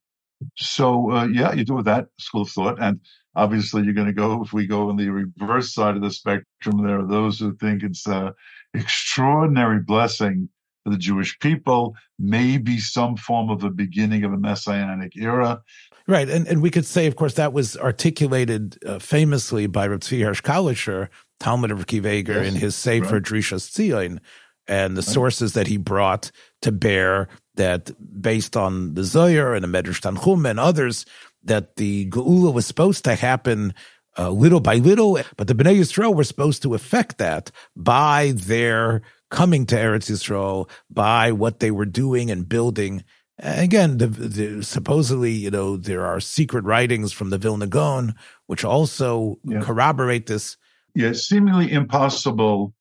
So 0.57 1.11
uh, 1.11 1.25
yeah, 1.25 1.53
you 1.53 1.63
do 1.63 1.75
with 1.75 1.85
that 1.85 2.07
school 2.19 2.43
of 2.43 2.49
thought, 2.49 2.81
and 2.81 2.99
obviously 3.35 3.83
you're 3.83 3.93
going 3.93 4.07
to 4.07 4.13
go. 4.13 4.43
If 4.43 4.53
we 4.53 4.67
go 4.67 4.89
on 4.89 4.97
the 4.97 5.09
reverse 5.09 5.73
side 5.73 5.95
of 5.95 6.01
the 6.01 6.11
spectrum, 6.11 6.83
there 6.83 6.99
are 6.99 7.07
those 7.07 7.39
who 7.39 7.55
think 7.55 7.83
it's 7.83 8.07
an 8.07 8.33
extraordinary 8.73 9.79
blessing 9.79 10.49
for 10.83 10.89
the 10.89 10.97
Jewish 10.97 11.37
people, 11.39 11.95
maybe 12.17 12.79
some 12.79 13.17
form 13.17 13.49
of 13.49 13.63
a 13.63 13.69
beginning 13.69 14.23
of 14.23 14.33
a 14.33 14.37
messianic 14.37 15.15
era. 15.15 15.61
Right, 16.07 16.29
and 16.29 16.47
and 16.47 16.61
we 16.61 16.71
could 16.71 16.85
say, 16.85 17.07
of 17.07 17.15
course, 17.15 17.35
that 17.35 17.53
was 17.53 17.77
articulated 17.77 18.77
uh, 18.85 18.99
famously 18.99 19.67
by 19.67 19.87
Rav 19.87 19.99
Tzvi 19.99 20.23
Hirsch 20.23 20.41
Kalischer, 20.41 21.09
Talmud 21.39 21.71
of 21.71 21.85
Kiv 21.85 22.27
yes, 22.27 22.47
in 22.47 22.55
his 22.55 22.75
Sefer 22.75 23.15
right. 23.15 23.23
Drishas 23.23 23.69
Tzion, 23.69 24.19
and 24.67 24.97
the 24.97 25.01
right. 25.01 25.07
sources 25.07 25.53
that 25.53 25.67
he 25.67 25.77
brought 25.77 26.31
to 26.63 26.71
bear 26.71 27.29
that 27.55 27.91
based 28.21 28.57
on 28.57 28.95
the 28.95 29.03
Zohar 29.03 29.53
and 29.53 29.63
the 29.63 29.67
Medrash 29.67 30.01
Tanchum 30.01 30.49
and 30.49 30.59
others, 30.59 31.05
that 31.43 31.75
the 31.75 32.09
Geula 32.09 32.53
was 32.53 32.65
supposed 32.65 33.03
to 33.05 33.15
happen 33.15 33.73
uh, 34.17 34.29
little 34.29 34.59
by 34.59 34.75
little, 34.75 35.19
but 35.37 35.47
the 35.47 35.55
Bnei 35.55 35.79
Yisrael 35.79 36.15
were 36.15 36.23
supposed 36.23 36.61
to 36.63 36.73
affect 36.73 37.17
that 37.17 37.51
by 37.75 38.33
their 38.35 39.01
coming 39.31 39.65
to 39.65 39.75
Eretz 39.75 40.11
Yisrael, 40.11 40.69
by 40.91 41.31
what 41.31 41.59
they 41.59 41.71
were 41.71 41.85
doing 41.85 42.29
and 42.29 42.47
building 42.47 43.03
Again, 43.43 43.97
the, 43.97 44.07
the, 44.07 44.63
supposedly, 44.63 45.31
you 45.31 45.49
know, 45.49 45.75
there 45.75 46.05
are 46.05 46.19
secret 46.19 46.63
writings 46.63 47.11
from 47.11 47.31
the 47.31 47.39
Vilna 47.39 47.65
Gaon, 47.65 48.13
which 48.45 48.63
also 48.63 49.39
yeah. 49.43 49.61
corroborate 49.61 50.27
this. 50.27 50.57
Yeah, 50.93 51.13
seemingly 51.13 51.71
impossible 51.71 52.73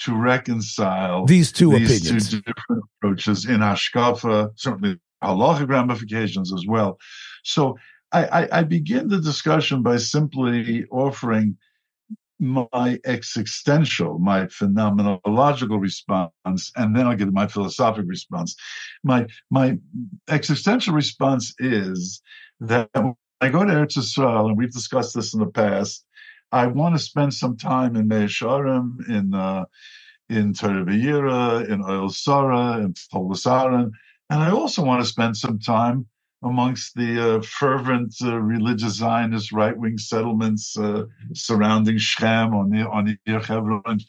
to 0.00 0.14
reconcile 0.14 1.24
these 1.24 1.50
two 1.50 1.72
these 1.78 2.02
opinions, 2.02 2.30
two 2.30 2.42
different 2.42 2.84
approaches 2.98 3.46
in 3.46 3.60
Hashkafa, 3.60 4.50
certainly 4.56 4.98
halachic 5.24 5.68
ramifications 5.68 6.52
as 6.52 6.66
well. 6.66 6.98
So 7.44 7.78
I, 8.10 8.24
I, 8.24 8.58
I 8.58 8.62
begin 8.64 9.08
the 9.08 9.20
discussion 9.20 9.82
by 9.82 9.96
simply 9.96 10.84
offering 10.90 11.56
my 12.38 12.98
existential, 13.04 14.18
my 14.18 14.46
phenomenological 14.46 15.80
response, 15.80 16.72
and 16.76 16.96
then 16.96 17.06
I'll 17.06 17.16
get 17.16 17.32
my 17.32 17.46
philosophic 17.46 18.06
response. 18.06 18.56
My 19.04 19.26
my 19.50 19.78
existential 20.28 20.94
response 20.94 21.54
is 21.58 22.20
that 22.60 22.88
when 22.94 23.14
I 23.40 23.48
go 23.48 23.64
to 23.64 23.72
Eretz 23.72 23.96
Yisrael, 23.96 24.48
and 24.48 24.56
we've 24.56 24.72
discussed 24.72 25.14
this 25.14 25.34
in 25.34 25.40
the 25.40 25.46
past, 25.46 26.04
I 26.50 26.66
want 26.66 26.94
to 26.94 26.98
spend 26.98 27.34
some 27.34 27.56
time 27.56 27.96
in 27.96 28.08
Mea 28.08 28.26
Shearim, 28.26 29.08
in 29.08 29.34
uh, 29.34 29.64
in 30.28 30.54
Torah 30.54 31.64
in 31.64 31.82
Oil 31.82 32.08
Sarah, 32.08 32.78
in 32.78 32.94
Toldos 33.12 33.44
Aharon, 33.44 33.90
and 34.30 34.42
I 34.42 34.50
also 34.50 34.82
want 34.84 35.02
to 35.02 35.08
spend 35.08 35.36
some 35.36 35.58
time 35.58 36.06
amongst 36.42 36.94
the 36.94 37.36
uh, 37.36 37.42
fervent 37.42 38.14
uh, 38.22 38.38
religious 38.38 38.94
Zionist 38.94 39.52
right 39.52 39.76
wing 39.76 39.98
settlements 39.98 40.76
uh, 40.78 41.04
surrounding 41.34 41.98
Shechem 41.98 42.54
on 42.54 42.70
the 42.70 42.88
on 42.88 43.04
the 43.04 43.38
Hebron, 43.40 44.00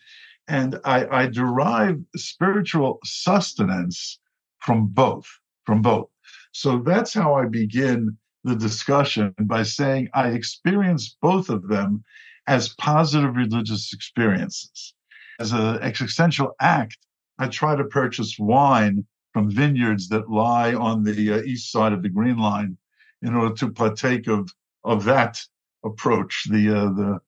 and 0.47 0.79
I, 0.84 1.05
I 1.07 1.27
derive 1.27 1.99
spiritual 2.15 2.99
sustenance 3.03 4.19
from 4.59 4.88
both. 4.88 5.27
From 5.65 5.81
both. 5.81 6.09
So 6.51 6.79
that's 6.79 7.13
how 7.13 7.36
I 7.36 7.45
begin 7.45 8.17
the 8.43 8.55
discussion 8.55 9.34
by 9.39 9.63
saying 9.63 10.09
I 10.13 10.29
experience 10.29 11.15
both 11.21 11.49
of 11.49 11.67
them 11.67 12.03
as 12.47 12.75
positive 12.75 13.36
religious 13.36 13.93
experiences. 13.93 14.93
As 15.39 15.53
an 15.53 15.79
existential 15.81 16.51
act, 16.59 16.97
I 17.39 17.47
try 17.47 17.75
to 17.75 17.84
purchase 17.86 18.38
wine 18.38 19.05
from 19.34 19.49
vineyards 19.51 20.09
that 20.09 20.29
lie 20.29 20.73
on 20.73 21.03
the 21.03 21.34
uh, 21.34 21.41
east 21.41 21.71
side 21.71 21.93
of 21.93 22.03
the 22.03 22.09
Green 22.09 22.38
Line 22.38 22.77
in 23.21 23.36
order 23.36 23.55
to 23.55 23.71
partake 23.71 24.27
of 24.27 24.49
of 24.84 25.05
that 25.05 25.41
approach, 25.84 26.45
the 26.49 26.69
uh, 26.69 26.93
the 26.93 27.19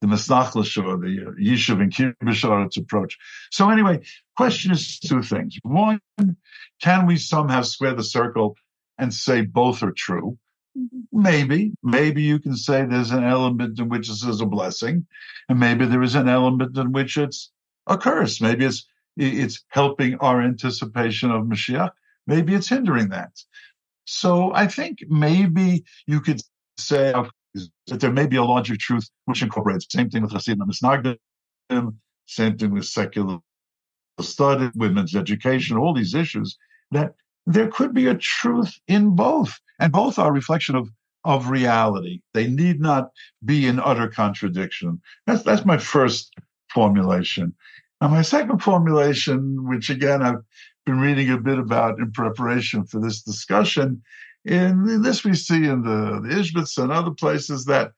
the 0.00 0.06
Mesnachlish 0.06 0.82
or 0.82 0.96
the 0.96 1.26
uh, 1.26 1.30
Yishuv 1.32 1.80
and 1.80 1.92
Kibbutz 1.92 2.76
approach. 2.76 3.18
So 3.50 3.70
anyway, 3.70 4.00
question 4.36 4.70
is 4.70 5.00
two 5.00 5.22
things. 5.22 5.58
One, 5.62 6.00
can 6.80 7.06
we 7.06 7.16
somehow 7.16 7.62
square 7.62 7.94
the 7.94 8.04
circle 8.04 8.56
and 8.96 9.12
say 9.12 9.40
both 9.42 9.82
are 9.82 9.92
true? 9.92 10.38
Maybe, 11.10 11.72
maybe 11.82 12.22
you 12.22 12.38
can 12.38 12.54
say 12.54 12.84
there's 12.84 13.10
an 13.10 13.24
element 13.24 13.80
in 13.80 13.88
which 13.88 14.06
this 14.06 14.22
is 14.22 14.40
a 14.40 14.46
blessing, 14.46 15.06
and 15.48 15.58
maybe 15.58 15.86
there 15.86 16.02
is 16.02 16.14
an 16.14 16.28
element 16.28 16.76
in 16.76 16.92
which 16.92 17.16
it's 17.16 17.50
a 17.88 17.98
curse. 17.98 18.40
Maybe 18.40 18.66
it's 18.66 18.86
it's 19.18 19.64
helping 19.68 20.14
our 20.16 20.40
anticipation 20.40 21.30
of 21.30 21.44
Mashiach. 21.44 21.90
Maybe 22.26 22.54
it's 22.54 22.68
hindering 22.68 23.08
that. 23.10 23.32
So 24.04 24.52
I 24.54 24.66
think 24.66 25.00
maybe 25.08 25.84
you 26.06 26.20
could 26.20 26.40
say 26.78 27.12
that 27.86 28.00
there 28.00 28.12
may 28.12 28.26
be 28.26 28.36
a 28.36 28.44
larger 28.44 28.76
truth 28.76 29.08
which 29.26 29.42
incorporates 29.42 29.86
same 29.90 30.08
thing 30.08 30.22
with 30.22 30.32
Hasidim 30.32 30.66
Misnagdim, 30.66 31.96
same 32.26 32.56
thing 32.56 32.70
with 32.70 32.86
secular 32.86 33.38
study, 34.20 34.70
women's 34.74 35.14
education, 35.14 35.76
all 35.76 35.94
these 35.94 36.14
issues, 36.14 36.56
that 36.90 37.14
there 37.46 37.68
could 37.68 37.94
be 37.94 38.06
a 38.06 38.14
truth 38.14 38.78
in 38.88 39.14
both. 39.14 39.58
And 39.80 39.92
both 39.92 40.18
are 40.18 40.28
a 40.28 40.32
reflection 40.32 40.74
of, 40.74 40.88
of 41.24 41.50
reality. 41.50 42.20
They 42.34 42.46
need 42.46 42.80
not 42.80 43.10
be 43.44 43.66
in 43.66 43.78
utter 43.78 44.08
contradiction. 44.08 45.00
That's, 45.26 45.42
that's 45.42 45.64
my 45.64 45.78
first 45.78 46.34
formulation. 46.72 47.54
Now, 48.00 48.08
my 48.08 48.22
second 48.22 48.60
formulation, 48.62 49.68
which 49.68 49.90
again 49.90 50.22
I've 50.22 50.42
been 50.86 51.00
reading 51.00 51.30
a 51.30 51.38
bit 51.38 51.58
about 51.58 51.98
in 51.98 52.12
preparation 52.12 52.84
for 52.84 53.00
this 53.00 53.22
discussion, 53.22 54.02
in 54.44 55.02
this 55.02 55.24
we 55.24 55.34
see 55.34 55.64
in 55.66 55.82
the, 55.82 56.20
the 56.22 56.34
Ishbitz 56.34 56.82
and 56.82 56.92
other 56.92 57.10
places 57.10 57.64
that 57.64 57.88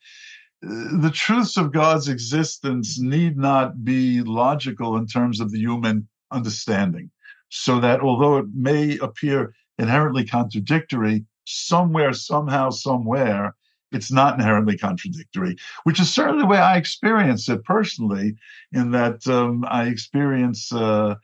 uh, 0.67 1.01
the 1.01 1.13
truths 1.13 1.57
of 1.57 1.73
God's 1.73 2.09
existence 2.09 2.99
need 2.99 3.37
not 3.37 3.85
be 3.85 4.23
logical 4.23 4.97
in 4.97 5.07
terms 5.07 5.41
of 5.41 5.51
the 5.51 5.59
human 5.59 6.09
understanding. 6.31 7.11
So 7.51 7.81
that 7.81 8.01
although 8.01 8.39
it 8.39 8.47
may 8.55 8.97
appear 8.99 9.55
inherently 9.79 10.25
contradictory, 10.25 11.25
somewhere, 11.45 12.13
somehow, 12.13 12.71
somewhere, 12.71 13.55
it's 13.93 14.13
not 14.13 14.39
inherently 14.39 14.79
contradictory, 14.79 15.57
which 15.85 16.01
is 16.01 16.13
certainly 16.13 16.43
the 16.43 16.47
way 16.47 16.59
I 16.59 16.77
experience 16.77 17.49
it 17.49 17.65
personally, 17.65 18.37
in 18.73 18.91
that 18.93 19.27
um, 19.27 19.65
I 19.69 19.85
experience 19.85 20.73
uh, 20.73 21.17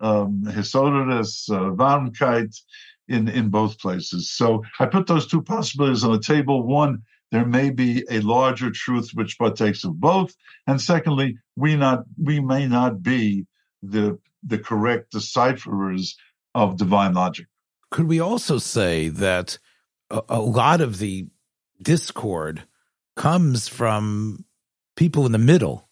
um, 0.00 0.42
uh, 0.46 0.52
Warmkeit 0.52 2.60
in, 3.08 3.28
in 3.28 3.48
both 3.48 3.78
places. 3.78 4.30
So 4.30 4.62
I 4.80 4.86
put 4.86 5.06
those 5.06 5.26
two 5.26 5.42
possibilities 5.42 6.04
on 6.04 6.12
the 6.12 6.18
table. 6.18 6.66
One, 6.66 7.02
there 7.30 7.44
may 7.44 7.70
be 7.70 8.04
a 8.10 8.20
larger 8.20 8.70
truth 8.70 9.10
which 9.14 9.38
partakes 9.38 9.84
of 9.84 10.00
both. 10.00 10.34
And 10.66 10.80
secondly, 10.80 11.38
we 11.56 11.76
not 11.76 12.04
we 12.22 12.40
may 12.40 12.66
not 12.66 13.02
be 13.02 13.46
the 13.82 14.18
the 14.46 14.58
correct 14.58 15.12
decipherers 15.12 16.16
of 16.54 16.76
divine 16.76 17.14
logic. 17.14 17.46
Could 17.90 18.06
we 18.06 18.20
also 18.20 18.58
say 18.58 19.08
that 19.08 19.58
a, 20.10 20.22
a 20.28 20.40
lot 20.40 20.80
of 20.80 20.98
the 20.98 21.26
discord 21.80 22.64
comes 23.16 23.68
from 23.68 24.44
people 24.96 25.26
in 25.26 25.32
the 25.32 25.38
middle? 25.38 25.88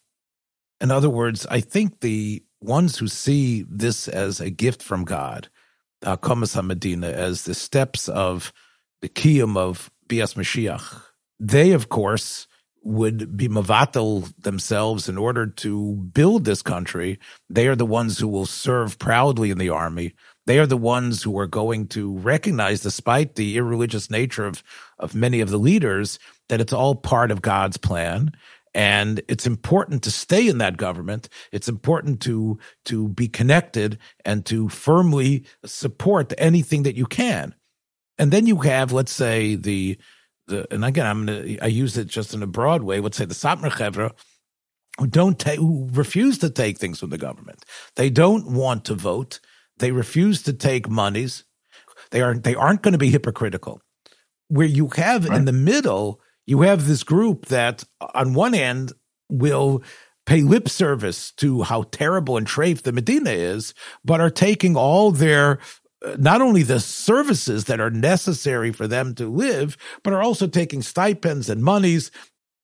In 0.81 0.91
other 0.91 1.09
words, 1.09 1.45
I 1.49 1.61
think 1.61 1.99
the 1.99 2.43
ones 2.61 2.97
who 2.97 3.07
see 3.07 3.65
this 3.69 4.07
as 4.07 4.39
a 4.39 4.49
gift 4.49 4.81
from 4.81 5.03
God, 5.03 5.49
uh, 6.05 6.17
Medina, 6.63 7.07
as 7.07 7.43
the 7.43 7.53
steps 7.53 8.09
of 8.09 8.51
the 9.01 9.09
kiyum 9.09 9.57
of 9.57 9.91
Bias 10.07 10.33
Mashiach, 10.33 11.01
they, 11.39 11.71
of 11.71 11.89
course, 11.89 12.47
would 12.83 13.37
be 13.37 13.47
mavatal 13.47 14.33
themselves 14.41 15.07
in 15.07 15.17
order 15.17 15.47
to 15.47 15.95
build 16.13 16.43
this 16.43 16.61
country. 16.61 17.19
They 17.49 17.67
are 17.67 17.75
the 17.75 17.85
ones 17.85 18.19
who 18.19 18.27
will 18.27 18.45
serve 18.45 18.99
proudly 18.99 19.51
in 19.51 19.57
the 19.57 19.69
army. 19.69 20.15
They 20.45 20.59
are 20.59 20.67
the 20.67 20.77
ones 20.77 21.23
who 21.23 21.37
are 21.39 21.47
going 21.47 21.87
to 21.89 22.17
recognize, 22.17 22.81
despite 22.81 23.35
the 23.35 23.57
irreligious 23.57 24.09
nature 24.09 24.45
of, 24.45 24.63
of 24.99 25.15
many 25.15 25.39
of 25.39 25.49
the 25.49 25.57
leaders, 25.57 26.19
that 26.49 26.59
it's 26.59 26.73
all 26.73 26.95
part 26.95 27.31
of 27.31 27.41
God's 27.41 27.77
plan. 27.77 28.31
And 28.73 29.21
it's 29.27 29.45
important 29.45 30.03
to 30.03 30.11
stay 30.11 30.47
in 30.47 30.57
that 30.57 30.77
government. 30.77 31.29
It's 31.51 31.69
important 31.69 32.21
to, 32.21 32.59
to 32.85 33.07
be 33.09 33.27
connected 33.27 33.99
and 34.25 34.45
to 34.47 34.67
firmly 34.67 35.45
support 35.63 36.33
anything 36.37 36.83
that 36.83 36.95
you 36.95 37.05
can. 37.05 37.53
And 38.17 38.31
then 38.31 38.47
you 38.47 38.57
have, 38.57 38.91
let's 38.91 39.11
say, 39.11 39.55
the, 39.55 39.97
the 40.47 40.71
and 40.73 40.83
again, 40.83 41.05
I'm 41.05 41.25
gonna, 41.25 41.57
I 41.61 41.67
use 41.67 41.97
it 41.97 42.07
just 42.07 42.33
in 42.33 42.43
a 42.43 42.47
broad 42.47 42.83
way. 42.83 42.99
Let's 42.99 43.17
say 43.17 43.25
the 43.25 43.33
Satmar 43.33 43.71
Chevra, 43.71 44.11
who 44.99 45.07
don't 45.07 45.39
take, 45.39 45.59
who 45.59 45.89
refuse 45.91 46.37
to 46.39 46.49
take 46.49 46.77
things 46.77 46.99
from 46.99 47.11
the 47.11 47.17
government. 47.17 47.65
They 47.95 48.09
don't 48.09 48.51
want 48.51 48.85
to 48.85 48.95
vote. 48.95 49.39
They 49.77 49.91
refuse 49.91 50.41
to 50.43 50.53
take 50.53 50.89
monies. 50.89 51.43
They 52.11 52.21
are 52.21 52.35
they 52.35 52.55
aren't 52.55 52.81
going 52.81 52.91
to 52.93 52.97
be 52.97 53.09
hypocritical. 53.09 53.81
Where 54.47 54.67
you 54.67 54.89
have 54.95 55.27
right. 55.27 55.37
in 55.37 55.45
the 55.45 55.51
middle, 55.51 56.21
you 56.45 56.61
have 56.61 56.87
this 56.87 57.03
group 57.03 57.47
that 57.47 57.83
uh, 57.99 58.07
on 58.13 58.33
one 58.33 58.53
end 58.53 58.93
will 59.29 59.83
pay 60.25 60.41
lip 60.41 60.69
service 60.69 61.31
to 61.31 61.63
how 61.63 61.83
terrible 61.91 62.37
and 62.37 62.47
trafe 62.47 62.83
the 62.83 62.91
Medina 62.91 63.31
is, 63.31 63.73
but 64.05 64.21
are 64.21 64.29
taking 64.29 64.75
all 64.75 65.11
their 65.11 65.59
uh, 66.05 66.15
not 66.17 66.41
only 66.41 66.63
the 66.63 66.79
services 66.79 67.65
that 67.65 67.79
are 67.79 67.89
necessary 67.89 68.71
for 68.71 68.87
them 68.87 69.15
to 69.15 69.27
live, 69.27 69.77
but 70.03 70.13
are 70.13 70.21
also 70.21 70.47
taking 70.47 70.81
stipends 70.81 71.49
and 71.49 71.63
monies. 71.63 72.11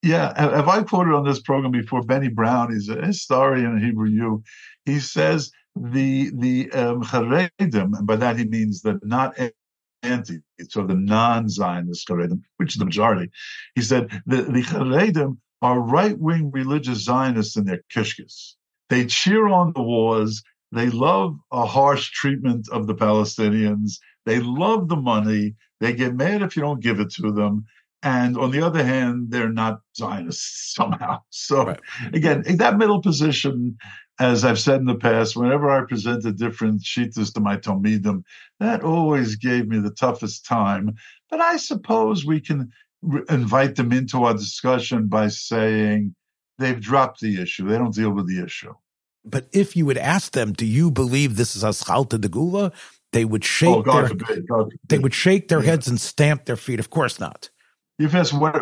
Yeah, 0.01 0.34
have 0.39 0.70
I 0.70 0.84
quoted 0.84 1.14
on 1.14 1.26
this 1.26 1.41
program 1.41 1.72
before? 1.72 2.01
Benny 2.03 2.30
Brown, 2.30 2.72
he's 2.72 2.88
a 2.88 3.05
historian 3.05 3.78
in 3.78 3.84
Hebrew 3.84 4.10
U. 4.10 4.43
He 4.86 4.99
says 5.01 5.51
the 5.76 6.32
the 6.36 6.72
um, 6.72 7.04
Haredim, 7.04 7.98
and 7.98 8.08
by 8.08 8.16
that 8.18 8.38
he 8.38 8.46
means 8.46 8.82
the 8.82 9.00
not 9.04 9.38
anti, 10.04 10.40
so 10.70 10.86
the 10.86 10.96
non-Zionist 10.96 12.08
Haredim, 12.08 12.42
which 12.58 12.74
is 12.74 12.80
the 12.80 12.86
majority. 12.86 13.32
He 13.76 13.82
said 13.82 14.10
the 14.26 14.44
the 14.44 14.62
Haredim 14.62 15.38
are 15.62 15.80
right-wing 15.80 16.52
religious 16.52 17.04
Zionists 17.04 17.58
in 17.58 17.66
their 17.66 17.82
kishkis. 17.94 18.56
They 18.90 19.06
cheer 19.06 19.48
on 19.48 19.74
the 19.76 19.84
wars. 19.84 20.42
They 20.72 20.90
love 20.90 21.38
a 21.52 21.66
harsh 21.66 22.12
treatment 22.12 22.68
of 22.72 22.88
the 22.88 22.96
Palestinians. 22.96 24.00
They 24.26 24.40
love 24.40 24.88
the 24.88 24.96
money. 24.96 25.56
They 25.80 25.94
get 25.94 26.16
mad 26.16 26.42
if 26.42 26.56
you 26.56 26.62
don't 26.62 26.82
give 26.82 27.00
it 27.00 27.12
to 27.16 27.32
them. 27.32 27.66
And 28.02 28.38
on 28.38 28.52
the 28.52 28.62
other 28.62 28.84
hand, 28.84 29.32
they're 29.32 29.52
not 29.52 29.82
Zionists 29.98 30.74
somehow. 30.76 31.20
So 31.30 31.66
right. 31.66 31.80
again, 32.14 32.44
that 32.58 32.78
middle 32.78 33.02
position, 33.02 33.78
as 34.20 34.44
I've 34.44 34.60
said 34.60 34.82
in 34.82 34.86
the 34.86 34.96
past, 34.96 35.36
whenever 35.36 35.70
I 35.70 35.86
presented 35.86 36.38
different 36.38 36.82
shitas 36.82 37.34
to 37.34 37.40
my 37.40 37.56
Talmidim, 37.56 38.24
that 38.60 38.84
always 38.84 39.36
gave 39.36 39.68
me 39.68 39.80
the 39.80 39.92
toughest 39.92 40.46
time. 40.46 40.96
But 41.30 41.40
I 41.40 41.56
suppose 41.56 42.26
we 42.26 42.42
can 42.42 42.72
re- 43.02 43.24
invite 43.30 43.78
them 43.78 43.94
into 43.94 44.26
our 44.26 44.34
discussion 44.34 45.08
by 45.08 45.30
saying 45.30 46.16
they've 46.58 46.80
dropped 46.80 47.22
the 47.22 47.42
issue. 47.42 47.70
They 47.70 47.78
don't 47.78 47.94
deal 47.94 48.12
with 48.12 48.28
the 48.28 48.44
issue. 48.44 48.74
But 49.24 49.48
if 49.54 49.76
you 49.76 49.86
would 49.86 49.98
ask 49.98 50.34
them, 50.34 50.52
do 50.52 50.66
you 50.66 50.92
believe 50.92 51.36
this 51.36 51.56
is 51.56 51.64
Aschalta 51.64 52.20
de 52.20 52.28
Gula? 52.28 52.74
They 53.12 53.26
would 53.26 53.44
oh, 53.44 53.46
shake 53.46 53.88
oh, 53.88 54.08
their 54.08 54.68
they 54.88 55.00
would 55.00 55.14
shake 55.14 55.48
their 55.48 55.64
yeah. 55.64 55.72
heads 55.72 55.88
and 55.88 56.00
stamp 56.00 56.46
their 56.46 56.56
feet. 56.56 56.80
Of 56.80 56.90
course 56.90 57.20
not. 57.20 57.50
You've 57.98 58.14
asked 58.14 58.34
what 58.34 58.62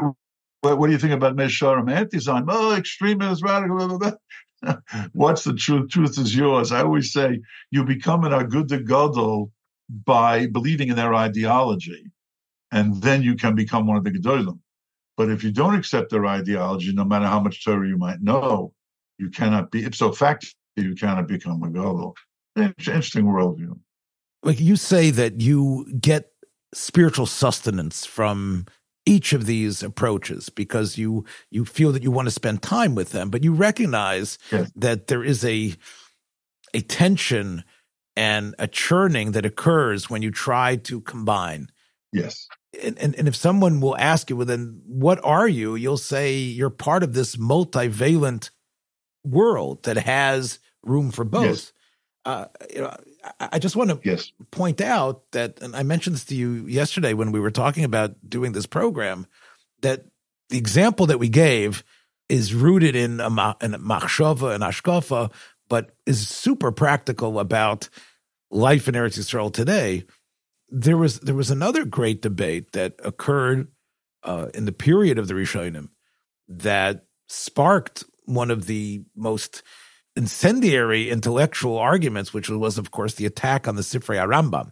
what, 0.61 0.77
what 0.77 0.87
do 0.87 0.93
you 0.93 0.99
think 0.99 1.13
about 1.13 1.35
Mesharim 1.35 1.91
anti-Zion? 1.91 2.45
Oh, 2.47 2.75
extremist, 2.75 3.43
radical. 3.43 3.77
Blah, 3.77 3.87
blah, 3.87 3.97
blah. 3.97 4.11
What's 5.13 5.43
the 5.43 5.53
truth? 5.53 5.89
Truth 5.89 6.17
is 6.17 6.35
yours. 6.35 6.71
I 6.71 6.81
always 6.81 7.11
say 7.11 7.39
you 7.71 7.83
become 7.83 8.23
an 8.23 8.31
Aguda 8.31 8.85
Gadol 8.85 9.51
by 10.05 10.47
believing 10.47 10.89
in 10.89 10.95
their 10.95 11.13
ideology, 11.13 12.11
and 12.71 13.01
then 13.01 13.23
you 13.23 13.35
can 13.35 13.55
become 13.55 13.87
one 13.87 13.97
of 13.97 14.03
the 14.03 14.11
Gedolim. 14.11 14.59
But 15.15 15.29
if 15.29 15.43
you 15.43 15.51
don't 15.51 15.75
accept 15.75 16.11
their 16.11 16.25
ideology, 16.25 16.93
no 16.93 17.03
matter 17.03 17.25
how 17.25 17.39
much 17.39 17.63
Torah 17.63 17.87
you 17.87 17.97
might 17.97 18.21
know, 18.21 18.73
you 19.17 19.29
cannot 19.29 19.71
be 19.71 19.83
ipso 19.83 20.11
facto. 20.11 20.47
You 20.75 20.93
cannot 20.93 21.27
become 21.27 21.63
a 21.63 21.71
gadol. 21.71 22.15
Interesting 22.55 23.25
worldview. 23.25 23.79
Like 24.43 24.59
you 24.59 24.75
say 24.75 25.09
that 25.09 25.41
you 25.41 25.91
get 25.99 26.31
spiritual 26.73 27.25
sustenance 27.25 28.05
from 28.05 28.67
each 29.07 29.33
of 29.33 29.45
these 29.45 29.81
approaches 29.81 30.49
because 30.49 30.97
you 30.97 31.25
you 31.49 31.65
feel 31.65 31.91
that 31.93 32.03
you 32.03 32.11
want 32.11 32.27
to 32.27 32.31
spend 32.31 32.61
time 32.61 32.93
with 32.93 33.11
them, 33.11 33.29
but 33.29 33.43
you 33.43 33.53
recognize 33.53 34.37
yes. 34.51 34.69
that 34.75 35.07
there 35.07 35.23
is 35.23 35.43
a 35.45 35.73
a 36.73 36.81
tension 36.81 37.63
and 38.15 38.53
a 38.59 38.67
churning 38.67 39.31
that 39.31 39.45
occurs 39.45 40.09
when 40.09 40.21
you 40.21 40.31
try 40.31 40.75
to 40.75 40.99
combine. 41.01 41.69
Yes. 42.11 42.47
And, 42.83 42.97
and, 42.99 43.15
and 43.15 43.27
if 43.27 43.35
someone 43.35 43.79
will 43.79 43.97
ask 43.97 44.29
you, 44.29 44.35
well, 44.35 44.45
then 44.45 44.81
what 44.85 45.23
are 45.23 45.47
you? 45.47 45.75
You'll 45.75 45.97
say 45.97 46.35
you're 46.35 46.69
part 46.69 47.03
of 47.03 47.13
this 47.13 47.35
multivalent 47.35 48.49
world 49.23 49.83
that 49.83 49.97
has 49.97 50.59
room 50.83 51.11
for 51.11 51.23
both. 51.23 51.45
Yes. 51.45 51.73
Uh, 52.27 52.45
you 52.73 52.81
know, 52.81 52.93
I, 53.39 53.49
I 53.53 53.59
just 53.59 53.77
want 53.77 53.89
to 53.89 53.99
yes. 54.03 54.33
point 54.51 54.81
out 54.81 55.31
that, 55.31 55.61
and 55.61 55.73
I 55.73 55.83
mentioned 55.83 56.13
this 56.17 56.25
to 56.25 56.35
you 56.35 56.67
yesterday 56.67 57.13
when 57.13 57.31
we 57.31 57.39
were 57.39 57.51
talking 57.51 57.85
about 57.85 58.15
doing 58.27 58.51
this 58.51 58.65
program, 58.65 59.27
that 59.79 60.03
the 60.49 60.57
example 60.57 61.05
that 61.05 61.19
we 61.19 61.29
gave 61.29 61.85
is 62.27 62.53
rooted 62.53 62.97
in 62.97 63.21
a, 63.21 63.27
in 63.61 63.71
machshava 63.75 64.53
and 64.53 64.61
ashkafa, 64.61 65.31
but 65.69 65.95
is 66.05 66.27
super 66.27 66.73
practical 66.73 67.39
about 67.39 67.87
life 68.51 68.89
in 68.89 68.95
Eretz 68.95 69.17
Yisrael 69.17 69.53
today. 69.53 70.03
There 70.67 70.97
was 70.97 71.21
there 71.21 71.33
was 71.33 71.49
another 71.49 71.85
great 71.85 72.21
debate 72.21 72.73
that 72.73 72.95
occurred 73.05 73.69
uh, 74.23 74.47
in 74.53 74.65
the 74.65 74.73
period 74.73 75.17
of 75.17 75.29
the 75.29 75.33
Rishonim 75.33 75.91
that 76.49 77.05
sparked 77.29 78.03
one 78.25 78.51
of 78.51 78.65
the 78.65 79.05
most 79.15 79.63
incendiary 80.17 81.09
intellectual 81.09 81.77
arguments, 81.77 82.33
which 82.33 82.49
was, 82.49 82.77
of 82.77 82.91
course, 82.91 83.15
the 83.15 83.25
attack 83.25 83.67
on 83.67 83.75
the 83.75 83.81
Sifrei 83.81 84.17
Rambam. 84.27 84.71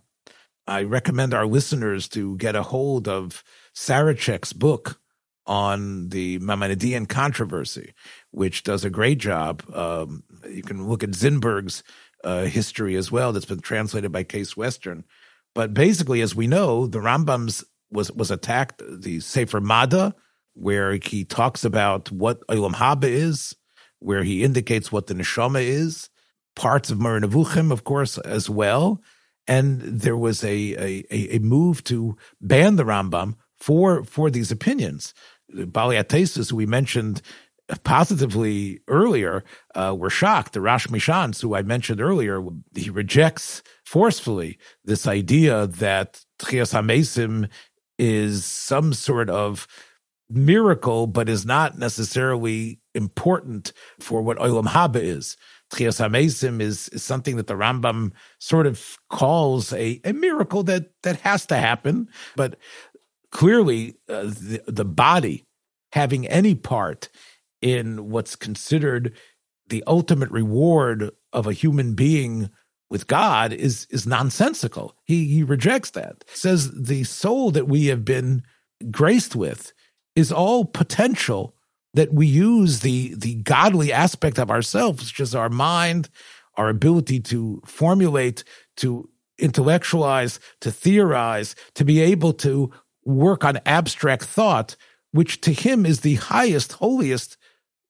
I 0.68 0.84
recommend 0.84 1.34
our 1.34 1.46
listeners 1.46 2.08
to 2.10 2.36
get 2.38 2.56
a 2.56 2.64
hold 2.64 3.08
of 3.08 3.44
Sarachek's 3.76 4.54
book 4.54 5.00
on 5.46 6.10
the 6.10 6.40
Maimonidean 6.40 7.08
controversy, 7.08 7.94
which 8.32 8.64
does 8.64 8.84
a 8.84 8.90
great 8.90 9.20
job. 9.20 9.64
Um, 9.74 10.24
you 10.50 10.64
can 10.64 10.88
look 10.88 11.04
at 11.04 11.12
Zinberg's 11.12 11.84
uh, 12.24 12.46
history 12.46 12.96
as 12.96 13.12
well, 13.12 13.32
that's 13.32 13.46
been 13.46 13.60
translated 13.60 14.12
by 14.12 14.24
Case 14.24 14.58
Western. 14.58 15.04
But 15.54 15.76
basically, 15.76 16.22
as 16.22 16.36
we 16.36 16.48
know, 16.48 16.88
the 16.88 16.98
Rambam's 17.00 17.64
was 17.92 18.12
was 18.12 18.32
attacked. 18.32 18.82
The 18.90 19.20
Sefer 19.20 19.62
Mada 19.62 20.16
where 20.56 20.94
he 20.94 21.26
talks 21.26 21.64
about 21.66 22.12
what 22.12 22.46
Olam 22.48 22.74
Haba 22.74 23.04
is, 23.04 23.56
where 24.00 24.24
he 24.24 24.44
indicates 24.44 24.92
what 24.92 25.08
the 25.08 25.14
neshama 25.14 25.62
is, 25.62 26.10
parts 26.56 26.90
of 26.90 27.00
Moreh 27.00 27.22
Nevuchim, 27.22 27.72
of 27.72 27.84
course, 27.84 28.18
as 28.20 28.50
well. 28.50 29.02
And 29.48 29.82
there 29.82 30.18
was 30.18 30.44
a, 30.44 31.04
a, 31.10 31.36
a 31.36 31.40
move 31.40 31.84
to 31.86 32.18
ban 32.42 32.78
the 32.78 32.84
Rambam 32.84 33.36
for 33.58 34.04
for 34.04 34.30
these 34.30 34.52
opinions. 34.52 35.14
Bali 35.50 35.96
Atesis, 35.96 36.50
who 36.50 36.56
we 36.56 36.66
mentioned 36.66 37.22
positively 37.84 38.80
earlier, 38.88 39.44
uh, 39.76 39.96
were 39.98 40.10
shocked. 40.10 40.54
The 40.54 40.62
Rash 40.62 40.88
MiShantz, 40.88 41.42
who 41.42 41.56
I 41.56 41.62
mentioned 41.62 42.02
earlier, 42.02 42.44
he 42.76 42.90
rejects 42.90 43.64
forcefully 43.84 44.58
this 44.84 45.08
idea 45.08 45.68
that 45.68 46.24
Tchias 46.40 46.74
HaMesim 46.74 47.50
is 47.98 48.46
some 48.46 48.94
sort 48.94 49.30
of 49.30 49.68
miracle, 50.30 51.08
but 51.08 51.30
is 51.30 51.46
not 51.46 51.78
necessarily 51.78 52.80
important 52.96 53.74
for 54.00 54.22
what 54.22 54.38
Olam 54.38 54.68
Haba 54.68 55.02
is. 55.02 55.38
Tchias 55.72 56.00
HaMesim 56.00 56.62
is, 56.62 56.90
is 56.90 57.04
something 57.04 57.38
that 57.38 57.48
the 57.48 57.56
Rambam 57.56 58.12
sort 58.40 58.68
of 58.68 58.98
calls 59.10 59.74
a, 59.74 60.00
a 60.04 60.14
miracle 60.14 60.64
that, 60.64 60.92
that 61.04 61.20
has 61.22 61.46
to 61.48 61.58
happen. 61.58 62.08
But 62.36 62.58
clearly, 63.32 63.96
uh, 64.08 64.26
the, 64.26 64.62
the 64.68 64.86
body 64.86 65.44
having 65.92 66.28
any 66.28 66.56
part 66.56 67.10
in 67.62 68.10
what's 68.10 68.36
considered 68.36 69.14
the 69.68 69.84
ultimate 69.88 70.30
reward 70.30 71.10
of 71.34 71.48
a 71.48 71.54
human 71.54 71.96
being 71.96 72.50
with 72.90 73.08
God 73.08 73.52
is 73.52 73.88
is 73.90 74.06
nonsensical. 74.06 74.96
He 75.06 75.26
he 75.28 75.44
rejects 75.44 75.90
that. 75.92 76.24
Says 76.28 76.72
the 76.72 77.04
soul 77.04 77.50
that 77.52 77.68
we 77.68 77.88
have 77.88 78.06
been 78.06 78.44
graced 78.92 79.36
with 79.36 79.74
is 80.16 80.32
all 80.32 80.66
potential 80.66 81.55
that 81.96 82.14
we 82.14 82.28
use 82.28 82.82
the 82.82 83.16
the 83.16 83.36
godly 83.36 83.92
aspect 83.92 84.38
of 84.38 84.52
ourselves, 84.52 85.06
which 85.06 85.20
is 85.20 85.34
our 85.34 85.50
mind, 85.50 86.10
our 86.56 86.70
ability 86.70 87.20
to 87.22 87.62
formulate, 87.66 88.44
to 88.78 89.10
intellectualize, 89.40 90.40
to 90.62 90.72
theorize, 90.72 91.56
to 91.74 91.84
be 91.84 92.02
able 92.02 92.34
to 92.34 92.72
work 93.04 93.44
on 93.44 93.60
abstract 93.66 94.24
thought, 94.24 94.76
which 95.12 95.42
to 95.42 95.52
him 95.52 95.86
is 95.86 96.02
the 96.02 96.16
highest, 96.16 96.74
holiest 96.74 97.38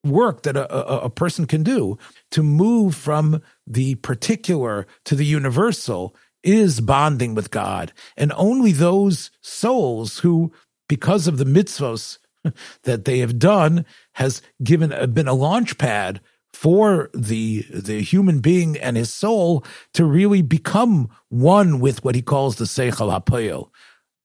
work 0.04 0.42
that 0.42 0.56
a, 0.56 0.72
a, 0.72 1.00
a, 1.06 1.10
person 1.10 1.46
can 1.46 1.64
do 1.64 1.98
to 2.30 2.42
move 2.42 2.94
from 2.94 3.42
the 3.66 3.96
particular 3.96 4.86
to 5.04 5.16
the 5.16 5.24
universal 5.24 6.14
is 6.44 6.80
bonding 6.80 7.34
with 7.34 7.50
God. 7.50 7.92
And 8.16 8.32
only 8.36 8.70
those 8.70 9.32
souls 9.40 10.20
who, 10.20 10.52
because 10.88 11.26
of 11.26 11.38
the 11.38 11.44
mitzvos 11.44 12.18
that 12.82 13.04
they 13.04 13.18
have 13.20 13.38
done, 13.38 13.84
has 14.14 14.42
given 14.62 14.92
uh, 14.92 15.06
been 15.06 15.28
a 15.28 15.34
launch 15.34 15.78
pad 15.78 16.20
for 16.52 17.10
the 17.12 17.66
the 17.70 18.00
human 18.00 18.40
being 18.40 18.76
and 18.78 18.96
his 18.96 19.12
soul 19.12 19.64
to 19.92 20.04
really 20.04 20.40
become 20.42 21.08
one 21.28 21.80
with 21.80 22.02
what 22.04 22.14
he 22.14 22.22
calls 22.22 22.56
the 22.56 22.64
Seichel 22.64 23.12
HaPoel. 23.12 23.68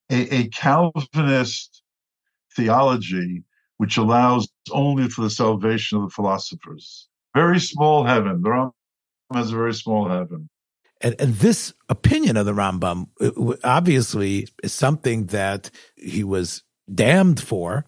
A, 0.09 0.35
a 0.35 0.47
Calvinist 0.49 1.81
theology 2.55 3.43
which 3.81 3.97
allows 3.97 4.47
only 4.71 5.09
for 5.09 5.23
the 5.23 5.29
salvation 5.29 5.97
of 5.97 6.03
the 6.03 6.09
philosophers. 6.11 7.07
Very 7.33 7.59
small 7.59 8.03
heaven. 8.03 8.43
The 8.43 8.49
Rambam 8.49 8.73
has 9.33 9.51
a 9.51 9.55
very 9.55 9.73
small 9.73 10.07
heaven. 10.07 10.49
And, 11.01 11.15
and 11.19 11.33
this 11.33 11.73
opinion 11.89 12.37
of 12.37 12.45
the 12.45 12.53
Rambam 12.53 13.07
uh, 13.19 13.55
obviously 13.63 14.47
is 14.61 14.71
something 14.71 15.25
that 15.27 15.71
he 15.95 16.23
was 16.23 16.63
damned 16.93 17.41
for. 17.41 17.85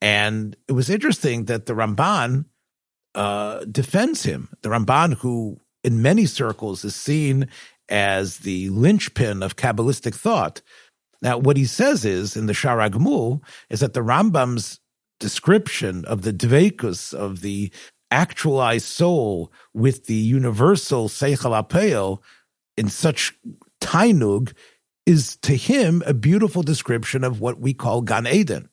And 0.00 0.56
it 0.68 0.72
was 0.72 0.90
interesting 0.90 1.46
that 1.46 1.66
the 1.66 1.72
Ramban 1.72 2.46
uh, 3.14 3.64
defends 3.64 4.22
him. 4.22 4.50
The 4.62 4.68
Ramban, 4.68 5.14
who 5.14 5.58
in 5.82 6.02
many 6.02 6.26
circles 6.26 6.84
is 6.84 6.94
seen 6.94 7.48
as 7.88 8.38
the 8.38 8.68
linchpin 8.70 9.42
of 9.42 9.56
Kabbalistic 9.56 10.14
thought. 10.14 10.60
Now, 11.22 11.38
what 11.38 11.56
he 11.56 11.64
says 11.64 12.04
is 12.04 12.36
in 12.36 12.46
the 12.46 12.54
Shaar 12.54 12.78
HaGemul 12.78 13.40
is 13.70 13.80
that 13.80 13.94
the 13.94 14.00
Rambam's 14.00 14.80
description 15.18 16.04
of 16.04 16.22
the 16.22 16.32
dvekus 16.32 17.14
of 17.14 17.40
the 17.40 17.72
actualized 18.10 18.86
soul 18.86 19.50
with 19.72 20.06
the 20.06 20.14
universal 20.14 21.08
seichel 21.08 21.52
hapoel 21.52 22.18
in 22.76 22.88
such 22.88 23.34
tainug 23.80 24.52
is 25.06 25.36
to 25.36 25.56
him 25.56 26.02
a 26.04 26.12
beautiful 26.14 26.62
description 26.62 27.24
of 27.24 27.40
what 27.40 27.60
we 27.60 27.72
call 27.72 28.02
Gan 28.02 28.26
Eden. 28.26 28.68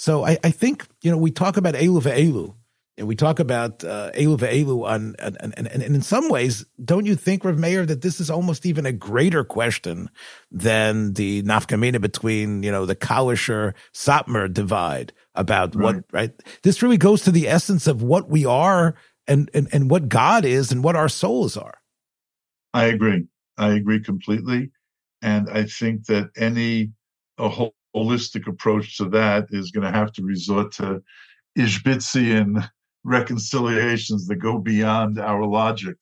So 0.00 0.24
I, 0.24 0.38
I 0.42 0.50
think, 0.50 0.88
you 1.02 1.10
know, 1.10 1.18
we 1.18 1.30
talk 1.30 1.58
about 1.58 1.74
Elu 1.74 2.00
ve'elu, 2.00 2.54
and 2.96 3.06
we 3.06 3.14
talk 3.14 3.38
about 3.38 3.84
uh, 3.84 4.10
Elu 4.14 4.38
ve'elu 4.38 4.88
on, 4.88 5.14
and, 5.18 5.36
and, 5.58 5.66
and, 5.68 5.82
in 5.82 6.00
some 6.00 6.30
ways, 6.30 6.64
don't 6.82 7.04
you 7.04 7.14
think, 7.14 7.44
Rav 7.44 7.58
Meir, 7.58 7.84
that 7.84 8.00
this 8.00 8.18
is 8.18 8.30
almost 8.30 8.64
even 8.64 8.86
a 8.86 8.92
greater 8.92 9.44
question 9.44 10.08
than 10.50 11.12
the 11.12 11.42
nafkamina 11.42 12.00
between, 12.00 12.62
you 12.62 12.72
know, 12.72 12.86
the 12.86 12.96
Kalischer 12.96 13.74
Satmar 13.92 14.50
divide 14.50 15.12
about 15.34 15.74
right. 15.74 15.96
what, 15.96 16.04
right? 16.12 16.32
This 16.62 16.82
really 16.82 16.96
goes 16.96 17.20
to 17.24 17.30
the 17.30 17.46
essence 17.46 17.86
of 17.86 18.02
what 18.02 18.30
we 18.30 18.46
are 18.46 18.94
and, 19.26 19.50
and, 19.52 19.68
and 19.70 19.90
what 19.90 20.08
God 20.08 20.46
is 20.46 20.72
and 20.72 20.82
what 20.82 20.96
our 20.96 21.10
souls 21.10 21.58
are. 21.58 21.76
I 22.72 22.86
agree. 22.86 23.26
I 23.58 23.72
agree 23.72 24.00
completely. 24.02 24.70
And 25.20 25.50
I 25.50 25.64
think 25.64 26.06
that 26.06 26.30
any 26.38 26.92
a 27.36 27.50
holistic 27.94 28.46
approach 28.46 28.96
to 28.98 29.08
that 29.10 29.46
is 29.50 29.70
going 29.70 29.84
to 29.84 29.98
have 29.98 30.12
to 30.12 30.22
resort 30.22 30.72
to 30.72 31.02
Ishbitzian 31.58 32.68
reconciliations 33.04 34.26
that 34.26 34.36
go 34.36 34.58
beyond 34.58 35.18
our 35.18 35.44
logic. 35.44 35.96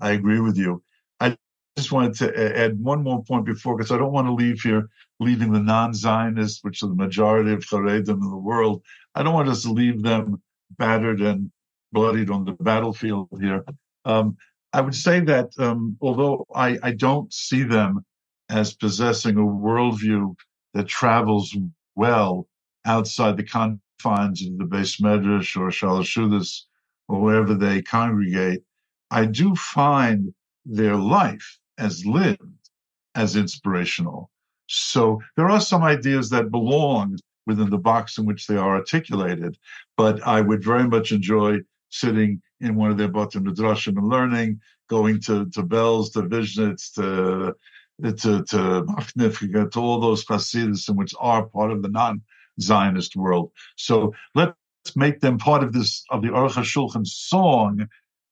I 0.00 0.12
agree 0.12 0.40
with 0.40 0.56
you. 0.56 0.82
I 1.20 1.36
just 1.76 1.92
wanted 1.92 2.14
to 2.18 2.58
add 2.58 2.78
one 2.78 3.02
more 3.02 3.22
point 3.24 3.44
before, 3.44 3.76
because 3.76 3.90
I 3.90 3.98
don't 3.98 4.12
want 4.12 4.26
to 4.26 4.32
leave 4.32 4.60
here 4.60 4.88
leaving 5.20 5.52
the 5.52 5.60
non-Zionists, 5.60 6.62
which 6.62 6.82
are 6.82 6.88
the 6.88 6.94
majority 6.94 7.52
of 7.52 7.64
Haredim 7.64 8.22
in 8.22 8.30
the 8.30 8.36
world. 8.36 8.82
I 9.14 9.22
don't 9.22 9.34
want 9.34 9.48
us 9.48 9.62
to 9.62 9.72
leave 9.72 10.02
them 10.02 10.42
battered 10.78 11.20
and 11.20 11.50
bloodied 11.92 12.30
on 12.30 12.44
the 12.44 12.52
battlefield 12.52 13.28
here. 13.40 13.64
Um, 14.04 14.36
I 14.72 14.80
would 14.80 14.94
say 14.94 15.20
that 15.20 15.52
um, 15.58 15.96
although 16.00 16.46
I, 16.54 16.78
I, 16.82 16.90
don't 16.92 17.32
see 17.32 17.62
them 17.62 18.04
as 18.50 18.74
possessing 18.74 19.36
a 19.36 19.40
worldview 19.40 20.34
that 20.74 20.88
travels 20.88 21.56
well 21.96 22.48
outside 22.84 23.36
the 23.36 23.42
confines 23.42 24.46
of 24.46 24.58
the 24.58 24.64
beis 24.64 25.00
medrash 25.00 25.56
or 25.56 25.68
Shalashudas 25.68 26.62
or 27.08 27.20
wherever 27.20 27.54
they 27.54 27.82
congregate, 27.82 28.62
I 29.10 29.26
do 29.26 29.54
find 29.54 30.34
their 30.66 30.96
life 30.96 31.58
as 31.78 32.04
lived 32.04 32.70
as 33.14 33.36
inspirational. 33.36 34.30
So 34.66 35.20
there 35.36 35.48
are 35.48 35.60
some 35.60 35.82
ideas 35.82 36.30
that 36.30 36.50
belong 36.50 37.18
within 37.46 37.70
the 37.70 37.78
box 37.78 38.18
in 38.18 38.24
which 38.24 38.46
they 38.46 38.56
are 38.56 38.76
articulated, 38.76 39.58
but 39.96 40.26
I 40.26 40.40
would 40.40 40.64
very 40.64 40.88
much 40.88 41.12
enjoy 41.12 41.58
sitting 41.90 42.40
in 42.60 42.74
one 42.74 42.90
of 42.90 42.96
their 42.96 43.08
Bata 43.08 43.40
Midrashim 43.40 43.98
and 43.98 44.08
learning, 44.08 44.60
going 44.88 45.20
to, 45.22 45.46
to 45.50 45.62
Belz, 45.62 46.12
to 46.12 46.22
Vishnitz, 46.22 46.92
to 46.94 47.54
to 48.02 48.42
to 48.44 49.68
to 49.70 49.80
all 49.80 50.00
those 50.00 50.24
Hasidus 50.24 50.88
in 50.88 50.96
which 50.96 51.14
are 51.18 51.46
part 51.46 51.70
of 51.70 51.82
the 51.82 51.88
non-Zionist 51.88 53.16
world. 53.16 53.52
So 53.76 54.14
let's 54.34 54.56
make 54.96 55.20
them 55.20 55.38
part 55.38 55.62
of 55.62 55.72
this 55.72 56.04
of 56.10 56.22
the 56.22 56.28
Aruch 56.28 56.52
HaShulchan 56.52 57.06
song 57.06 57.88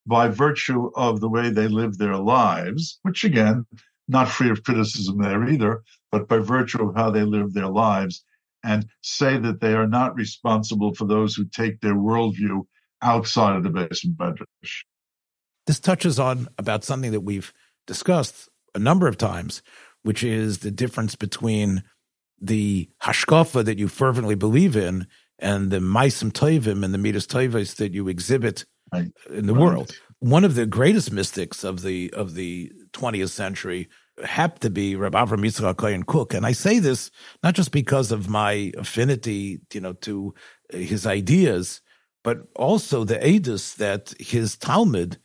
by 0.07 0.29
virtue 0.29 0.91
of 0.97 1.21
the 1.21 1.29
way 1.29 1.51
they 1.51 1.69
live 1.69 1.97
their 1.97 2.17
lives, 2.17 2.99
which 3.03 3.25
again, 3.25 3.65
not 4.09 4.29
free 4.29 4.51
of 4.51 4.65
criticism 4.65 5.23
there 5.23 5.49
either, 5.49 5.83
but 6.11 6.29
by 6.29 6.39
virtue 6.39 6.89
of 6.89 6.97
how 6.97 7.11
they 7.11 7.23
live 7.23 7.53
their 7.53 7.69
lives, 7.69 8.25
and 8.65 8.87
say 9.01 9.39
that 9.39 9.61
they 9.61 9.75
are 9.75 9.87
not 9.87 10.15
responsible 10.15 10.93
for 10.95 11.07
those 11.07 11.35
who 11.35 11.45
take 11.45 11.81
their 11.81 11.95
worldview 11.95 12.67
outside 13.01 13.57
of 13.57 13.63
the 13.63 13.71
beis 13.71 14.05
medrash. 14.17 14.83
This 15.67 15.79
touches 15.79 16.19
on 16.19 16.49
about 16.59 16.85
something 16.85 17.13
that 17.13 17.21
we've 17.21 17.53
discussed 17.87 18.49
a 18.75 18.79
number 18.79 19.09
of 19.09 19.19
times, 19.19 19.63
which 20.03 20.23
is 20.23 20.59
the 20.59 20.71
difference 20.71 21.15
between 21.15 21.83
the 22.41 22.91
hashkafa 23.03 23.65
that 23.65 23.79
you 23.79 23.89
fervently 23.89 24.35
believe 24.35 24.77
in 24.77 25.07
and 25.39 25.71
the 25.71 25.79
maisim 25.79 26.33
tovim 26.33 26.85
and 26.85 26.93
the 26.93 26.99
midas 26.99 27.27
tovos 27.27 27.77
that 27.77 27.93
you 27.93 28.09
exhibit 28.09 28.65
right. 28.93 29.11
in 29.31 29.47
the 29.47 29.55
right. 29.55 29.63
world. 29.63 29.97
One 30.21 30.45
of 30.45 30.55
the 30.55 30.67
greatest 30.67 31.13
mystics 31.13 31.65
of 31.65 31.83
the 31.83 32.13
of 32.15 32.35
the 32.35 32.73
20th 32.93 33.31
century 33.31 33.89
happened 34.25 34.61
to 34.63 34.71
be 34.71 34.95
Rabbi 34.95 35.25
Avram 35.25 35.45
Yitzchak 35.45 35.77
Cohen 35.77 36.05
Kook, 36.05 36.35
and 36.35 36.47
I 36.47 36.53
say 36.53 36.79
this 36.79 37.11
not 37.43 37.55
just 37.55 37.73
because 37.73 38.13
of 38.13 38.29
my 38.29 38.73
affinity, 38.77 39.61
you 39.73 39.81
know, 39.81 39.95
to 39.95 40.35
his 40.71 41.07
ideas, 41.07 41.81
but 42.23 42.39
also 42.55 43.05
the 43.05 43.19
edus 43.19 43.77
that 43.77 44.15
his 44.19 44.57
Talmud, 44.57 45.19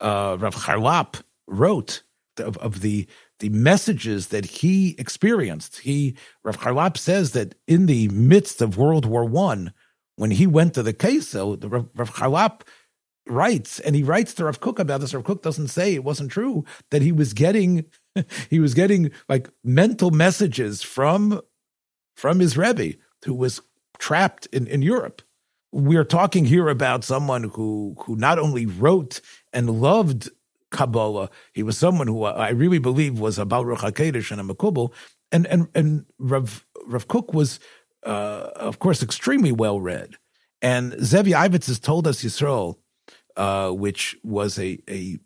uh, 0.00 0.36
Rav 0.38 0.54
Charlap, 0.54 1.22
wrote 1.46 2.02
of, 2.38 2.56
of 2.58 2.80
the 2.80 3.06
the 3.40 3.48
messages 3.48 4.28
that 4.28 4.44
he 4.44 4.94
experienced. 4.98 5.80
He 5.80 6.16
Rav 6.44 6.58
Charlap 6.58 6.96
says 6.96 7.32
that 7.32 7.54
in 7.66 7.86
the 7.86 8.08
midst 8.08 8.62
of 8.62 8.76
World 8.76 9.06
War 9.06 9.24
One, 9.24 9.72
when 10.16 10.30
he 10.30 10.46
went 10.46 10.74
to 10.74 10.82
the 10.82 10.94
Kesel, 10.94 11.60
the 11.60 11.68
Rav, 11.68 11.88
Rav 11.94 12.14
Charlap 12.14 12.62
writes, 13.26 13.80
and 13.80 13.94
he 13.94 14.02
writes 14.02 14.34
to 14.34 14.44
Rav 14.44 14.60
Kook 14.60 14.78
about 14.78 15.00
this. 15.00 15.14
Rav 15.14 15.24
Kook 15.24 15.42
doesn't 15.42 15.68
say 15.68 15.94
it 15.94 16.04
wasn't 16.04 16.30
true 16.30 16.64
that 16.90 17.02
he 17.02 17.12
was 17.12 17.32
getting 17.32 17.86
he 18.50 18.60
was 18.60 18.74
getting 18.74 19.10
like 19.28 19.50
mental 19.64 20.10
messages 20.10 20.82
from 20.82 21.40
from 22.16 22.40
his 22.40 22.56
Rebbe 22.56 22.94
who 23.24 23.34
was 23.34 23.60
trapped 23.98 24.46
in, 24.46 24.66
in 24.66 24.82
Europe. 24.82 25.22
We're 25.72 26.04
talking 26.04 26.44
here 26.44 26.68
about 26.68 27.04
someone 27.04 27.44
who 27.44 27.94
who 28.04 28.16
not 28.16 28.38
only 28.38 28.66
wrote 28.66 29.20
and 29.52 29.80
loved 29.80 30.30
Kabbalah. 30.72 31.30
He 31.52 31.62
was 31.62 31.78
someone 31.78 32.08
who 32.08 32.24
I 32.24 32.50
really 32.50 32.78
believe 32.78 33.18
was 33.18 33.38
a 33.38 33.44
Baruch 33.44 33.80
HaKadosh 33.80 34.30
and 34.32 34.40
a 34.40 34.54
Makubal. 34.54 34.92
and 35.30 35.46
and 35.46 35.68
and 35.74 36.06
Rav 36.18 36.66
Rav 36.86 37.08
Kook 37.08 37.32
was, 37.32 37.60
uh, 38.04 38.50
of 38.56 38.78
course, 38.78 39.02
extremely 39.02 39.52
well 39.52 39.80
read, 39.80 40.16
and 40.60 40.92
Zev 40.94 41.24
Yavitz 41.24 41.66
has 41.66 41.78
Toldos 41.78 42.22
Yisrael, 42.22 42.76
uh, 43.36 43.70
which 43.70 44.16
was 44.22 44.58
a 44.58 44.78
a 44.88 45.18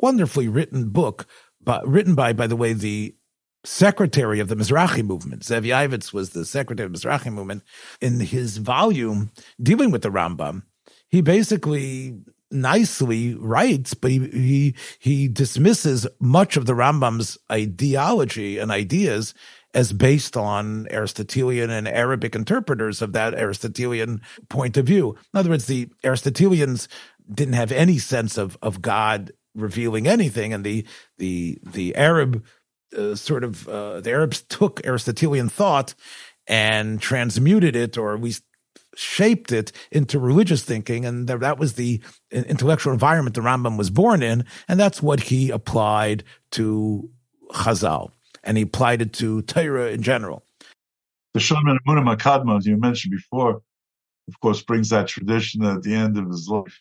wonderfully 0.00 0.48
written 0.48 0.90
book, 0.90 1.26
but 1.62 1.86
written 1.86 2.14
by, 2.14 2.32
by 2.32 2.46
the 2.46 2.56
way, 2.56 2.72
the 2.72 3.14
secretary 3.64 4.40
of 4.40 4.48
the 4.48 4.56
Mizrahi 4.56 5.04
movement. 5.04 5.42
Zev 5.42 5.64
Yavitz 5.66 6.12
was 6.12 6.30
the 6.30 6.44
secretary 6.44 6.86
of 6.86 6.92
the 6.92 6.98
Mizrahi 6.98 7.32
movement. 7.32 7.62
In 8.00 8.20
his 8.20 8.58
volume 8.58 9.30
dealing 9.62 9.90
with 9.90 10.02
the 10.02 10.10
Rambam, 10.10 10.62
he 11.08 11.20
basically 11.20 12.20
nicely 12.50 13.34
writes, 13.34 13.94
but 13.94 14.10
he, 14.10 14.18
he, 14.28 14.74
he 14.98 15.28
dismisses 15.28 16.06
much 16.20 16.56
of 16.56 16.66
the 16.66 16.74
Rambam's 16.74 17.38
ideology 17.50 18.58
and 18.58 18.70
ideas 18.70 19.34
as 19.74 19.92
based 19.92 20.36
on 20.36 20.86
Aristotelian 20.90 21.70
and 21.70 21.86
Arabic 21.86 22.34
interpreters 22.34 23.02
of 23.02 23.12
that 23.12 23.34
Aristotelian 23.34 24.22
point 24.48 24.76
of 24.76 24.86
view. 24.86 25.10
In 25.34 25.40
other 25.40 25.50
words, 25.50 25.66
the 25.66 25.88
Aristotelians 26.02 26.88
didn't 27.32 27.54
have 27.54 27.70
any 27.70 27.98
sense 27.98 28.38
of, 28.38 28.56
of 28.62 28.80
God 28.80 29.32
revealing 29.54 30.06
anything, 30.06 30.52
and 30.52 30.64
the 30.64 30.86
the 31.18 31.58
the 31.62 31.94
Arab 31.96 32.44
uh, 32.96 33.14
sort 33.14 33.44
of 33.44 33.68
uh, 33.68 34.00
the 34.00 34.10
Arabs 34.10 34.42
took 34.42 34.84
Aristotelian 34.86 35.48
thought 35.48 35.94
and 36.46 37.00
transmuted 37.00 37.76
it, 37.76 37.98
or 37.98 38.14
at 38.14 38.22
least 38.22 38.42
shaped 38.98 39.52
it 39.52 39.72
into 39.90 40.18
religious 40.18 40.62
thinking, 40.62 41.04
and 41.04 41.28
that 41.28 41.58
was 41.58 41.74
the 41.74 42.00
intellectual 42.30 42.92
environment 42.92 43.34
the 43.34 43.40
Rambam 43.40 43.78
was 43.78 43.90
born 43.90 44.22
in, 44.22 44.44
and 44.66 44.78
that's 44.78 45.02
what 45.02 45.20
he 45.20 45.50
applied 45.50 46.24
to 46.52 47.08
Chazal, 47.52 48.10
and 48.44 48.56
he 48.56 48.64
applied 48.64 49.02
it 49.02 49.12
to 49.14 49.42
Torah 49.42 49.90
in 49.90 50.02
general. 50.02 50.44
The 51.34 51.40
Shomer 51.40 51.76
Emunim 51.86 52.16
HaKadmon, 52.16 52.58
as 52.58 52.66
you 52.66 52.76
mentioned 52.76 53.12
before, 53.12 53.62
of 54.28 54.40
course, 54.40 54.62
brings 54.62 54.90
that 54.90 55.08
tradition 55.08 55.64
at 55.64 55.82
the 55.82 55.94
end 55.94 56.18
of 56.18 56.28
his 56.28 56.48
life 56.48 56.80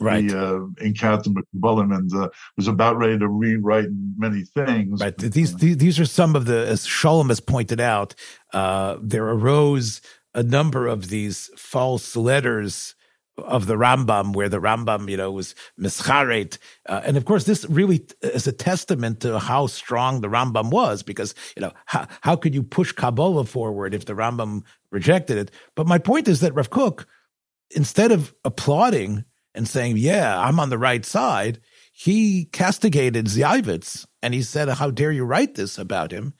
right. 0.00 0.24
he 0.24 0.34
uh, 0.34 0.60
encountered 0.80 1.34
McBullen 1.34 1.94
and 1.94 2.12
uh, 2.14 2.28
was 2.56 2.66
about 2.66 2.96
ready 2.96 3.18
to 3.18 3.28
rewrite 3.28 3.88
many 4.16 4.42
things. 4.42 5.00
Right. 5.00 5.16
These, 5.16 5.56
these, 5.56 5.76
these 5.76 6.00
are 6.00 6.06
some 6.06 6.34
of 6.34 6.46
the, 6.46 6.66
as 6.66 6.86
Scholem 6.86 7.28
has 7.28 7.40
pointed 7.40 7.80
out, 7.80 8.14
uh, 8.52 8.96
there 9.00 9.28
arose 9.28 10.00
a 10.34 10.42
number 10.42 10.86
of 10.86 11.08
these 11.08 11.50
false 11.56 12.16
letters 12.16 12.94
of 13.38 13.66
the 13.66 13.76
Rambam, 13.76 14.34
where 14.34 14.48
the 14.48 14.60
Rambam, 14.60 15.08
you 15.08 15.16
know, 15.16 15.30
was 15.30 15.54
mischaret. 15.80 16.58
Uh, 16.86 17.00
and 17.04 17.16
of 17.16 17.24
course, 17.24 17.44
this 17.44 17.64
really 17.66 18.06
is 18.20 18.46
a 18.46 18.52
testament 18.52 19.20
to 19.20 19.38
how 19.38 19.66
strong 19.66 20.20
the 20.20 20.28
Rambam 20.28 20.70
was, 20.70 21.02
because, 21.02 21.34
you 21.56 21.62
know, 21.62 21.72
how, 21.86 22.06
how 22.20 22.36
could 22.36 22.54
you 22.54 22.62
push 22.62 22.92
Kabbalah 22.92 23.44
forward 23.44 23.94
if 23.94 24.04
the 24.04 24.12
Rambam 24.12 24.62
rejected 24.90 25.38
it? 25.38 25.50
But 25.74 25.86
my 25.86 25.98
point 25.98 26.28
is 26.28 26.40
that 26.40 26.54
Rav 26.54 26.70
Kook, 26.70 27.06
instead 27.74 28.12
of 28.12 28.34
applauding 28.44 29.24
and 29.54 29.66
saying, 29.66 29.96
yeah, 29.96 30.38
I'm 30.38 30.60
on 30.60 30.70
the 30.70 30.78
right 30.78 31.04
side, 31.04 31.60
he 31.92 32.44
castigated 32.46 33.26
Zev 33.26 33.62
Yavitz 33.62 34.06
and 34.22 34.34
he 34.34 34.42
said, 34.42 34.68
how 34.68 34.90
dare 34.90 35.12
you 35.12 35.24
write 35.24 35.54
this 35.54 35.78
about 35.78 36.12
him? 36.12 36.34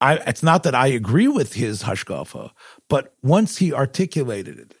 I, 0.00 0.16
it's 0.26 0.42
not 0.42 0.62
that 0.62 0.74
I 0.74 0.88
agree 0.88 1.28
with 1.28 1.54
his 1.54 1.82
hashkafa, 1.82 2.50
but 2.88 3.14
once 3.22 3.58
he 3.58 3.72
articulated 3.72 4.58
it, 4.58 4.74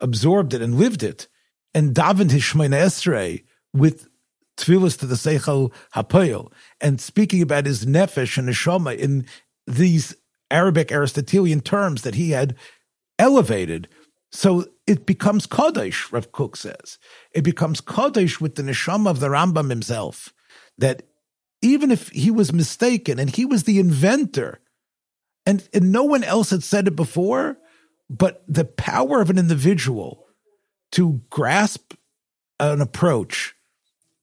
absorbed 0.00 0.54
it, 0.54 0.62
and 0.62 0.78
lived 0.78 1.02
it, 1.02 1.28
and 1.74 1.94
davened 1.94 2.30
his 2.30 2.42
Shemona 2.42 2.82
Esrei 2.82 3.44
with 3.74 4.08
tefillas 4.56 4.98
to 4.98 5.06
the 5.06 5.14
Seichel 5.14 5.72
Hapoel, 5.94 6.52
and 6.80 7.00
speaking 7.00 7.42
about 7.42 7.66
his 7.66 7.84
nefesh 7.84 8.38
and 8.38 8.48
neshama 8.48 8.96
in 8.96 9.26
these 9.66 10.14
Arabic 10.50 10.90
Aristotelian 10.92 11.60
terms 11.60 12.02
that 12.02 12.14
he 12.14 12.30
had 12.30 12.54
elevated, 13.18 13.88
so 14.30 14.66
it 14.86 15.06
becomes 15.06 15.46
Kodesh, 15.46 16.10
Rav 16.12 16.32
Kook 16.32 16.56
says. 16.56 16.98
It 17.32 17.42
becomes 17.42 17.80
Kodesh 17.80 18.40
with 18.40 18.54
the 18.54 18.62
neshama 18.62 19.10
of 19.10 19.20
the 19.20 19.28
Rambam 19.28 19.70
himself. 19.70 20.32
That 20.78 21.02
even 21.60 21.90
if 21.90 22.08
he 22.08 22.30
was 22.30 22.52
mistaken 22.52 23.18
and 23.18 23.30
he 23.34 23.44
was 23.44 23.64
the 23.64 23.78
inventor, 23.78 24.60
and, 25.46 25.68
and 25.72 25.92
no 25.92 26.04
one 26.04 26.24
else 26.24 26.50
had 26.50 26.62
said 26.62 26.86
it 26.86 26.96
before, 26.96 27.58
but 28.08 28.44
the 28.46 28.64
power 28.64 29.20
of 29.20 29.30
an 29.30 29.38
individual 29.38 30.26
to 30.92 31.22
grasp 31.30 31.94
an 32.60 32.80
approach 32.80 33.54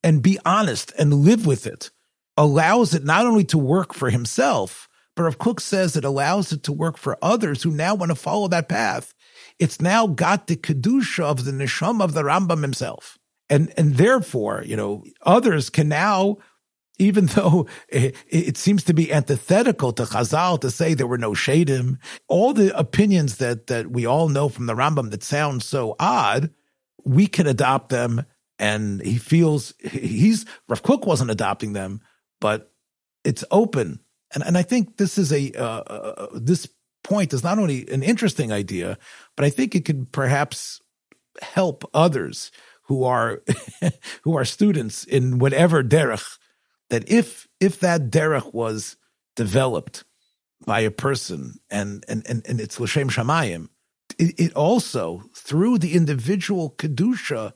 and 0.04 0.22
be 0.22 0.38
honest 0.46 0.94
and 0.98 1.14
live 1.14 1.46
with 1.46 1.68
it 1.68 1.92
allows 2.38 2.94
it 2.94 3.04
not 3.04 3.26
only 3.26 3.44
to 3.44 3.58
work 3.58 3.94
for 3.94 4.10
himself, 4.10 4.88
but 5.16 5.24
Rav 5.24 5.38
Kook 5.38 5.60
says 5.60 5.96
it 5.96 6.06
allows 6.06 6.54
it 6.54 6.64
to 6.64 6.72
work 6.72 6.98
for 6.98 7.18
others 7.22 7.64
who 7.64 7.72
now 7.72 7.96
want 7.96 8.12
to 8.12 8.16
follow 8.16 8.48
that 8.48 8.70
path 8.70 9.14
it's 9.60 9.82
now 9.82 10.08
got 10.08 10.48
the 10.48 10.56
kedusha 10.56 11.24
of 11.24 11.44
the 11.44 11.52
neshama 11.52 12.04
of 12.04 12.14
the 12.14 12.24
Rambam 12.24 12.62
himself, 12.62 13.20
and 13.50 13.72
and 13.78 13.96
therefore, 13.96 14.64
you 14.66 14.76
know, 14.76 15.04
others 15.22 15.70
can 15.70 15.90
now. 15.90 16.38
Even 17.00 17.26
though 17.36 17.68
it, 17.88 18.16
it 18.28 18.58
seems 18.58 18.84
to 18.84 18.94
be 18.94 19.12
antithetical 19.12 19.92
to 19.94 20.04
Chazal 20.04 20.60
to 20.62 20.70
say 20.70 20.94
there 20.94 21.08
were 21.08 21.18
no 21.18 21.32
shadim, 21.32 21.98
all 22.28 22.54
the 22.54 22.78
opinions 22.78 23.38
that 23.38 23.68
that 23.68 23.90
we 23.92 24.06
all 24.06 24.30
know 24.30 24.50
from 24.50 24.68
the 24.68 24.76
Rambam 24.76 25.10
that 25.12 25.24
sound 25.24 25.64
so 25.64 25.96
odd, 26.00 26.52
we 27.04 27.26
can 27.28 27.48
adopt 27.48 27.90
them 27.90 28.26
and 28.60 29.02
he 29.02 29.18
feels 29.18 29.74
he's 29.80 30.46
Rav 30.68 30.84
Kook 30.84 31.06
wasn't 31.06 31.32
adopting 31.32 31.74
them, 31.74 32.02
but 32.42 32.72
it's 33.24 33.46
open, 33.50 34.02
and 34.34 34.44
and 34.44 34.58
I 34.58 34.62
think 34.62 34.98
this 34.98 35.18
is 35.18 35.32
a 35.32 35.52
uh, 35.54 35.64
uh, 35.64 36.14
uh 36.18 36.28
this 36.34 36.68
point 37.04 37.34
is 37.34 37.44
not 37.44 37.58
only 37.58 37.90
an 37.90 38.04
interesting 38.04 38.52
idea, 38.52 38.98
but 39.36 39.46
I 39.46 39.50
think 39.50 39.74
it 39.74 39.86
could 39.86 40.12
perhaps 40.12 40.82
help 41.42 41.90
others 41.94 42.52
who 42.84 43.04
are 43.06 43.42
who 44.24 44.36
are 44.36 44.46
students 44.46 45.06
in 45.06 45.40
whatever 45.40 45.84
derech 45.84 46.38
that 46.90 47.10
if 47.10 47.48
if 47.60 47.80
that 47.80 48.10
derech 48.10 48.54
was 48.54 48.98
developed 49.36 50.04
by 50.66 50.82
a 50.82 50.92
person 50.92 51.60
and 51.70 52.04
and 52.08 52.28
and, 52.28 52.46
and 52.48 52.60
it's 52.60 52.80
l'shem 52.80 53.10
shamayim, 53.10 53.70
it, 54.18 54.40
it 54.40 54.54
also 54.54 55.24
through 55.36 55.78
the 55.78 55.94
individual 55.94 56.72
kedusha 56.72 57.54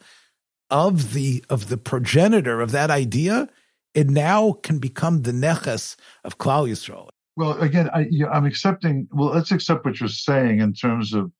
of 0.69 1.13
the 1.13 1.43
of 1.49 1.69
the 1.69 1.77
progenitor 1.77 2.61
of 2.61 2.71
that 2.71 2.89
idea, 2.89 3.47
it 3.93 4.09
now 4.09 4.53
can 4.63 4.79
become 4.79 5.21
the 5.21 5.31
neches 5.31 5.95
of 6.23 6.37
Klal 6.37 6.67
Yisrael. 6.67 7.09
Well, 7.35 7.59
again, 7.59 7.89
I, 7.93 8.07
I'm 8.31 8.45
accepting. 8.45 9.07
Well, 9.11 9.29
let's 9.29 9.51
accept 9.51 9.85
what 9.85 9.99
you're 9.99 10.09
saying 10.09 10.59
in 10.59 10.73
terms 10.73 11.13
of 11.13 11.31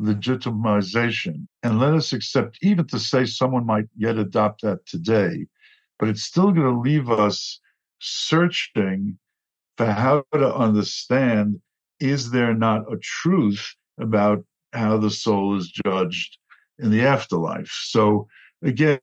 legitimization, 0.00 1.46
and 1.62 1.78
let 1.78 1.94
us 1.94 2.12
accept 2.12 2.58
even 2.62 2.86
to 2.86 2.98
say 2.98 3.26
someone 3.26 3.66
might 3.66 3.86
yet 3.96 4.16
adopt 4.16 4.62
that 4.62 4.84
today, 4.86 5.46
but 6.00 6.08
it's 6.08 6.24
still 6.24 6.50
going 6.50 6.74
to 6.74 6.80
leave 6.80 7.10
us 7.10 7.60
searching 8.00 9.18
for 9.76 9.86
how 9.86 10.24
to 10.32 10.54
understand: 10.54 11.60
is 12.00 12.32
there 12.32 12.54
not 12.54 12.92
a 12.92 12.96
truth 12.96 13.74
about 14.00 14.44
how 14.72 14.98
the 14.98 15.10
soul 15.10 15.56
is 15.56 15.70
judged 15.84 16.38
in 16.80 16.90
the 16.90 17.02
afterlife? 17.02 17.70
So 17.84 18.26
again, 18.62 18.98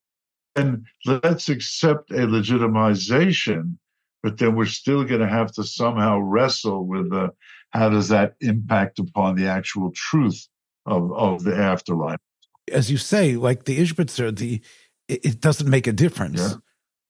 let's 1.06 1.48
accept 1.48 2.12
a 2.12 2.28
legitimization 2.28 3.78
but 4.24 4.40
then 4.40 4.56
we're 4.56 4.66
still 4.66 5.04
going 5.06 5.22
to 5.22 5.28
have 5.28 5.54
to 5.54 5.64
somehow 5.64 6.18
wrestle 6.18 6.86
with 6.86 7.12
the, 7.12 7.30
how 7.70 7.88
does 7.88 8.10
that 8.10 8.34
impact 8.42 8.98
upon 9.00 9.36
the 9.36 9.48
actual 9.48 9.92
truth 9.96 10.50
of, 10.88 11.12
of 11.14 11.44
the 11.44 11.56
afterlife. 11.56 12.20
As 12.72 12.90
you 12.90 12.98
say, 12.98 13.36
like 13.36 13.66
the 13.66 13.78
Ishbitzer, 13.78 14.36
the 14.36 14.62
it, 15.08 15.40
doesn't 15.40 15.70
make 15.70 15.88
a 15.88 15.94
difference. 15.94 16.40
Yeah. 16.40 16.54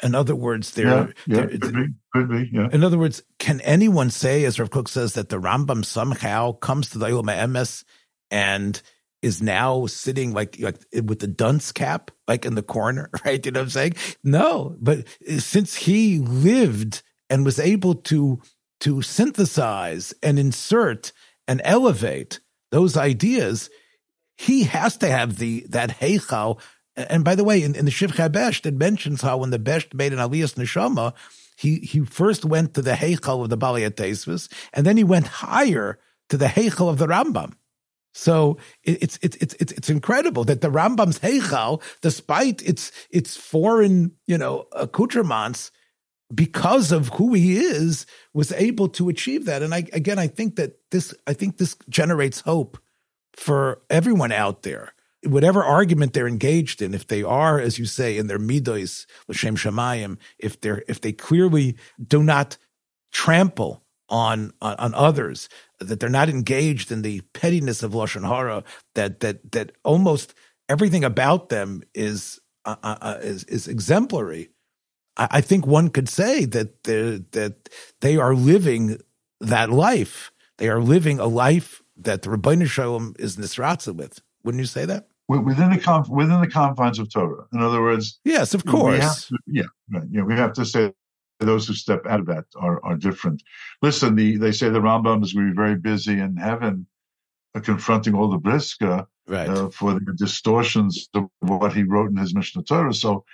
In 0.03 0.13
other 0.13 0.35
words, 0.35 0.71
there, 0.71 1.13
yeah, 1.25 1.37
yeah, 1.37 1.45
could 1.47 1.73
be, 1.73 1.85
could 2.13 2.29
be, 2.29 2.49
yeah. 2.53 2.69
In 2.71 2.83
other 2.83 2.99
words, 2.99 3.23
can 3.39 3.61
anyone 3.61 4.11
say, 4.11 4.45
as 4.45 4.59
Rav 4.59 4.69
Kook 4.69 4.87
says, 4.87 5.13
that 5.13 5.29
the 5.29 5.39
Rambam 5.39 5.83
somehow 5.83 6.51
comes 6.51 6.89
to 6.89 6.99
the 6.99 7.07
Ilma 7.07 7.31
Emes 7.31 7.83
and 8.29 8.79
is 9.21 9.41
now 9.41 9.87
sitting 9.87 10.31
like 10.31 10.59
like 10.59 10.77
with 11.03 11.19
the 11.19 11.27
dunce 11.27 11.71
cap, 11.71 12.11
like 12.27 12.45
in 12.45 12.55
the 12.55 12.61
corner, 12.61 13.09
right? 13.25 13.43
You 13.45 13.51
know 13.51 13.61
what 13.61 13.65
I'm 13.65 13.69
saying? 13.71 13.95
No, 14.23 14.75
but 14.79 15.05
since 15.39 15.75
he 15.75 16.19
lived 16.19 17.01
and 17.29 17.43
was 17.43 17.59
able 17.59 17.95
to 17.95 18.41
to 18.81 19.01
synthesize 19.01 20.13
and 20.21 20.37
insert 20.37 21.11
and 21.47 21.61
elevate 21.63 22.39
those 22.71 22.95
ideas, 22.95 23.69
he 24.37 24.63
has 24.63 24.97
to 24.97 25.09
have 25.09 25.37
the 25.37 25.65
that 25.69 25.99
heichal. 25.99 26.61
And 26.97 27.23
by 27.23 27.35
the 27.35 27.43
way, 27.43 27.61
in, 27.61 27.75
in 27.75 27.85
the 27.85 27.91
Shivcha 27.91 28.29
Besht, 28.29 28.65
it 28.65 28.73
mentions 28.73 29.21
how 29.21 29.37
when 29.37 29.51
the 29.51 29.59
Besht 29.59 29.93
made 29.93 30.13
an 30.13 30.19
Aliyas 30.19 30.55
Neshama, 30.55 31.13
he 31.55 31.77
he 31.79 31.99
first 32.01 32.43
went 32.43 32.73
to 32.73 32.81
the 32.81 32.93
heichal 32.93 33.43
of 33.43 33.49
the 33.49 33.57
Baliyat 33.57 34.49
and 34.73 34.85
then 34.85 34.97
he 34.97 35.03
went 35.03 35.27
higher 35.27 35.99
to 36.29 36.37
the 36.37 36.47
heichal 36.47 36.89
of 36.89 36.97
the 36.97 37.07
Rambam. 37.07 37.53
So 38.13 38.57
it's 38.83 39.19
it's 39.21 39.37
it's 39.37 39.53
it's 39.59 39.71
it's 39.73 39.89
incredible 39.89 40.43
that 40.45 40.61
the 40.61 40.69
Rambam's 40.69 41.19
Heichal, 41.19 41.83
despite 42.01 42.61
its 42.63 42.91
its 43.11 43.37
foreign 43.37 44.13
you 44.25 44.37
know 44.39 44.65
accoutrements, 44.71 45.71
because 46.33 46.91
of 46.91 47.09
who 47.09 47.33
he 47.33 47.57
is, 47.57 48.05
was 48.33 48.51
able 48.53 48.89
to 48.89 49.09
achieve 49.09 49.45
that. 49.45 49.63
And 49.63 49.73
I, 49.73 49.85
again, 49.93 50.19
I 50.19 50.27
think 50.27 50.55
that 50.57 50.79
this, 50.91 51.13
I 51.25 51.33
think 51.33 51.57
this 51.57 51.75
generates 51.89 52.41
hope 52.41 52.77
for 53.33 53.81
everyone 53.89 54.31
out 54.31 54.63
there. 54.63 54.93
Whatever 55.23 55.63
argument 55.63 56.13
they're 56.13 56.27
engaged 56.27 56.81
in, 56.81 56.93
if 56.93 57.07
they 57.07 57.23
are, 57.23 57.59
as 57.59 57.79
you 57.79 57.85
say, 57.85 58.17
in 58.17 58.27
their 58.27 58.39
midos, 58.39 59.05
l'shem 59.27 59.55
shamayim, 59.55 60.17
if 60.37 60.61
they're, 60.61 60.83
if 60.87 61.01
they 61.01 61.11
clearly 61.11 61.75
do 62.05 62.21
not 62.21 62.57
trample 63.11 63.83
on, 64.09 64.51
on, 64.61 64.75
on 64.75 64.93
others, 64.93 65.49
that 65.79 65.99
they're 65.99 66.09
not 66.09 66.29
engaged 66.29 66.91
in 66.91 67.01
the 67.01 67.21
pettiness 67.33 67.83
of 67.83 67.91
lashon 67.91 68.27
hara, 68.27 68.63
that 68.95 69.19
that 69.19 69.51
that 69.51 69.71
almost 69.83 70.33
everything 70.69 71.03
about 71.03 71.49
them 71.49 71.83
is 71.93 72.39
uh, 72.65 72.75
uh, 72.83 72.97
uh 73.01 73.17
is, 73.21 73.43
is 73.45 73.67
exemplary. 73.67 74.49
I, 75.17 75.27
I, 75.31 75.41
think 75.41 75.67
one 75.67 75.89
could 75.89 76.09
say 76.09 76.45
that 76.45 76.83
that 76.83 77.69
they 78.01 78.17
are 78.17 78.35
living 78.35 78.99
that 79.39 79.69
life. 79.69 80.31
They 80.57 80.69
are 80.69 80.81
living 80.81 81.19
a 81.19 81.27
life 81.27 81.83
that 81.97 82.23
the 82.23 82.29
Ribbono 82.29 82.67
Shel 82.67 82.99
Olam 82.99 83.19
is 83.19 83.37
nisratza 83.37 83.95
with. 83.95 84.21
Wouldn't 84.47 84.61
you 84.61 84.65
say 84.65 84.85
that? 84.85 85.09
Within 85.27 85.71
the 85.71 85.77
conf- 85.77 86.07
within 86.07 86.39
the 86.39 86.47
confines 86.47 86.99
of 86.99 87.11
Torah. 87.11 87.43
In 87.51 87.61
other 87.61 87.81
words, 87.81 88.17
yes, 88.23 88.53
of 88.53 88.63
course. 88.63 89.27
To, 89.27 89.37
yeah, 89.45 89.63
right. 89.91 90.05
Yeah, 90.09 90.21
we 90.21 90.35
have 90.35 90.53
to 90.53 90.63
say 90.63 90.93
those 91.41 91.67
who 91.67 91.73
step 91.73 92.05
out 92.07 92.21
of 92.21 92.27
that 92.27 92.45
are, 92.55 92.81
are 92.85 92.95
different. 92.95 93.43
Listen, 93.81 94.15
the, 94.15 94.37
they 94.37 94.53
say 94.53 94.69
the 94.69 94.79
Rambam 94.79 95.21
is 95.21 95.33
going 95.33 95.47
to 95.47 95.51
be 95.51 95.55
very 95.55 95.75
busy 95.75 96.17
in 96.17 96.37
heaven 96.37 96.87
uh, 97.55 97.59
confronting 97.59 98.15
all 98.15 98.29
the 98.29 98.39
Briska 98.39 99.05
right. 99.27 99.49
uh, 99.49 99.67
for 99.67 99.93
the 99.95 100.13
distortions 100.15 101.09
of 101.13 101.29
what 101.39 101.73
he 101.73 101.83
wrote 101.83 102.09
in 102.09 102.15
his 102.15 102.33
Mishnah 102.33 102.63
Torah. 102.63 102.93
So 102.93 103.25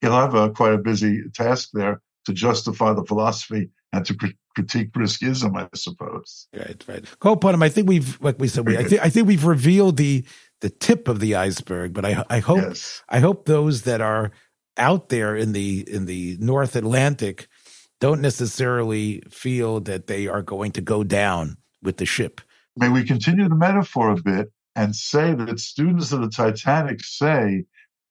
he'll 0.00 0.12
have 0.12 0.34
a, 0.34 0.48
quite 0.48 0.72
a 0.72 0.78
busy 0.78 1.22
task 1.34 1.68
there 1.74 2.00
to 2.24 2.32
justify 2.32 2.94
the 2.94 3.04
philosophy 3.04 3.68
and 3.92 4.06
to 4.06 4.16
critique 4.54 4.90
Briskism, 4.92 5.54
I 5.54 5.68
suppose. 5.74 6.48
Right, 6.54 6.82
right. 6.88 7.04
Kopanim, 7.20 7.62
I 7.62 7.68
think 7.68 7.88
we've, 7.88 8.18
like 8.22 8.38
we 8.38 8.48
said, 8.48 8.66
we, 8.66 8.78
I, 8.78 8.84
think, 8.84 9.02
I 9.02 9.10
think 9.10 9.28
we've 9.28 9.44
revealed 9.44 9.98
the 9.98 10.24
the 10.62 10.70
tip 10.70 11.08
of 11.08 11.20
the 11.20 11.34
iceberg, 11.34 11.92
but 11.92 12.04
I, 12.04 12.24
I 12.30 12.38
hope 12.38 12.62
yes. 12.62 13.02
I 13.08 13.18
hope 13.18 13.44
those 13.44 13.82
that 13.82 14.00
are 14.00 14.30
out 14.78 15.10
there 15.10 15.36
in 15.36 15.52
the 15.52 15.84
in 15.92 16.06
the 16.06 16.38
North 16.40 16.76
Atlantic 16.76 17.48
don't 18.00 18.20
necessarily 18.20 19.22
feel 19.28 19.80
that 19.80 20.06
they 20.06 20.26
are 20.26 20.42
going 20.42 20.72
to 20.72 20.80
go 20.80 21.04
down 21.04 21.58
with 21.82 21.98
the 21.98 22.06
ship. 22.06 22.40
May 22.76 22.88
we 22.88 23.04
continue 23.04 23.48
the 23.48 23.54
metaphor 23.54 24.10
a 24.10 24.22
bit 24.22 24.50
and 24.74 24.96
say 24.96 25.34
that 25.34 25.60
students 25.60 26.12
of 26.12 26.20
the 26.20 26.30
Titanic 26.30 27.04
say 27.04 27.64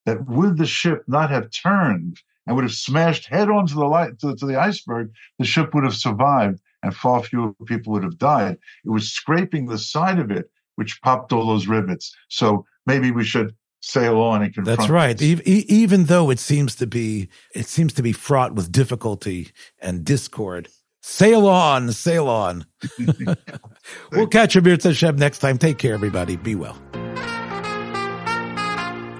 that 0.06 0.28
would 0.28 0.58
the 0.58 0.68
ship 0.68 1.04
not 1.08 1.32
have 1.32 1.50
turned 1.52 2.20
and 2.46 2.56
would 2.56 2.66
have 2.66 2.74
smashed 2.74 3.28
head 3.28 3.50
on 3.50 3.66
to 3.68 3.74
the 3.74 3.86
light 3.86 4.20
to, 4.20 4.36
to 4.36 4.46
the 4.46 4.60
iceberg, 4.60 5.12
the 5.40 5.46
ship 5.46 5.74
would 5.74 5.84
have 5.84 5.96
survived 5.96 6.60
and 6.84 6.96
far 6.96 7.24
fewer 7.24 7.54
people 7.66 7.94
would 7.94 8.04
have 8.04 8.18
died. 8.18 8.58
It 8.84 8.90
was 8.90 9.12
scraping 9.12 9.66
the 9.66 9.78
side 9.78 10.20
of 10.20 10.32
it 10.32 10.50
which 10.82 11.00
popped 11.04 11.32
all 11.32 11.46
those 11.46 11.68
rivets. 11.68 12.12
So 12.28 12.66
maybe 12.88 13.12
we 13.12 13.24
should 13.24 13.56
sail 13.82 14.20
on 14.20 14.42
and 14.42 14.52
confront. 14.52 14.80
That's 14.80 14.90
right. 14.90 15.22
E- 15.22 15.40
even 15.46 16.06
though 16.06 16.32
it 16.32 16.40
seems 16.40 16.74
to 16.78 16.88
be, 16.88 17.30
it 17.54 17.68
seems 17.68 17.94
to 17.94 18.02
be 18.02 18.14
fraught 18.14 18.56
with 18.56 18.72
difficulty 18.72 19.50
and 19.80 20.04
discord. 20.04 20.70
Sail 21.04 21.48
on, 21.48 21.92
sail 21.92 22.28
on. 22.28 22.66
we'll 24.12 24.26
catch 24.28 24.56
you, 24.56 24.62
Mirza 24.62 24.88
Hashem, 24.90 25.18
next 25.18 25.38
time. 25.38 25.60
Take 25.60 25.78
care, 25.78 25.94
everybody. 25.94 26.36
Be 26.36 26.56
well. 26.56 26.76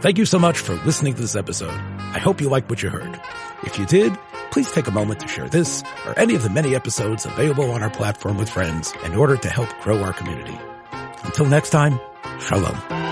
Thank 0.02 0.18
you 0.18 0.26
so 0.26 0.40
much 0.40 0.58
for 0.58 0.74
listening 0.78 1.14
to 1.14 1.22
this 1.22 1.36
episode. 1.36 1.70
I 1.70 2.18
hope 2.18 2.42
you 2.42 2.50
liked 2.50 2.72
what 2.72 2.82
you 2.82 2.90
heard. 2.90 3.22
If 3.64 3.78
you 3.78 3.86
did, 3.86 4.18
please 4.50 4.72
take 4.72 4.88
a 4.88 4.92
moment 4.92 5.20
to 5.20 5.28
share 5.28 5.48
this 5.48 5.84
or 6.08 6.18
any 6.18 6.34
of 6.34 6.42
the 6.42 6.50
many 6.50 6.74
episodes 6.74 7.28
available 7.28 7.70
on 7.70 7.84
our 7.84 7.92
platform 7.92 8.40
with 8.40 8.50
friends 8.50 8.94
in 9.04 9.14
order 9.14 9.38
to 9.38 9.50
help 9.50 9.70
grow 9.82 10.00
our 10.00 10.14
community. 10.14 10.58
Until 11.24 11.46
next 11.46 11.70
time, 11.70 12.00
shalom. 12.40 13.11